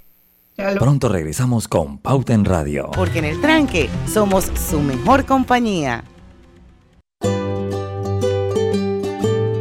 Pronto 0.80 1.08
regresamos 1.08 1.68
con 1.68 2.00
Pauta 2.00 2.34
en 2.34 2.46
Radio. 2.46 2.90
Porque 2.96 3.20
en 3.20 3.26
el 3.26 3.40
tranque 3.42 3.92
somos 4.12 4.46
su 4.46 4.80
mejor 4.80 5.28
compañía. 5.28 6.04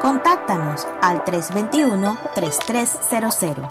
Contáctanos 0.00 0.86
al 1.02 1.22
321-3300. 1.24 3.66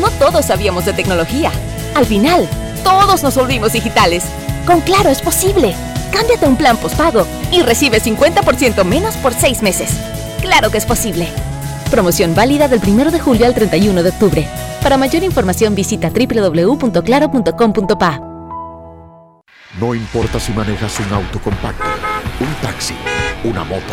No 0.00 0.10
todos 0.18 0.46
sabíamos 0.46 0.84
de 0.84 0.92
tecnología. 0.92 1.52
Al 1.94 2.04
final, 2.04 2.48
todos 2.82 3.22
nos 3.22 3.36
volvimos 3.36 3.72
digitales. 3.72 4.24
Con 4.66 4.80
Claro 4.80 5.08
es 5.08 5.22
posible. 5.22 5.72
Cámbiate 6.12 6.46
a 6.46 6.48
un 6.48 6.56
plan 6.56 6.76
postpago 6.76 7.24
y 7.52 7.62
recibe 7.62 8.00
50% 8.00 8.82
menos 8.84 9.14
por 9.18 9.32
6 9.32 9.62
meses. 9.62 9.96
Claro 10.40 10.72
que 10.72 10.78
es 10.78 10.86
posible. 10.86 11.28
Promoción 11.90 12.34
válida 12.34 12.66
del 12.66 12.80
1 12.84 13.12
de 13.12 13.20
julio 13.20 13.46
al 13.46 13.54
31 13.54 14.02
de 14.02 14.10
octubre. 14.10 14.48
Para 14.82 14.96
mayor 14.96 15.22
información 15.22 15.76
visita 15.76 16.10
www.claro.com.pa. 16.10 18.20
No 19.78 19.94
importa 19.94 20.40
si 20.40 20.52
manejas 20.52 20.98
un 21.00 21.12
auto 21.12 21.40
compacto, 21.40 21.84
un 22.40 22.54
taxi, 22.62 22.94
una 23.44 23.64
moto 23.64 23.92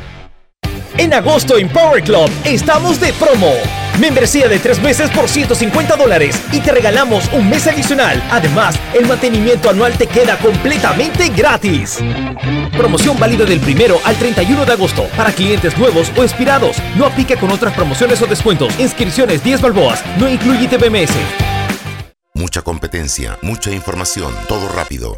En 0.97 1.13
agosto 1.13 1.57
en 1.57 1.69
Power 1.69 2.03
Club 2.03 2.29
estamos 2.43 2.99
de 2.99 3.13
promo. 3.13 3.53
Membresía 3.99 4.47
de 4.47 4.59
tres 4.59 4.81
meses 4.81 5.09
por 5.09 5.27
150 5.27 5.95
dólares 5.95 6.41
y 6.51 6.59
te 6.59 6.71
regalamos 6.71 7.29
un 7.33 7.49
mes 7.49 7.67
adicional. 7.67 8.21
Además, 8.31 8.75
el 8.93 9.07
mantenimiento 9.07 9.69
anual 9.69 9.97
te 9.97 10.07
queda 10.07 10.37
completamente 10.37 11.29
gratis. 11.29 11.99
Promoción 12.75 13.19
válida 13.19 13.45
del 13.45 13.59
primero 13.59 13.99
al 14.03 14.15
31 14.15 14.65
de 14.65 14.73
agosto 14.73 15.07
para 15.15 15.31
clientes 15.31 15.77
nuevos 15.77 16.11
o 16.17 16.23
expirados. 16.23 16.77
No 16.95 17.05
aplica 17.05 17.35
con 17.37 17.51
otras 17.51 17.73
promociones 17.73 18.21
o 18.21 18.27
descuentos. 18.27 18.77
Inscripciones 18.79 19.43
10 19.43 19.61
balboas. 19.61 20.03
No 20.17 20.29
incluye 20.29 20.67
TBMS. 20.67 21.11
Mucha 22.33 22.61
competencia, 22.61 23.37
mucha 23.41 23.71
información, 23.71 24.33
todo 24.47 24.67
rápido. 24.69 25.17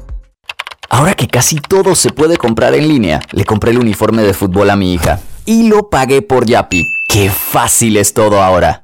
Ahora 0.93 1.13
que 1.13 1.29
casi 1.29 1.55
todo 1.55 1.95
se 1.95 2.09
puede 2.09 2.35
comprar 2.35 2.75
en 2.75 2.89
línea, 2.89 3.21
le 3.31 3.45
compré 3.45 3.71
el 3.71 3.77
uniforme 3.77 4.23
de 4.23 4.33
fútbol 4.33 4.69
a 4.69 4.75
mi 4.75 4.93
hija 4.93 5.21
y 5.45 5.69
lo 5.69 5.89
pagué 5.89 6.21
por 6.21 6.45
Yapi. 6.45 6.83
¡Qué 7.07 7.29
fácil 7.29 7.95
es 7.95 8.13
todo 8.13 8.43
ahora! 8.43 8.83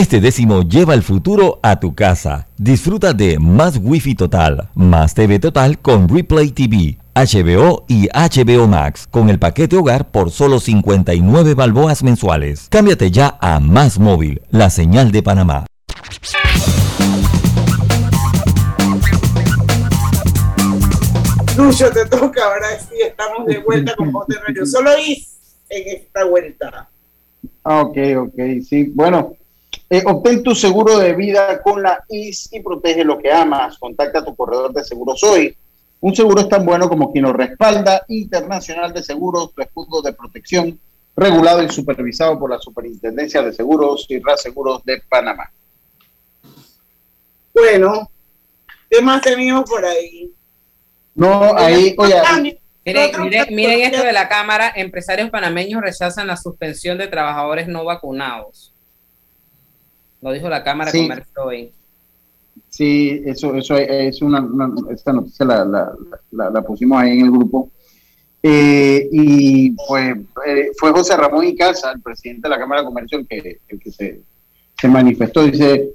Este 0.00 0.20
décimo 0.20 0.62
lleva 0.62 0.94
el 0.94 1.02
futuro 1.02 1.60
a 1.62 1.78
tu 1.78 1.94
casa. 1.94 2.46
Disfruta 2.56 3.12
de 3.12 3.38
más 3.38 3.78
Wi-Fi 3.82 4.14
total, 4.14 4.70
más 4.74 5.14
TV 5.14 5.38
total 5.38 5.78
con 5.78 6.08
Replay 6.08 6.52
TV, 6.52 6.96
HBO 7.14 7.84
y 7.86 8.08
HBO 8.08 8.66
Max 8.66 9.06
con 9.10 9.28
el 9.28 9.38
paquete 9.38 9.76
hogar 9.76 10.10
por 10.10 10.30
solo 10.30 10.58
59 10.58 11.54
balboas 11.54 12.02
mensuales. 12.02 12.68
Cámbiate 12.70 13.10
ya 13.10 13.36
a 13.40 13.60
Más 13.60 13.98
Móvil, 13.98 14.40
la 14.50 14.70
señal 14.70 15.12
de 15.12 15.22
Panamá. 15.22 15.66
Lucho, 21.58 21.90
te 21.90 22.06
toca, 22.06 22.44
ahora 22.44 22.68
sí 22.78 22.94
estamos 23.02 23.46
de 23.46 23.58
vuelta 23.58 23.94
con 23.96 24.10
Ponte 24.10 24.34
Radio. 24.46 24.64
Solo 24.64 24.90
Is 24.98 25.36
en 25.68 25.96
esta 25.96 26.24
vuelta. 26.24 26.88
Ah, 27.62 27.82
ok, 27.82 27.96
ok, 28.18 28.38
sí. 28.66 28.90
Bueno, 28.94 29.34
eh, 29.88 30.02
obtén 30.06 30.42
tu 30.42 30.54
seguro 30.54 30.98
de 30.98 31.14
vida 31.14 31.60
con 31.62 31.82
la 31.82 32.04
IS 32.08 32.52
y 32.52 32.60
protege 32.60 33.04
lo 33.04 33.18
que 33.18 33.30
amas. 33.32 33.78
Contacta 33.78 34.20
a 34.20 34.24
tu 34.24 34.34
corredor 34.34 34.72
de 34.72 34.84
seguros 34.84 35.22
hoy. 35.22 35.56
Un 36.00 36.16
seguro 36.16 36.40
es 36.40 36.48
tan 36.48 36.64
bueno 36.64 36.88
como 36.88 37.12
quien 37.12 37.24
lo 37.24 37.32
respalda. 37.32 38.04
Internacional 38.08 38.92
de 38.92 39.02
Seguros, 39.02 39.52
tu 39.54 39.60
escudo 39.60 40.00
de 40.00 40.14
protección, 40.14 40.78
regulado 41.14 41.62
y 41.62 41.68
supervisado 41.68 42.38
por 42.38 42.50
la 42.50 42.58
Superintendencia 42.58 43.42
de 43.42 43.52
Seguros 43.52 44.06
y 44.08 44.18
Reaseguros 44.18 44.82
de 44.84 45.02
Panamá. 45.08 45.50
Bueno, 47.52 48.08
¿qué 48.88 49.02
más 49.02 49.20
tenemos 49.20 49.68
por 49.68 49.84
ahí? 49.84 50.32
No, 51.14 51.54
ahí, 51.54 51.94
oye, 51.98 52.14
Miren, 52.92 53.22
miren, 53.22 53.54
miren 53.54 53.80
esto 53.80 54.02
de 54.04 54.12
la 54.12 54.28
Cámara. 54.28 54.72
Empresarios 54.74 55.30
panameños 55.30 55.80
rechazan 55.82 56.26
la 56.26 56.36
suspensión 56.36 56.98
de 56.98 57.08
trabajadores 57.08 57.68
no 57.68 57.84
vacunados. 57.84 58.72
Lo 60.20 60.32
dijo 60.32 60.48
la 60.48 60.62
Cámara 60.62 60.90
de 60.92 60.98
Sí. 60.98 61.08
Comercio 61.08 61.44
hoy. 61.44 61.72
Sí, 62.68 63.22
eso, 63.24 63.54
eso 63.54 63.76
es 63.76 64.20
una, 64.22 64.40
una- 64.40 64.72
esta 64.92 65.12
noticia 65.12 65.44
la, 65.46 65.64
la, 65.64 65.92
la- 66.30 66.50
la 66.50 66.62
pusimos 66.62 67.00
ahí 67.00 67.18
en 67.18 67.24
el 67.26 67.30
grupo. 67.30 67.70
Eh, 68.42 69.08
y 69.12 69.70
pues 69.86 70.16
eh, 70.46 70.70
fue 70.78 70.90
José 70.92 71.16
Ramón 71.16 71.44
Icaza, 71.46 71.92
el 71.92 72.00
presidente 72.00 72.42
de 72.42 72.48
la 72.50 72.58
Cámara 72.58 72.80
de 72.82 72.86
Comercio, 72.86 73.18
el 73.18 73.26
que, 73.28 73.58
el 73.68 73.78
que 73.80 73.90
se, 73.90 74.20
se 74.80 74.88
manifestó. 74.88 75.42
Dice, 75.44 75.90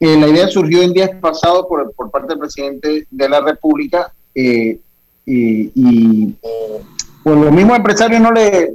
eh, 0.00 0.16
la 0.18 0.28
idea 0.28 0.46
surgió 0.48 0.82
en 0.82 0.92
días 0.92 1.10
pasados 1.20 1.64
por, 1.68 1.92
por 1.94 2.10
parte 2.10 2.28
del 2.28 2.38
presidente 2.38 3.06
de 3.10 3.28
la 3.28 3.40
República 3.40 4.12
eh, 4.34 4.78
y, 5.26 6.34
pues 7.24 7.38
los 7.38 7.52
mismos 7.52 7.76
empresarios 7.76 8.20
no 8.20 8.30
le 8.30 8.72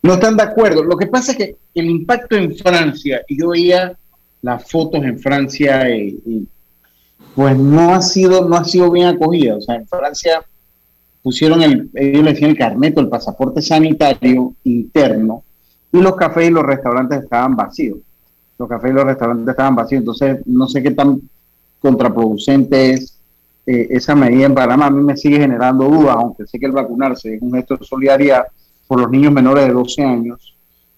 no 0.00 0.14
están 0.14 0.36
de 0.36 0.44
acuerdo. 0.44 0.84
Lo 0.84 0.96
que 0.96 1.08
pasa 1.08 1.32
es 1.32 1.38
que 1.38 1.56
el 1.74 1.90
impacto 1.90 2.36
en 2.36 2.56
Francia, 2.56 3.22
y 3.26 3.40
yo 3.40 3.48
veía 3.48 3.96
las 4.42 4.70
fotos 4.70 5.02
en 5.02 5.18
Francia 5.18 5.90
y, 5.90 6.20
y, 6.24 6.48
pues 7.34 7.58
no 7.58 7.94
ha 7.94 8.00
sido 8.00 8.48
no 8.48 8.56
ha 8.56 8.64
sido 8.64 8.90
bien 8.90 9.08
acogida. 9.08 9.56
O 9.56 9.60
sea, 9.60 9.74
en 9.74 9.86
Francia 9.88 10.42
pusieron 11.22 11.62
el, 11.62 11.90
ellos 11.94 12.22
le 12.22 12.32
decían 12.32 12.50
el 12.50 12.58
carnet 12.58 12.96
o 12.96 13.00
el 13.00 13.08
pasaporte 13.08 13.60
sanitario 13.60 14.54
interno 14.64 15.42
y 15.92 16.00
los 16.00 16.16
cafés 16.16 16.48
y 16.48 16.52
los 16.52 16.64
restaurantes 16.64 17.22
estaban 17.22 17.56
vacíos. 17.56 17.98
Los 18.58 18.68
cafés 18.68 18.90
y 18.90 18.94
los 18.94 19.04
restaurantes 19.04 19.48
estaban 19.48 19.74
vacíos. 19.74 20.00
Entonces, 20.00 20.38
no 20.46 20.68
sé 20.68 20.82
qué 20.82 20.92
tan 20.92 21.20
contraproducente 21.80 22.92
es 22.92 23.17
eh, 23.70 23.86
esa 23.90 24.14
medida 24.14 24.46
en 24.46 24.54
Panamá. 24.54 24.86
A 24.86 24.90
mí 24.90 25.02
me 25.02 25.14
sigue 25.14 25.40
generando 25.40 25.84
dudas, 25.84 26.16
aunque 26.16 26.46
sé 26.46 26.58
que 26.58 26.64
el 26.64 26.72
vacunarse 26.72 27.34
es 27.34 27.42
un 27.42 27.52
gesto 27.52 27.76
de 27.76 27.84
solidaridad 27.84 28.44
por 28.86 28.98
los 28.98 29.10
niños 29.10 29.30
menores 29.30 29.66
de 29.66 29.74
12 29.74 30.02
años 30.02 30.54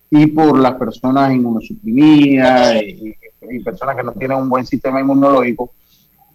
y 0.08 0.28
por 0.28 0.56
las 0.56 0.74
personas 0.74 1.34
inmunosuprimidas 1.34 2.80
y, 2.80 3.16
y 3.50 3.58
personas 3.64 3.96
que 3.96 4.04
no 4.04 4.12
tienen 4.12 4.38
un 4.38 4.48
buen 4.48 4.64
sistema 4.64 5.00
inmunológico, 5.00 5.72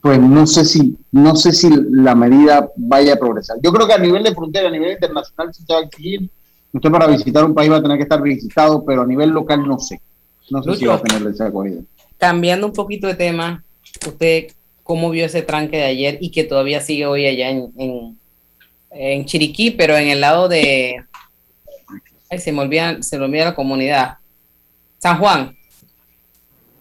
pues 0.02 0.20
no 0.20 0.46
sé 0.46 0.66
si 0.66 0.98
no 1.10 1.34
sé 1.36 1.52
si 1.52 1.70
la 1.90 2.14
medida 2.14 2.68
vaya 2.76 3.14
a 3.14 3.16
progresar. 3.16 3.56
Yo 3.62 3.72
creo 3.72 3.86
que 3.86 3.94
a 3.94 3.98
nivel 3.98 4.22
de 4.22 4.34
frontera, 4.34 4.68
a 4.68 4.70
nivel 4.70 4.92
internacional, 4.92 5.54
sí 5.54 5.64
se 5.66 5.72
va 5.72 5.78
a 5.78 5.84
exigir. 5.84 6.28
Usted 6.70 6.90
para 6.90 7.06
visitar 7.06 7.46
un 7.46 7.54
país 7.54 7.72
va 7.72 7.76
a 7.76 7.82
tener 7.82 7.96
que 7.96 8.02
estar 8.02 8.20
visitado, 8.20 8.84
pero 8.84 9.00
a 9.02 9.06
nivel 9.06 9.30
local 9.30 9.66
no 9.66 9.78
sé. 9.78 10.02
No 10.50 10.62
sé 10.62 10.76
si 10.76 10.84
va 10.84 10.96
a 10.96 11.02
tener 11.02 11.26
esa 11.32 11.46
acogida. 11.46 11.80
Cambiando 12.18 12.66
un 12.66 12.74
poquito 12.74 13.06
de 13.06 13.14
tema, 13.14 13.64
¿usted 14.06 14.48
cómo 14.86 15.10
vio 15.10 15.26
ese 15.26 15.42
tranque 15.42 15.76
de 15.76 15.84
ayer 15.84 16.18
y 16.20 16.30
que 16.30 16.44
todavía 16.44 16.80
sigue 16.80 17.06
hoy 17.06 17.26
allá 17.26 17.50
en, 17.50 17.72
en, 17.76 18.18
en 18.92 19.24
Chiriquí, 19.24 19.72
pero 19.72 19.96
en 19.96 20.08
el 20.08 20.20
lado 20.20 20.48
de... 20.48 21.04
Ay, 22.30 22.38
se 22.38 22.52
me 22.52 22.60
olvida, 22.60 23.02
se 23.02 23.18
me 23.18 23.24
olvida 23.24 23.46
la 23.46 23.54
comunidad. 23.54 24.18
San 24.98 25.18
Juan. 25.18 25.56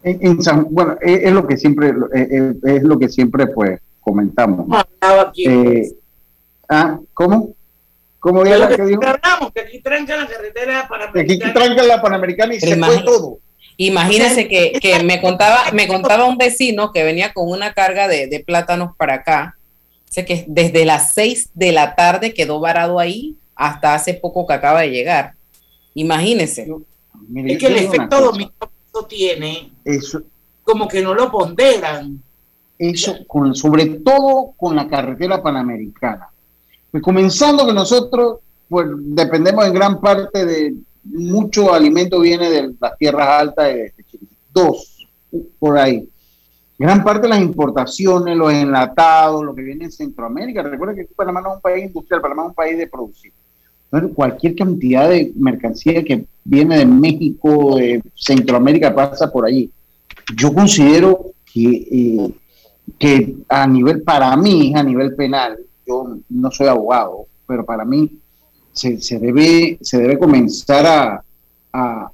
En, 0.04 0.26
en 0.26 0.42
San- 0.42 0.68
bueno, 0.70 0.98
es, 1.02 1.24
es 1.24 1.32
lo 1.34 1.48
que 1.48 1.58
siempre 1.58 1.90
eh, 1.90 2.28
eh, 2.32 2.54
es 2.64 2.84
lo 2.84 2.98
que 2.98 3.10
siempre 3.10 3.48
pues 3.48 3.80
comentamos. 4.00 4.68
Eh, 5.36 5.92
ah, 6.70 7.00
¿cómo? 7.14 7.56
¿Cómo 8.20 8.44
que 8.44 8.50
que 8.76 8.86
dijo? 8.86 9.02
hablamos, 9.06 9.52
que 9.54 9.62
aquí 9.62 9.80
trancan 9.82 10.22
la 10.22 10.28
carretera 10.28 10.88
para 10.88 11.12
Que 11.12 11.20
Aquí 11.22 11.38
trancan 11.38 11.88
la 11.88 12.02
Panamericana 12.02 12.56
y 12.56 12.60
se 12.60 12.76
fue 12.76 13.04
todo. 13.04 13.40
Imagínense 13.78 14.48
que, 14.48 14.74
que 14.82 15.04
me 15.04 15.22
contaba, 15.22 15.72
me 15.74 15.88
contaba 15.88 16.26
un 16.26 16.38
vecino 16.38 16.92
que 16.92 17.04
venía 17.04 17.34
con 17.34 17.50
una 17.50 17.74
carga 17.74 18.08
de, 18.08 18.28
de 18.28 18.40
plátanos 18.40 18.96
para 18.96 19.16
acá. 19.16 19.58
Dice 20.08 20.26
que 20.26 20.46
desde 20.48 20.86
las 20.86 21.14
6 21.14 21.50
de 21.54 21.72
la 21.72 21.96
tarde 21.96 22.34
quedó 22.34 22.60
varado 22.60 23.00
ahí 23.00 23.36
hasta 23.56 23.94
hace 23.94 24.14
poco 24.14 24.48
que 24.48 24.54
acaba 24.54 24.82
de 24.82 24.92
llegar. 24.92 25.34
Imagínense. 25.94 26.68
Es 27.36 27.58
que 27.58 27.68
el 27.68 27.76
efecto 27.78 28.22
dominó 28.22 28.52
que 28.60 28.68
eso 28.94 29.06
tiene, 29.08 29.72
Eso, 29.84 30.22
como 30.64 30.88
que 30.88 31.02
no 31.02 31.14
lo 31.14 31.32
ponderan. 31.32 32.22
eso 32.78 33.18
con, 33.28 33.56
sobre 33.56 33.86
todo 33.86 34.54
con 34.58 34.76
la 34.76 34.88
carretera 34.88 35.42
panamericana. 35.42 36.30
Pues 36.92 37.02
comenzando 37.04 37.66
que 37.66 37.74
nosotros 37.74 38.40
pues 38.70 38.88
dependemos 38.90 39.66
en 39.66 39.74
gran 39.74 40.00
parte 40.02 40.46
de 40.46 40.74
mucho 41.06 41.74
alimento 41.74 42.20
viene 42.20 42.50
de 42.50 42.74
las 42.80 42.98
tierras 42.98 43.28
altas 43.28 43.68
de, 43.68 43.94
de 43.96 44.04
Chile. 44.10 44.28
Dos, 44.54 45.08
por 45.60 45.78
ahí. 45.78 46.08
Gran 46.78 47.04
parte 47.04 47.22
de 47.22 47.30
las 47.30 47.40
importaciones, 47.40 48.36
los 48.36 48.52
enlatados, 48.52 49.46
lo 49.46 49.56
que 49.56 49.62
viene 49.62 49.86
en 49.86 49.92
Centroamérica. 49.92 50.62
Recuerda 50.62 50.96
que 50.96 51.08
Panamá 51.16 51.42
no 51.42 51.52
es 51.52 51.56
un 51.56 51.62
país 51.62 51.86
industrial, 51.86 52.22
Panamá 52.22 52.44
es 52.44 52.50
un 52.50 52.56
país 52.56 52.78
de 52.78 52.88
producir. 52.88 53.32
Entonces, 53.86 54.16
cualquier 54.16 54.56
cantidad 54.56 55.10
de 55.10 55.32
mercancía 55.36 56.04
que 56.04 56.26
viene 56.44 56.80
de 56.80 56.86
México, 56.86 57.78
de 57.78 58.02
Centroamérica, 58.14 58.94
pasa 58.94 59.32
por 59.32 59.46
allí. 59.46 59.72
Yo 60.36 60.54
considero 60.54 61.28
que, 61.46 61.88
eh, 61.92 62.32
que 63.00 63.36
a 63.48 63.66
nivel, 63.68 64.02
para 64.02 64.36
mí, 64.36 64.74
a 64.76 64.84
nivel 64.84 65.16
penal, 65.16 65.58
yo 65.88 66.18
no 66.30 66.52
soy 66.52 66.68
abogado, 66.68 67.28
pero 67.48 67.66
para 67.66 67.86
mí 67.86 68.20
se, 68.76 69.02
se 69.02 69.20
debe, 69.20 69.80
se 69.82 69.98
debe 69.98 70.20
comenzar 70.20 70.86
a, 70.86 71.24
a 71.74 72.12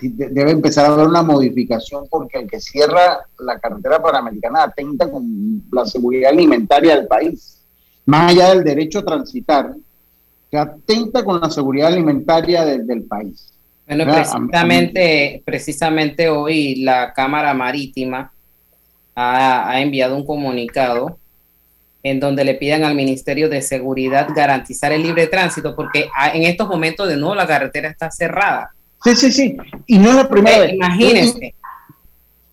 debe 0.00 0.50
empezar 0.50 0.86
a 0.86 0.94
haber 0.94 1.06
una 1.06 1.22
modificación 1.22 2.06
porque 2.10 2.40
el 2.40 2.50
que 2.50 2.60
cierra 2.60 3.20
la 3.38 3.58
carretera 3.58 4.02
panamericana 4.02 4.64
atenta 4.64 5.10
con 5.10 5.62
la 5.70 5.86
seguridad 5.86 6.30
alimentaria 6.30 6.96
del 6.96 7.06
país, 7.06 7.62
más 8.06 8.32
allá 8.32 8.54
del 8.54 8.64
derecho 8.64 8.98
a 8.98 9.04
transitar, 9.04 9.74
que 10.50 10.58
atenta 10.58 11.24
con 11.24 11.40
la 11.40 11.48
seguridad 11.50 11.88
alimentaria 11.88 12.64
del 12.64 13.04
país. 13.04 13.52
Bueno, 13.86 14.04
precisamente, 14.04 15.42
precisamente 15.44 16.28
hoy 16.28 16.76
la 16.82 17.12
Cámara 17.12 17.54
Marítima 17.54 18.32
ha, 19.14 19.70
ha 19.70 19.80
enviado 19.80 20.16
un 20.16 20.26
comunicado 20.26 21.18
en 22.02 22.18
donde 22.18 22.44
le 22.44 22.54
pidan 22.54 22.84
al 22.84 22.94
Ministerio 22.94 23.48
de 23.48 23.62
Seguridad 23.62 24.28
garantizar 24.34 24.92
el 24.92 25.02
libre 25.02 25.28
tránsito, 25.28 25.76
porque 25.76 26.08
en 26.34 26.42
estos 26.42 26.68
momentos 26.68 27.08
de 27.08 27.16
nuevo 27.16 27.34
la 27.34 27.46
carretera 27.46 27.88
está 27.88 28.10
cerrada. 28.10 28.72
Sí, 29.04 29.14
sí, 29.14 29.32
sí. 29.32 29.56
Y 29.86 29.98
no 29.98 30.10
es 30.10 30.16
la 30.16 30.28
primera 30.28 30.58
vez. 30.60 30.74
Imagínese. 30.74 31.54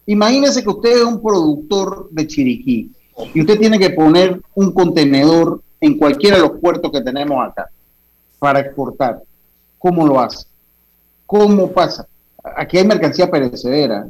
Imagínese 0.05 0.63
que 0.63 0.69
usted 0.69 0.97
es 0.97 1.03
un 1.03 1.21
productor 1.21 2.09
de 2.11 2.25
Chiriquí 2.25 2.91
y 3.33 3.41
usted 3.41 3.59
tiene 3.59 3.77
que 3.77 3.91
poner 3.91 4.41
un 4.55 4.71
contenedor 4.71 5.61
en 5.81 5.97
cualquiera 5.97 6.37
de 6.37 6.43
los 6.43 6.59
puertos 6.59 6.91
que 6.91 7.01
tenemos 7.01 7.47
acá 7.47 7.69
para 8.39 8.59
exportar. 8.59 9.21
¿Cómo 9.77 10.05
lo 10.07 10.19
hace? 10.19 10.45
¿Cómo 11.25 11.71
pasa? 11.71 12.07
Aquí 12.55 12.77
hay 12.77 12.85
mercancía 12.85 13.29
perecedera. 13.29 14.07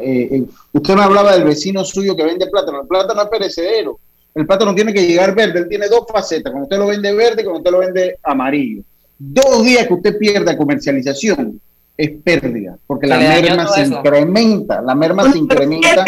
Eh, 0.00 0.28
eh, 0.32 0.44
usted 0.72 0.94
me 0.94 1.02
hablaba 1.02 1.32
del 1.32 1.44
vecino 1.44 1.84
suyo 1.84 2.16
que 2.16 2.24
vende 2.24 2.48
plátano. 2.48 2.82
El 2.82 2.88
plátano 2.88 3.22
es 3.22 3.28
perecedero 3.28 3.98
el 4.38 4.46
plátano 4.46 4.72
tiene 4.72 4.94
que 4.94 5.04
llegar 5.04 5.34
verde, 5.34 5.58
él 5.58 5.68
tiene 5.68 5.88
dos 5.88 6.04
facetas, 6.12 6.52
cuando 6.52 6.66
usted 6.66 6.78
lo 6.78 6.86
vende 6.86 7.12
verde 7.12 7.42
y 7.42 7.44
cuando 7.44 7.58
usted 7.58 7.70
lo 7.72 7.78
vende 7.80 8.18
amarillo. 8.22 8.82
Dos 9.18 9.64
días 9.64 9.88
que 9.88 9.94
usted 9.94 10.16
pierda 10.16 10.56
comercialización 10.56 11.60
es 11.96 12.10
pérdida, 12.22 12.78
porque 12.86 13.08
la 13.08 13.18
merma 13.18 13.66
se 13.66 13.80
incrementa, 13.82 14.80
la 14.80 14.94
merma 14.94 15.32
se 15.32 15.38
incrementa. 15.38 16.04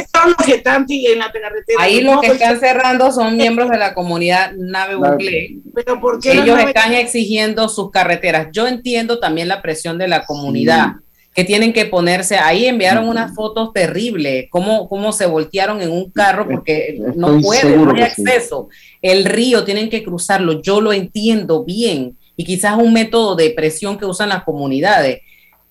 Ahí 1.80 2.02
lo 2.02 2.20
que 2.20 2.28
están 2.28 2.60
cerrando 2.60 3.10
son 3.10 3.36
miembros 3.36 3.68
de 3.68 3.78
la 3.78 3.94
comunidad 3.94 4.52
Nave 4.52 4.94
Bucle. 4.94 5.56
Pero 5.74 6.00
porque 6.00 6.30
ellos 6.30 6.60
están 6.60 6.92
exigiendo 6.92 7.68
sus 7.68 7.90
carreteras. 7.90 8.46
Yo 8.52 8.68
entiendo 8.68 9.18
también 9.18 9.48
la 9.48 9.60
presión 9.60 9.98
de 9.98 10.06
la 10.06 10.24
comunidad 10.24 10.92
que 11.34 11.44
tienen 11.44 11.72
que 11.72 11.84
ponerse, 11.84 12.36
ahí 12.36 12.66
enviaron 12.66 13.08
unas 13.08 13.34
fotos 13.34 13.72
terribles, 13.72 14.46
cómo, 14.50 14.88
cómo 14.88 15.12
se 15.12 15.26
voltearon 15.26 15.80
en 15.80 15.90
un 15.90 16.10
carro 16.10 16.48
porque 16.48 17.00
no 17.14 17.40
pueden, 17.40 17.84
no 17.84 17.94
hay 17.94 18.02
acceso. 18.02 18.68
El 19.00 19.24
río 19.24 19.64
tienen 19.64 19.88
que 19.88 20.02
cruzarlo, 20.02 20.60
yo 20.60 20.80
lo 20.80 20.92
entiendo 20.92 21.64
bien, 21.64 22.16
y 22.36 22.44
quizás 22.44 22.76
un 22.76 22.92
método 22.92 23.36
de 23.36 23.50
presión 23.50 23.96
que 23.96 24.06
usan 24.06 24.30
las 24.30 24.44
comunidades. 24.44 25.20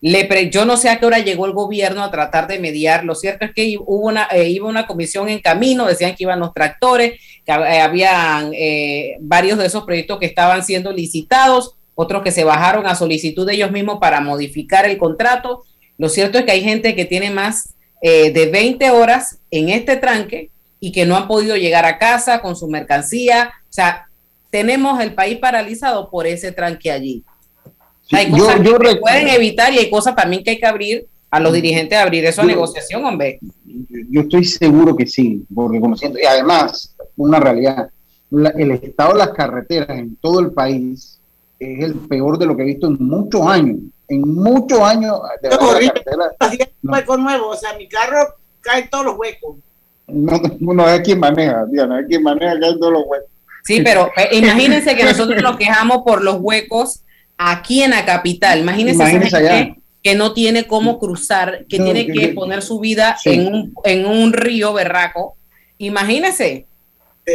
Le 0.01 0.49
yo 0.49 0.63
no 0.63 0.77
sé 0.77 0.87
a 0.87 0.97
qué 0.97 1.05
hora 1.05 1.19
llegó 1.19 1.45
el 1.45 1.51
gobierno 1.51 2.03
a 2.03 2.11
tratar 2.11 2.47
de 2.47 2.57
mediar. 2.57 3.03
Lo 3.03 3.15
cierto 3.15 3.43
es 3.43 3.51
que 3.53 3.77
hubo 3.77 4.07
una, 4.07 4.29
eh, 4.31 4.47
iba 4.47 4.65
una 4.67 4.87
comisión 4.87 5.27
en 5.27 5.39
camino, 5.39 5.85
decían 5.85 6.15
que 6.15 6.23
iban 6.23 6.39
los 6.39 6.53
tractores, 6.53 7.19
que 7.45 7.51
eh, 7.51 7.81
habían 7.81 8.51
eh, 8.53 9.17
varios 9.19 9.57
de 9.57 9.65
esos 9.65 9.83
proyectos 9.83 10.19
que 10.19 10.27
estaban 10.27 10.63
siendo 10.63 10.93
licitados 10.93 11.75
otros 12.01 12.23
que 12.23 12.31
se 12.31 12.45
bajaron 12.45 12.87
a 12.87 12.95
solicitud 12.95 13.45
de 13.45 13.55
ellos 13.55 13.73
mismos 13.73 13.97
para 13.99 14.21
modificar 14.21 14.85
el 14.85 14.97
contrato. 14.97 15.65
Lo 15.97 16.07
cierto 16.07 16.37
es 16.37 16.45
que 16.45 16.53
hay 16.53 16.61
gente 16.61 16.95
que 16.95 17.03
tiene 17.03 17.29
más 17.29 17.73
eh, 18.01 18.31
de 18.31 18.45
20 18.45 18.89
horas 18.91 19.39
en 19.51 19.67
este 19.67 19.97
tranque 19.97 20.49
y 20.79 20.93
que 20.93 21.05
no 21.05 21.17
han 21.17 21.27
podido 21.27 21.57
llegar 21.57 21.85
a 21.85 21.97
casa 21.97 22.39
con 22.39 22.55
su 22.55 22.69
mercancía. 22.69 23.51
O 23.63 23.73
sea, 23.73 24.07
tenemos 24.49 25.01
el 25.01 25.13
país 25.13 25.39
paralizado 25.39 26.09
por 26.09 26.25
ese 26.25 26.53
tranque 26.53 26.89
allí. 26.89 27.21
hay 28.13 28.31
cosas 28.31 28.61
que 28.61 28.95
pueden 28.95 29.27
evitar 29.27 29.73
y 29.73 29.79
hay 29.79 29.89
cosas 29.89 30.15
también 30.15 30.41
que 30.41 30.51
hay 30.51 30.57
que 30.57 30.67
abrir 30.67 31.05
a 31.29 31.41
los 31.41 31.51
dirigentes 31.51 31.97
a 31.97 32.03
abrir 32.03 32.23
esa 32.23 32.45
negociación, 32.45 33.03
hombre. 33.03 33.39
Yo 34.09 34.21
estoy 34.21 34.45
seguro 34.45 34.95
que 34.95 35.05
sí, 35.05 35.43
porque 35.53 35.81
como 35.81 35.97
siento, 35.97 36.17
y 36.17 36.23
además, 36.23 36.95
una 37.17 37.41
realidad, 37.41 37.89
el 38.31 38.71
estado 38.71 39.11
de 39.11 39.19
las 39.19 39.31
carreteras 39.31 39.99
en 39.99 40.15
todo 40.15 40.39
el 40.39 40.53
país 40.53 41.18
es 41.59 41.83
el 41.83 41.95
peor 41.95 42.37
de 42.37 42.45
lo 42.45 42.55
que 42.55 42.63
he 42.63 42.65
visto 42.65 42.87
en 42.87 42.97
muchos 42.99 43.45
años. 43.45 43.77
En 44.07 44.21
muchos 44.21 44.79
años 44.79 45.19
de 45.41 45.49
no, 46.81 46.93
hueco 46.93 47.17
nuevo, 47.17 47.49
o 47.49 47.55
sea, 47.55 47.73
mi 47.77 47.87
carro 47.87 48.35
cae 48.61 48.83
en 48.83 48.89
todos 48.89 49.05
los 49.05 49.17
huecos. 49.17 49.57
No, 50.07 50.41
no 50.59 50.89
es 50.89 51.01
quien 51.01 51.19
maneja, 51.19 51.65
Diana, 51.69 51.99
es 51.99 52.07
quien 52.07 52.23
maneja 52.23 52.59
cae 52.59 52.71
en 52.71 52.79
todos 52.79 52.93
los 52.93 53.03
huecos. 53.05 53.29
Sí, 53.63 53.81
pero 53.83 54.09
eh, 54.17 54.37
imagínense 54.37 54.95
que 54.95 55.03
nosotros 55.03 55.43
nos 55.43 55.57
quejamos 55.57 55.99
por 56.03 56.23
los 56.23 56.37
huecos 56.39 57.03
aquí 57.37 57.83
en 57.83 57.91
la 57.91 58.05
capital. 58.05 58.59
Imagínense, 58.59 59.05
gente 59.05 59.75
que 60.01 60.15
no 60.15 60.33
tiene 60.33 60.65
cómo 60.65 60.97
cruzar, 60.97 61.65
que 61.67 61.77
tiene 61.77 62.07
que, 62.07 62.29
poner 62.29 62.61
su 62.61 62.79
vida 62.79 63.17
en, 63.25 63.53
un, 63.53 63.73
en 63.83 64.05
un 64.05 64.33
río 64.33 64.73
berraco. 64.73 65.35
Imagínense. 65.77 66.65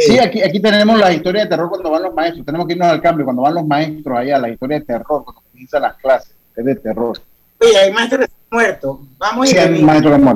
Sí, 0.06 0.18
aquí, 0.18 0.42
aquí 0.42 0.60
tenemos 0.60 0.98
la 0.98 1.12
historia 1.12 1.42
de 1.42 1.48
terror 1.48 1.68
cuando 1.68 1.90
van 1.90 2.02
los 2.02 2.14
maestros. 2.14 2.44
Tenemos 2.44 2.66
que 2.66 2.74
irnos 2.74 2.88
al 2.88 3.00
cambio. 3.00 3.24
Cuando 3.24 3.42
van 3.42 3.54
los 3.54 3.66
maestros 3.66 4.18
allá, 4.18 4.38
la 4.38 4.48
historia 4.48 4.78
de 4.78 4.84
terror, 4.84 5.24
cuando 5.24 5.42
comienzan 5.50 5.82
las 5.82 5.94
clases, 5.96 6.34
es 6.56 6.64
de 6.64 6.74
terror. 6.76 7.18
Oye, 7.60 7.78
hay 7.78 7.92
maestros 7.92 8.26
muertos. 8.50 8.98
Vamos 9.18 9.48
sí, 9.48 9.56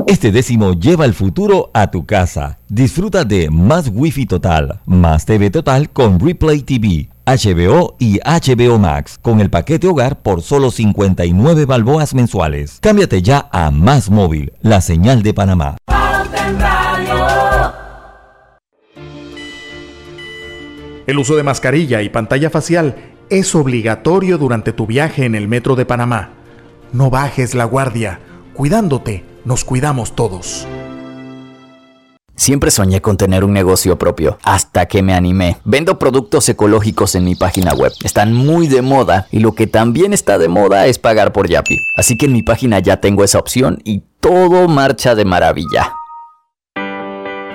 Este 0.06 0.32
décimo 0.32 0.72
lleva 0.72 1.04
el 1.04 1.14
futuro 1.14 1.70
a 1.74 1.90
tu 1.90 2.06
casa. 2.06 2.58
Disfruta 2.68 3.24
de 3.24 3.50
más 3.50 3.90
Wi-Fi 3.92 4.26
total, 4.26 4.80
más 4.86 5.24
TV 5.24 5.50
total 5.50 5.90
con 5.90 6.18
Replay 6.20 6.62
TV. 6.62 7.08
HBO 7.26 7.96
y 7.98 8.20
HBO 8.20 8.78
Max 8.78 9.18
con 9.20 9.40
el 9.40 9.50
paquete 9.50 9.86
hogar 9.86 10.22
por 10.22 10.40
solo 10.40 10.70
59 10.70 11.66
balboas 11.66 12.14
mensuales. 12.14 12.78
Cámbiate 12.80 13.20
ya 13.20 13.48
a 13.52 13.70
Más 13.70 14.08
Móvil, 14.08 14.54
la 14.62 14.80
señal 14.80 15.22
de 15.22 15.34
Panamá. 15.34 15.76
El 21.08 21.18
uso 21.18 21.36
de 21.36 21.42
mascarilla 21.42 22.02
y 22.02 22.10
pantalla 22.10 22.50
facial 22.50 22.94
es 23.30 23.54
obligatorio 23.54 24.36
durante 24.36 24.74
tu 24.74 24.86
viaje 24.86 25.24
en 25.24 25.34
el 25.34 25.48
metro 25.48 25.74
de 25.74 25.86
Panamá. 25.86 26.32
No 26.92 27.08
bajes 27.08 27.54
la 27.54 27.64
guardia. 27.64 28.20
Cuidándote, 28.52 29.24
nos 29.46 29.64
cuidamos 29.64 30.14
todos. 30.14 30.66
Siempre 32.36 32.70
soñé 32.70 33.00
con 33.00 33.16
tener 33.16 33.42
un 33.42 33.54
negocio 33.54 33.96
propio, 33.96 34.36
hasta 34.42 34.84
que 34.84 35.02
me 35.02 35.14
animé. 35.14 35.56
Vendo 35.64 35.98
productos 35.98 36.46
ecológicos 36.50 37.14
en 37.14 37.24
mi 37.24 37.34
página 37.34 37.72
web. 37.72 37.92
Están 38.04 38.34
muy 38.34 38.66
de 38.66 38.82
moda 38.82 39.28
y 39.30 39.38
lo 39.38 39.54
que 39.54 39.66
también 39.66 40.12
está 40.12 40.36
de 40.36 40.48
moda 40.48 40.88
es 40.88 40.98
pagar 40.98 41.32
por 41.32 41.48
Yapi. 41.48 41.78
Así 41.96 42.18
que 42.18 42.26
en 42.26 42.34
mi 42.34 42.42
página 42.42 42.80
ya 42.80 43.00
tengo 43.00 43.24
esa 43.24 43.38
opción 43.38 43.78
y 43.82 44.02
todo 44.20 44.68
marcha 44.68 45.14
de 45.14 45.24
maravilla. 45.24 45.94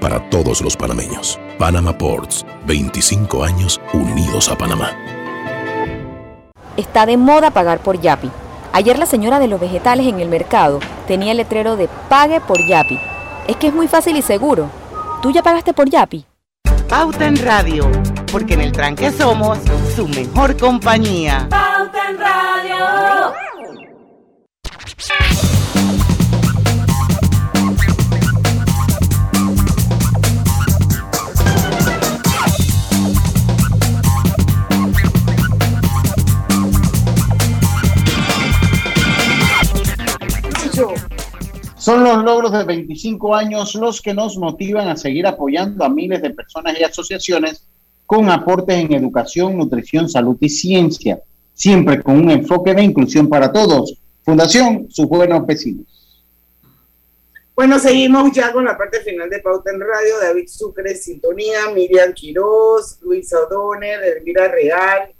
para 0.00 0.30
todos 0.30 0.60
los 0.60 0.76
panameños. 0.76 1.38
Panama 1.58 1.96
Ports, 1.96 2.44
25 2.66 3.44
años 3.44 3.80
unidos 3.92 4.48
a 4.48 4.56
Panamá. 4.56 4.90
Está 6.76 7.06
de 7.06 7.16
moda 7.16 7.50
pagar 7.50 7.80
por 7.80 8.00
Yapi. 8.00 8.30
Ayer 8.72 8.98
la 8.98 9.06
señora 9.06 9.38
de 9.38 9.48
los 9.48 9.60
vegetales 9.60 10.06
en 10.06 10.20
el 10.20 10.28
mercado 10.28 10.80
tenía 11.08 11.32
el 11.32 11.38
letrero 11.38 11.76
de 11.76 11.88
Pague 12.08 12.40
por 12.40 12.64
Yapi. 12.64 12.98
Es 13.48 13.56
que 13.56 13.66
es 13.68 13.74
muy 13.74 13.88
fácil 13.88 14.16
y 14.16 14.22
seguro. 14.22 14.70
¿Tú 15.22 15.30
ya 15.30 15.42
pagaste 15.42 15.74
por 15.74 15.90
Yapi? 15.90 16.24
Pauta 16.88 17.26
en 17.26 17.36
Radio, 17.36 17.90
porque 18.32 18.54
en 18.54 18.62
el 18.62 18.72
tranque 18.72 19.10
somos 19.10 19.58
su 19.94 20.08
mejor 20.08 20.56
compañía. 20.56 21.46
Pauta 21.50 22.10
en 22.10 22.18
Radio. 22.18 23.40
Son 41.76 42.04
los 42.04 42.22
logros 42.22 42.52
de 42.52 42.64
25 42.64 43.34
años 43.34 43.74
los 43.74 44.02
que 44.02 44.12
nos 44.12 44.36
motivan 44.36 44.88
a 44.88 44.96
seguir 44.96 45.26
apoyando 45.26 45.84
a 45.84 45.88
miles 45.88 46.20
de 46.20 46.30
personas 46.30 46.78
y 46.78 46.84
asociaciones 46.84 47.64
con 48.06 48.28
aportes 48.28 48.76
en 48.76 48.92
educación, 48.92 49.56
nutrición, 49.56 50.08
salud 50.08 50.36
y 50.40 50.48
ciencia, 50.48 51.20
siempre 51.54 52.02
con 52.02 52.18
un 52.18 52.30
enfoque 52.30 52.74
de 52.74 52.82
inclusión 52.82 53.28
para 53.28 53.52
todos. 53.52 53.94
Fundación 54.24 54.88
Sus 54.90 55.06
Buenos 55.06 55.46
Vecinos. 55.46 55.86
Bueno, 57.54 57.78
seguimos 57.78 58.32
ya 58.32 58.52
con 58.52 58.64
la 58.64 58.76
parte 58.76 59.00
final 59.00 59.28
de 59.28 59.38
Pauta 59.40 59.70
en 59.70 59.80
Radio. 59.80 60.18
David 60.20 60.48
Sucre, 60.48 60.94
Sintonía, 60.94 61.70
Miriam 61.74 62.12
Quiroz, 62.12 62.98
Luis 63.02 63.32
O'Donnell, 63.32 64.02
Elvira 64.02 64.48
Real, 64.48 65.12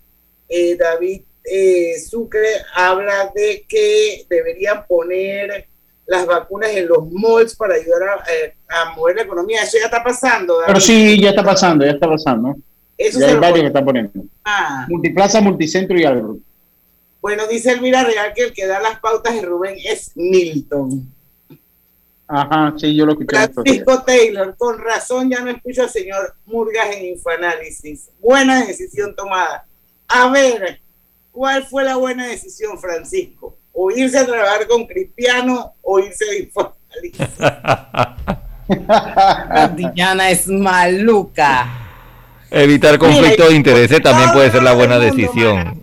eh, 0.49 0.77
David 0.77 1.23
eh, 1.45 1.95
Sucre 2.01 2.47
habla 2.74 3.30
de 3.34 3.64
que 3.68 4.26
deberían 4.28 4.86
poner 4.86 5.66
las 6.07 6.26
vacunas 6.26 6.70
en 6.70 6.88
los 6.88 7.11
malls 7.11 7.55
para 7.55 7.74
ayudar 7.74 8.03
a, 8.03 8.14
eh, 8.32 8.55
a 8.68 8.91
mover 8.97 9.16
la 9.16 9.22
economía. 9.22 9.62
Eso 9.62 9.78
ya 9.78 9.84
está 9.86 10.03
pasando. 10.03 10.55
David. 10.55 10.66
Pero 10.66 10.80
sí, 10.80 11.20
ya 11.20 11.30
está 11.30 11.43
pasando, 11.45 11.84
ya 11.84 11.93
está 11.93 12.09
pasando. 12.09 12.57
Eso 12.99 13.20
ya 13.20 13.28
hay 13.28 13.34
varios 13.36 13.51
pone- 13.51 13.61
que 13.61 13.66
están 13.68 13.84
poniendo. 13.84 14.12
Ah, 14.45 14.86
Multiplaza, 14.88 15.41
Multicentro 15.41 15.99
y 15.99 16.05
Algo. 16.05 16.38
bueno, 17.20 17.47
dice 17.47 17.72
Elvira 17.72 18.03
Real 18.05 18.32
que 18.34 18.45
el 18.45 18.53
que 18.53 18.66
da 18.66 18.80
las 18.80 18.99
pautas 19.01 19.34
de 19.34 19.43
Rubén 19.43 19.76
es 19.84 20.11
Milton. 20.16 21.11
Ajá, 22.32 22.74
sí, 22.78 22.95
yo 22.95 23.07
lo 23.07 23.14
días. 23.16 23.51
Francisco 23.53 24.03
Taylor, 24.05 24.55
con 24.57 24.78
razón 24.78 25.28
ya 25.30 25.41
no 25.41 25.51
escucho 25.51 25.82
al 25.82 25.91
señor 25.91 26.34
Murgas 26.47 26.95
en 26.95 27.07
Infoanálisis. 27.07 28.09
Buena 28.20 28.64
decisión 28.64 29.16
tomada. 29.16 29.64
A 30.07 30.28
ver, 30.30 30.80
¿cuál 31.33 31.64
fue 31.64 31.85
la 31.85 31.97
buena 31.97 32.26
decisión, 32.26 32.78
Francisco? 32.78 33.57
¿O 33.72 33.91
irse 33.91 34.18
a 34.18 34.26
trabajar 34.26 34.66
con 34.66 34.87
Cristiano 34.87 35.74
o 35.83 35.99
irse 35.99 36.24
a 36.31 36.35
Infoanálisis? 36.39 37.28
Diana 39.95 40.31
es 40.31 40.47
maluca. 40.49 41.81
Evitar 42.51 42.99
conflicto 42.99 43.49
de 43.49 43.55
intereses 43.55 44.03
también 44.03 44.33
puede 44.33 44.51
ser 44.51 44.62
la 44.62 44.74
buena 44.74 44.99
mundo, 44.99 45.14
decisión. 45.14 45.83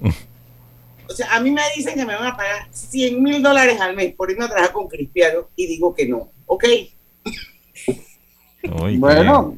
O 1.09 1.13
sea, 1.13 1.35
a 1.35 1.39
mí 1.39 1.51
me 1.51 1.61
dicen 1.75 1.95
que 1.95 2.05
me 2.05 2.15
van 2.15 2.27
a 2.27 2.35
pagar 2.35 2.67
100 2.71 3.23
mil 3.23 3.41
dólares 3.41 3.79
al 3.79 3.95
mes 3.95 4.13
por 4.13 4.29
irme 4.29 4.45
a 4.45 4.49
trabajar 4.49 4.73
con 4.73 4.87
Cristiano 4.87 5.47
y 5.55 5.67
digo 5.67 5.95
que 5.95 6.07
no. 6.07 6.29
¿Ok? 6.45 6.65
Bueno, 8.97 9.55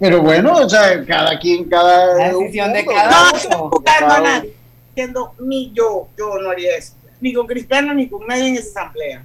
pero 0.00 0.22
bueno, 0.22 0.52
o 0.54 0.68
sea, 0.68 1.04
cada 1.06 1.38
quien, 1.38 1.64
cada. 1.68 2.16
La 2.18 2.32
decisión 2.32 2.72
de 2.72 2.82
uno, 2.82 2.92
cada 2.92 3.10
No 3.10 3.28
uno. 3.28 3.36
estoy 3.36 3.58
juzgando 3.70 4.14
a 4.14 4.20
nadie. 4.20 4.54
Diciendo, 4.96 5.32
ni 5.40 5.70
yo, 5.72 6.08
yo 6.18 6.38
no 6.42 6.50
haría 6.50 6.76
eso. 6.76 6.94
Ni 7.20 7.32
con 7.32 7.46
Cristiano 7.46 7.94
ni 7.94 8.08
con 8.08 8.26
nadie 8.26 8.48
en 8.48 8.56
esa 8.56 8.80
asamblea. 8.80 9.24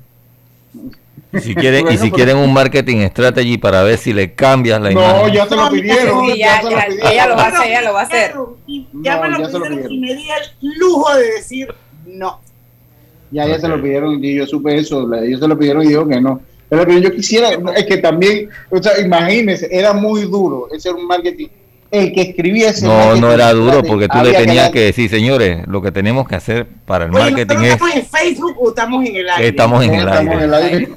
Y 1.34 1.40
si 1.40 1.56
quieren, 1.56 1.80
y 1.82 1.84
Bueno, 1.84 1.98
si 2.00 2.06
pero- 2.06 2.16
quieren 2.16 2.38
un 2.38 2.54
marketing 2.54 3.08
strategy 3.10 3.58
para 3.58 3.84
ver 3.84 3.98
si 3.98 4.14
le 4.14 4.34
cambias 4.36 4.80
la 4.82 4.92
No, 4.92 5.02
imagen. 5.02 5.34
ya 5.34 5.46
se 5.48 5.56
lo 5.56 5.70
pidieron. 5.70 6.26
Sí, 6.28 6.38
ya 6.38 6.46
ya, 6.46 6.58
se 6.62 6.64
lo 6.64 6.70
ya, 6.72 6.86
pidieron. 6.86 7.12
ella 7.12 7.28
lo 7.28 7.36
va 7.36 7.44
a 7.44 7.48
hacer, 7.48 7.68
ella 7.68 7.82
lo 7.82 7.94
va 7.94 8.00
a 8.00 8.04
hacer. 8.04 8.34
Y 8.68 8.88
ya 9.02 9.16
No, 9.16 9.22
me 9.24 9.30
lo 9.30 9.40
ya 9.40 9.46
se 9.50 9.52
lo 9.60 9.66
pidieron 9.66 9.92
y 9.94 9.98
pidieron. 10.00 10.02
me 10.02 10.14
di 10.16 10.30
el 10.30 10.80
lujo 10.80 11.16
de 11.16 11.26
decir 11.32 11.76
no. 12.06 12.40
Ya, 13.32 13.48
ya 13.48 13.60
se 13.60 13.68
lo 13.68 13.82
pidieron 13.82 14.24
y 14.24 14.36
yo 14.36 14.46
supe 14.46 14.78
eso. 14.78 15.12
Ellos 15.16 15.40
se 15.40 15.48
lo 15.48 15.58
pidieron 15.58 15.84
y 15.84 15.88
dijo 15.88 16.08
que 16.08 16.22
no. 16.22 16.40
Pero 16.78 16.86
que 16.88 17.02
yo 17.02 17.12
quisiera, 17.16 17.50
es 17.76 17.86
que 17.86 17.98
también, 17.98 18.50
o 18.70 18.82
sea, 18.82 19.00
imagínense, 19.00 19.68
era 19.72 19.94
muy 19.94 20.22
duro 20.24 20.68
ese 20.76 20.90
era 20.90 20.98
un 20.98 21.08
marketing. 21.08 21.48
El 21.92 22.12
que 22.12 22.22
escribía 22.24 22.72
ese 22.72 22.86
No, 22.86 23.16
no 23.16 23.32
era 23.32 23.54
duro 23.54 23.82
porque 23.84 24.08
tú 24.10 24.18
le 24.22 24.34
tenías 24.34 24.70
que 24.72 24.82
decir, 24.82 25.10
señores, 25.10 25.66
lo 25.68 25.82
que 25.82 25.92
tenemos 25.92 26.28
que 26.28 26.36
hacer 26.36 26.66
para 26.86 27.06
el 27.06 27.12
Oye, 27.12 27.20
marketing 27.32 27.56
¿nosotros 27.56 27.90
es 27.90 27.96
estamos 27.96 27.96
en 27.96 28.06
Facebook 28.06 28.56
o 28.60 28.70
estamos 28.70 29.06
en 29.06 29.16
el 29.16 29.30
aire? 29.30 29.48
estamos 29.50 29.84
en 29.86 29.94
el 29.94 30.00
Estamos 30.08 30.22
en 30.22 30.30
aire. 30.32 30.46
el 30.46 30.54
aire. 30.54 30.88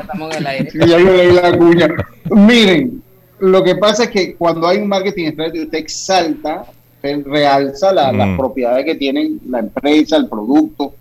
Estamos 0.00 0.32
en 0.34 0.38
el 0.40 0.46
aire. 0.46 0.70
Sí, 0.70 0.78
ya 0.86 0.86
yo 0.98 1.12
leí 1.16 1.32
la 1.32 1.56
cuña. 1.56 1.88
Miren, 2.30 3.02
lo 3.38 3.62
que 3.62 3.76
pasa 3.76 4.04
es 4.04 4.10
que 4.10 4.34
cuando 4.34 4.66
hay 4.66 4.78
un 4.78 4.88
marketing 4.88 5.30
strategy, 5.32 5.62
usted 5.64 5.78
exalta, 5.78 6.64
usted 6.96 7.22
realza 7.26 7.92
la- 7.92 8.10
las 8.10 8.28
Mm. 8.28 8.36
propiedades 8.38 8.84
que 8.86 8.94
tienen 8.96 9.40
la 9.48 9.60
empresa, 9.60 10.16
el 10.16 10.26
producto. 10.28 10.94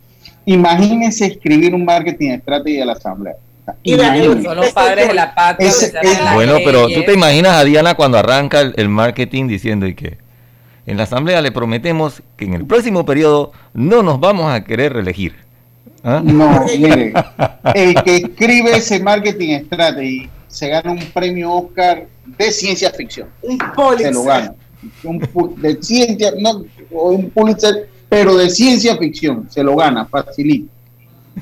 Imagínense 0.45 1.25
escribir 1.25 1.73
un 1.73 1.86
marketing 1.86 2.38
strategy 2.39 2.77
de 2.77 2.86
la 2.86 2.93
asamblea. 2.93 3.36
Y 3.84 3.95
la- 3.95 4.15
Imagínense. 4.17 4.43
Son 4.43 4.57
los 4.57 4.72
padres 4.72 5.07
de 5.07 5.13
la 5.13 5.34
patria. 5.36 5.72
Bueno, 6.34 6.57
pero 6.63 6.88
tú 6.88 7.03
te 7.05 7.13
imaginas 7.13 7.53
a 7.57 7.63
Diana 7.63 7.95
cuando 7.95 8.17
arranca 8.17 8.61
el, 8.61 8.74
el 8.78 8.89
marketing 8.89 9.47
diciendo 9.47 9.86
y 9.88 9.95
que 9.95 10.17
en 10.86 10.97
la 10.97 11.03
asamblea 11.03 11.41
le 11.41 11.51
prometemos 11.51 12.22
que 12.36 12.45
en 12.45 12.53
el 12.55 12.65
próximo 12.65 13.05
periodo 13.05 13.51
no 13.74 14.01
nos 14.03 14.20
vamos 14.20 14.51
a 14.51 14.63
querer 14.63 14.93
reelegir. 14.93 15.36
¿Ah? 16.03 16.22
No, 16.24 16.65
mire, 16.80 17.13
el 17.76 17.93
que 18.03 18.15
escribe 18.17 18.72
ese 18.78 18.99
marketing 18.99 19.59
strategy 19.65 20.30
se 20.47 20.67
gana 20.70 20.91
un 20.91 20.99
premio 21.13 21.51
Oscar 21.51 22.07
de 22.26 22.51
ciencia 22.51 22.89
ficción. 22.91 23.28
Un 23.43 23.59
Se 23.97 24.11
lo 24.11 24.24
gana. 24.24 24.53
Un 25.03 25.20
de 25.57 25.78
ciencia, 25.84 26.32
no, 26.39 26.63
o 26.91 27.09
un 27.11 27.30
Pulitzer, 27.30 27.89
pero 28.07 28.36
de 28.36 28.49
ciencia 28.49 28.97
ficción. 28.97 29.45
Se 29.49 29.61
lo 29.63 29.76
gana, 29.76 30.05
facilito. 30.05 30.72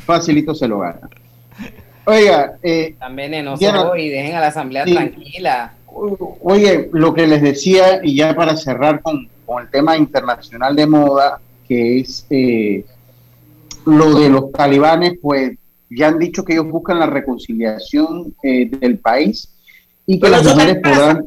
Facilito 0.06 0.54
se 0.56 0.68
lo 0.68 0.80
gana. 0.80 1.00
Oiga, 2.10 2.58
eh, 2.64 2.96
Tan 2.98 3.16
venenoso 3.18 3.60
Diana- 3.60 3.90
hoy, 3.90 4.08
dejen 4.10 4.36
a 4.36 4.40
la 4.40 4.48
asamblea 4.48 4.86
Sí. 4.86 4.94
tranquila. 4.94 5.74
Oye, 6.42 6.90
lo 6.94 7.14
que 7.14 7.28
les 7.28 7.42
decía, 7.42 8.00
y 8.04 8.16
ya 8.16 8.34
para 8.34 8.56
cerrar 8.56 9.02
con, 9.02 9.28
con 9.46 9.64
el 9.64 9.70
tema 9.70 9.98
internacional 9.98 10.74
de 10.76 10.88
moda, 10.88 11.42
que 11.68 12.00
es 12.00 12.26
eh, 12.30 12.86
lo 13.86 14.14
de 14.18 14.30
los 14.30 14.52
talibanes, 14.54 15.14
pues 15.22 15.58
ya 15.90 16.08
han 16.08 16.20
dicho 16.20 16.46
que 16.46 16.54
ellos 16.54 16.70
buscan 16.70 17.00
la 17.00 17.08
reconciliación 17.08 18.34
eh, 18.44 18.70
del 18.70 19.00
país 19.00 19.54
y 20.06 20.16
que 20.20 20.22
Pero 20.30 20.32
las 20.38 20.44
mujeres 20.46 20.82
también 20.82 20.98
podrán 21.00 21.24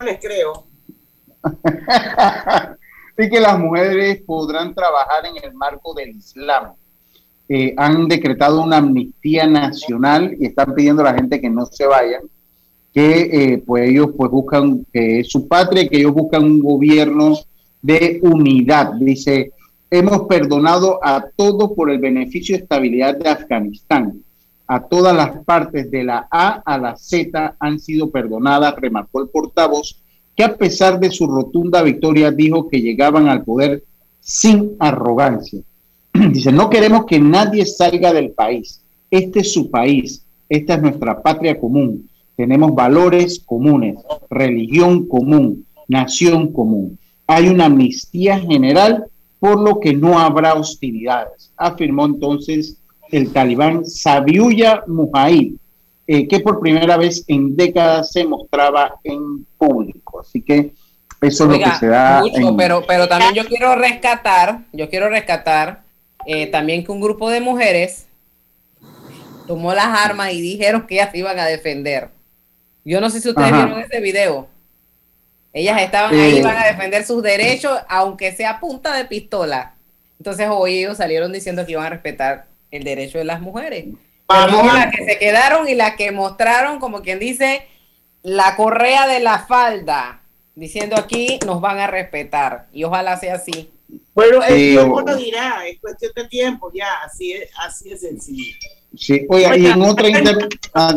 no 0.00 0.06
les 0.06 0.18
creo. 0.20 0.64
y 3.18 3.30
que 3.30 3.40
las 3.40 3.58
mujeres 3.58 4.20
podrán 4.26 4.74
trabajar 4.74 5.26
en 5.26 5.44
el 5.44 5.54
marco 5.54 5.94
del 5.94 6.10
Islam. 6.10 6.72
Eh, 7.48 7.74
han 7.76 8.08
decretado 8.08 8.62
una 8.62 8.78
amnistía 8.78 9.46
nacional 9.46 10.34
y 10.38 10.46
están 10.46 10.74
pidiendo 10.74 11.02
a 11.02 11.12
la 11.12 11.14
gente 11.14 11.40
que 11.40 11.50
no 11.50 11.66
se 11.66 11.86
vayan, 11.86 12.22
que 12.92 13.20
eh, 13.32 13.62
pues 13.66 13.90
ellos 13.90 14.08
pues 14.16 14.30
buscan 14.30 14.86
su 15.24 15.46
patria, 15.46 15.88
que 15.88 15.98
ellos 15.98 16.14
buscan 16.14 16.44
un 16.44 16.60
gobierno 16.60 17.34
de 17.82 18.18
unidad. 18.22 18.94
Dice, 18.94 19.52
hemos 19.90 20.22
perdonado 20.22 20.98
a 21.02 21.24
todos 21.36 21.72
por 21.72 21.90
el 21.90 21.98
beneficio 21.98 22.56
y 22.56 22.60
estabilidad 22.60 23.16
de 23.18 23.28
Afganistán. 23.28 24.22
A 24.66 24.80
todas 24.80 25.14
las 25.14 25.44
partes 25.44 25.90
de 25.90 26.04
la 26.04 26.26
A 26.30 26.62
a 26.64 26.78
la 26.78 26.96
Z 26.96 27.56
han 27.58 27.78
sido 27.78 28.10
perdonadas, 28.10 28.74
remarcó 28.76 29.20
el 29.20 29.28
portavoz, 29.28 30.02
que 30.34 30.42
a 30.42 30.56
pesar 30.56 30.98
de 30.98 31.10
su 31.10 31.26
rotunda 31.26 31.82
victoria 31.82 32.30
dijo 32.30 32.68
que 32.68 32.80
llegaban 32.80 33.28
al 33.28 33.44
poder 33.44 33.84
sin 34.20 34.76
arrogancia. 34.78 35.60
Dice, 36.32 36.52
no 36.52 36.70
queremos 36.70 37.06
que 37.06 37.18
nadie 37.18 37.66
salga 37.66 38.12
del 38.12 38.30
país. 38.30 38.80
Este 39.10 39.40
es 39.40 39.52
su 39.52 39.70
país. 39.70 40.24
Esta 40.48 40.74
es 40.74 40.82
nuestra 40.82 41.20
patria 41.20 41.58
común. 41.58 42.08
tenemos 42.36 42.74
valores 42.74 43.40
comunes, 43.44 43.96
religión 44.28 45.06
común, 45.06 45.66
nación 45.88 46.52
común. 46.52 46.98
Hay 47.26 47.48
una 47.48 47.66
amnistía 47.66 48.38
general 48.38 49.06
por 49.38 49.60
lo 49.60 49.78
que 49.78 49.94
no 49.94 50.18
habrá 50.18 50.54
hostilidades, 50.54 51.52
afirmó 51.56 52.06
entonces 52.06 52.78
el 53.10 53.32
talibán 53.32 53.84
Sabiuya 53.84 54.82
Mujahid, 54.86 55.54
eh, 56.06 56.26
que 56.26 56.40
por 56.40 56.60
primera 56.60 56.96
vez 56.96 57.24
en 57.28 57.54
décadas 57.54 58.10
se 58.10 58.24
mostraba 58.24 58.94
en 59.04 59.46
público. 59.56 60.20
Así 60.20 60.42
que 60.42 60.72
eso 61.20 61.44
es 61.44 61.50
lo 61.50 61.58
que 61.58 61.70
se 61.78 61.86
da. 61.86 62.22
pero, 62.56 62.82
pero 62.86 63.06
también 63.06 63.34
yo 63.34 63.44
quiero 63.44 63.76
rescatar, 63.76 64.62
yo 64.72 64.88
quiero 64.88 65.08
rescatar 65.08 65.83
eh, 66.26 66.46
también 66.46 66.84
que 66.84 66.92
un 66.92 67.00
grupo 67.00 67.30
de 67.30 67.40
mujeres 67.40 68.06
tomó 69.46 69.74
las 69.74 69.86
armas 69.86 70.32
y 70.32 70.40
dijeron 70.40 70.86
que 70.86 70.94
ellas 70.94 71.10
se 71.12 71.18
iban 71.18 71.38
a 71.38 71.46
defender. 71.46 72.08
Yo 72.84 73.00
no 73.00 73.10
sé 73.10 73.20
si 73.20 73.28
ustedes 73.28 73.52
vieron 73.52 73.80
ese 73.80 74.00
video. 74.00 74.48
Ellas 75.52 75.80
estaban 75.80 76.14
ahí, 76.14 76.38
iban 76.38 76.56
a 76.56 76.66
defender 76.66 77.04
sus 77.04 77.22
derechos, 77.22 77.78
aunque 77.88 78.32
sea 78.32 78.58
punta 78.60 78.96
de 78.96 79.04
pistola. 79.04 79.74
Entonces 80.18 80.48
hoy 80.50 80.78
ellos 80.80 80.96
salieron 80.96 81.32
diciendo 81.32 81.64
que 81.64 81.72
iban 81.72 81.86
a 81.86 81.90
respetar 81.90 82.46
el 82.70 82.84
derecho 82.84 83.18
de 83.18 83.24
las 83.24 83.40
mujeres. 83.40 83.86
Vamos 84.26 84.72
las 84.72 84.94
que 84.94 85.04
se 85.04 85.18
quedaron 85.18 85.68
y 85.68 85.74
las 85.74 85.96
que 85.96 86.10
mostraron, 86.10 86.80
como 86.80 87.02
quien 87.02 87.18
dice, 87.18 87.66
la 88.22 88.56
correa 88.56 89.06
de 89.06 89.20
la 89.20 89.40
falda, 89.40 90.22
diciendo 90.54 90.96
aquí 90.96 91.38
nos 91.46 91.60
van 91.60 91.78
a 91.78 91.86
respetar. 91.86 92.66
Y 92.72 92.84
ojalá 92.84 93.16
sea 93.18 93.34
así. 93.34 93.70
Bueno, 94.14 94.42
el 94.44 94.56
tiempo 94.56 95.00
lo 95.00 95.16
dirá, 95.16 95.66
es 95.66 95.80
cuestión 95.80 96.12
de 96.14 96.24
tiempo, 96.28 96.70
ya, 96.72 96.92
así 97.04 97.32
es, 97.32 97.50
así 97.58 97.90
es 97.92 98.00
sencillo. 98.00 98.56
Sí, 98.96 99.26
oiga, 99.28 99.56
y 99.56 99.66
en 99.66 99.82
otra 99.82 100.08
inter... 100.18 100.48
Ah, 100.72 100.96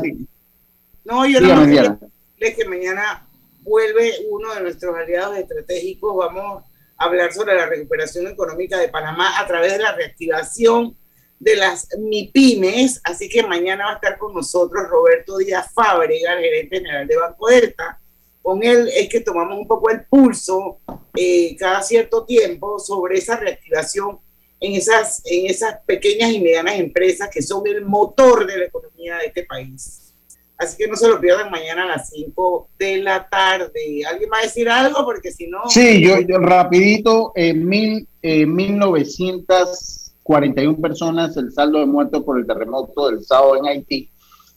no, 1.04 1.26
yo 1.26 1.40
no 1.40 2.00
sé 2.40 2.56
que 2.56 2.66
mañana 2.66 3.26
vuelve 3.62 4.14
uno 4.30 4.54
de 4.54 4.62
nuestros 4.62 4.96
aliados 4.96 5.38
estratégicos. 5.38 6.16
Vamos 6.16 6.64
a 6.98 7.04
hablar 7.06 7.34
sobre 7.34 7.56
la 7.56 7.66
recuperación 7.66 8.28
económica 8.28 8.78
de 8.78 8.90
Panamá 8.90 9.40
a 9.40 9.48
través 9.48 9.74
de 9.74 9.80
la 9.80 9.94
reactivación 9.94 10.98
de 11.40 11.56
las 11.56 11.88
MIPIMES. 11.98 13.02
Así 13.04 13.30
que 13.30 13.44
mañana 13.44 13.86
va 13.86 13.92
a 13.92 13.96
estar 13.96 14.18
con 14.18 14.34
nosotros 14.34 14.88
Roberto 14.90 15.38
Díaz 15.38 15.72
Fábrega, 15.74 16.34
el 16.34 16.44
gerente 16.44 16.78
general 16.78 17.08
de 17.08 17.18
Banco 17.18 17.48
Delta. 17.48 18.00
Con 18.48 18.64
él 18.64 18.88
es 18.96 19.10
que 19.10 19.20
tomamos 19.20 19.60
un 19.60 19.68
poco 19.68 19.90
el 19.90 20.06
pulso 20.06 20.80
eh, 21.14 21.54
cada 21.60 21.82
cierto 21.82 22.24
tiempo 22.24 22.80
sobre 22.80 23.18
esa 23.18 23.36
reactivación 23.36 24.20
en 24.62 24.72
esas, 24.72 25.22
en 25.26 25.48
esas 25.48 25.80
pequeñas 25.86 26.32
y 26.32 26.40
medianas 26.40 26.80
empresas 26.80 27.30
que 27.30 27.42
son 27.42 27.68
el 27.68 27.84
motor 27.84 28.48
de 28.48 28.60
la 28.60 28.64
economía 28.64 29.18
de 29.18 29.26
este 29.26 29.44
país. 29.44 30.14
Así 30.58 30.78
que 30.78 30.88
no 30.88 30.96
se 30.96 31.10
lo 31.10 31.20
pierdan 31.20 31.52
mañana 31.52 31.84
a 31.84 31.88
las 31.88 32.10
5 32.10 32.70
de 32.80 33.00
la 33.00 33.28
tarde. 33.28 34.06
¿Alguien 34.10 34.30
va 34.32 34.38
a 34.38 34.44
decir 34.44 34.70
algo? 34.70 35.04
Porque 35.04 35.30
si 35.30 35.48
no... 35.48 35.68
Sí, 35.68 36.02
yo, 36.02 36.16
rapidito, 36.40 37.34
en 37.36 37.68
mil, 37.68 38.08
1941 38.24 40.78
personas 40.78 41.36
el 41.36 41.52
saldo 41.52 41.80
de 41.80 41.86
muertos 41.86 42.24
por 42.24 42.40
el 42.40 42.48
terremoto 42.48 43.10
del 43.10 43.26
sábado 43.26 43.58
en 43.58 43.66
Haití 43.66 44.10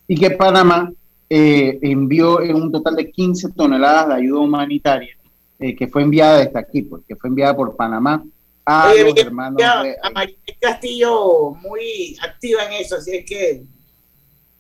y 0.07 0.14
que 0.14 0.30
Panamá 0.30 0.93
eh, 1.31 1.78
envió 1.83 2.39
un 2.39 2.72
total 2.72 2.97
de 2.97 3.11
15 3.11 3.53
toneladas 3.53 4.09
de 4.09 4.14
ayuda 4.14 4.41
humanitaria 4.41 5.16
eh, 5.61 5.76
que 5.76 5.87
fue 5.87 6.03
enviada 6.03 6.39
desde 6.39 6.59
aquí, 6.59 6.83
porque 6.83 7.05
pues, 7.09 7.20
fue 7.20 7.28
enviada 7.28 7.55
por 7.55 7.76
Panamá 7.76 8.24
a 8.64 8.93
los 8.95 9.16
hermanos. 9.16 9.62
A 9.62 10.11
María 10.11 10.35
Castillo 10.59 11.51
muy 11.61 12.16
activa 12.22 12.64
en 12.64 12.72
eso, 12.72 12.97
así 12.97 13.14
es 13.14 13.24
que 13.24 13.62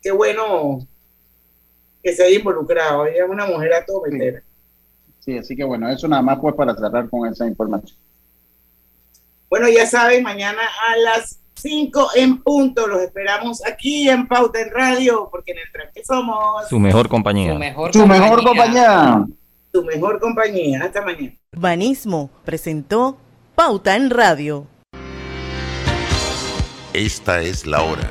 qué 0.02 0.10
bueno 0.12 0.86
que 2.02 2.12
se 2.12 2.22
haya 2.22 2.36
involucrado. 2.38 3.06
Ella 3.06 3.24
es 3.24 3.30
una 3.30 3.46
mujer 3.46 3.72
a 3.74 3.84
todo 3.84 4.02
meter. 4.02 4.44
Sí. 5.18 5.36
así 5.38 5.56
que 5.56 5.64
bueno, 5.64 5.88
eso 5.88 6.06
nada 6.06 6.22
más 6.22 6.38
pues 6.38 6.54
para 6.54 6.74
cerrar 6.74 7.08
con 7.10 7.26
esa 7.26 7.46
información. 7.46 7.98
Bueno, 9.48 9.68
ya 9.68 9.86
saben, 9.86 10.22
mañana 10.22 10.62
a 10.88 10.96
las 10.98 11.39
5 11.60 12.10
en 12.16 12.42
punto 12.42 12.86
los 12.86 13.00
esperamos 13.02 13.64
aquí 13.66 14.08
en 14.08 14.26
Pauta 14.26 14.60
en 14.60 14.70
Radio, 14.70 15.28
porque 15.30 15.52
en 15.52 15.58
el 15.58 15.72
tranque 15.72 16.02
somos 16.04 16.68
su 16.68 16.78
mejor 16.78 17.08
compañía. 17.08 17.52
Su 17.52 17.58
mejor, 17.58 17.92
su 17.92 18.00
compañía. 18.00 18.24
mejor 18.24 18.44
compañía. 18.44 19.26
Su 19.72 19.84
mejor 19.84 20.20
compañía. 20.20 20.80
Hasta 20.82 21.02
mañana. 21.02 21.34
Urbanismo 21.52 22.30
presentó 22.44 23.16
Pauta 23.54 23.96
en 23.96 24.10
Radio. 24.10 24.66
Esta 26.92 27.40
es 27.40 27.66
la 27.66 27.82
hora. 27.82 28.10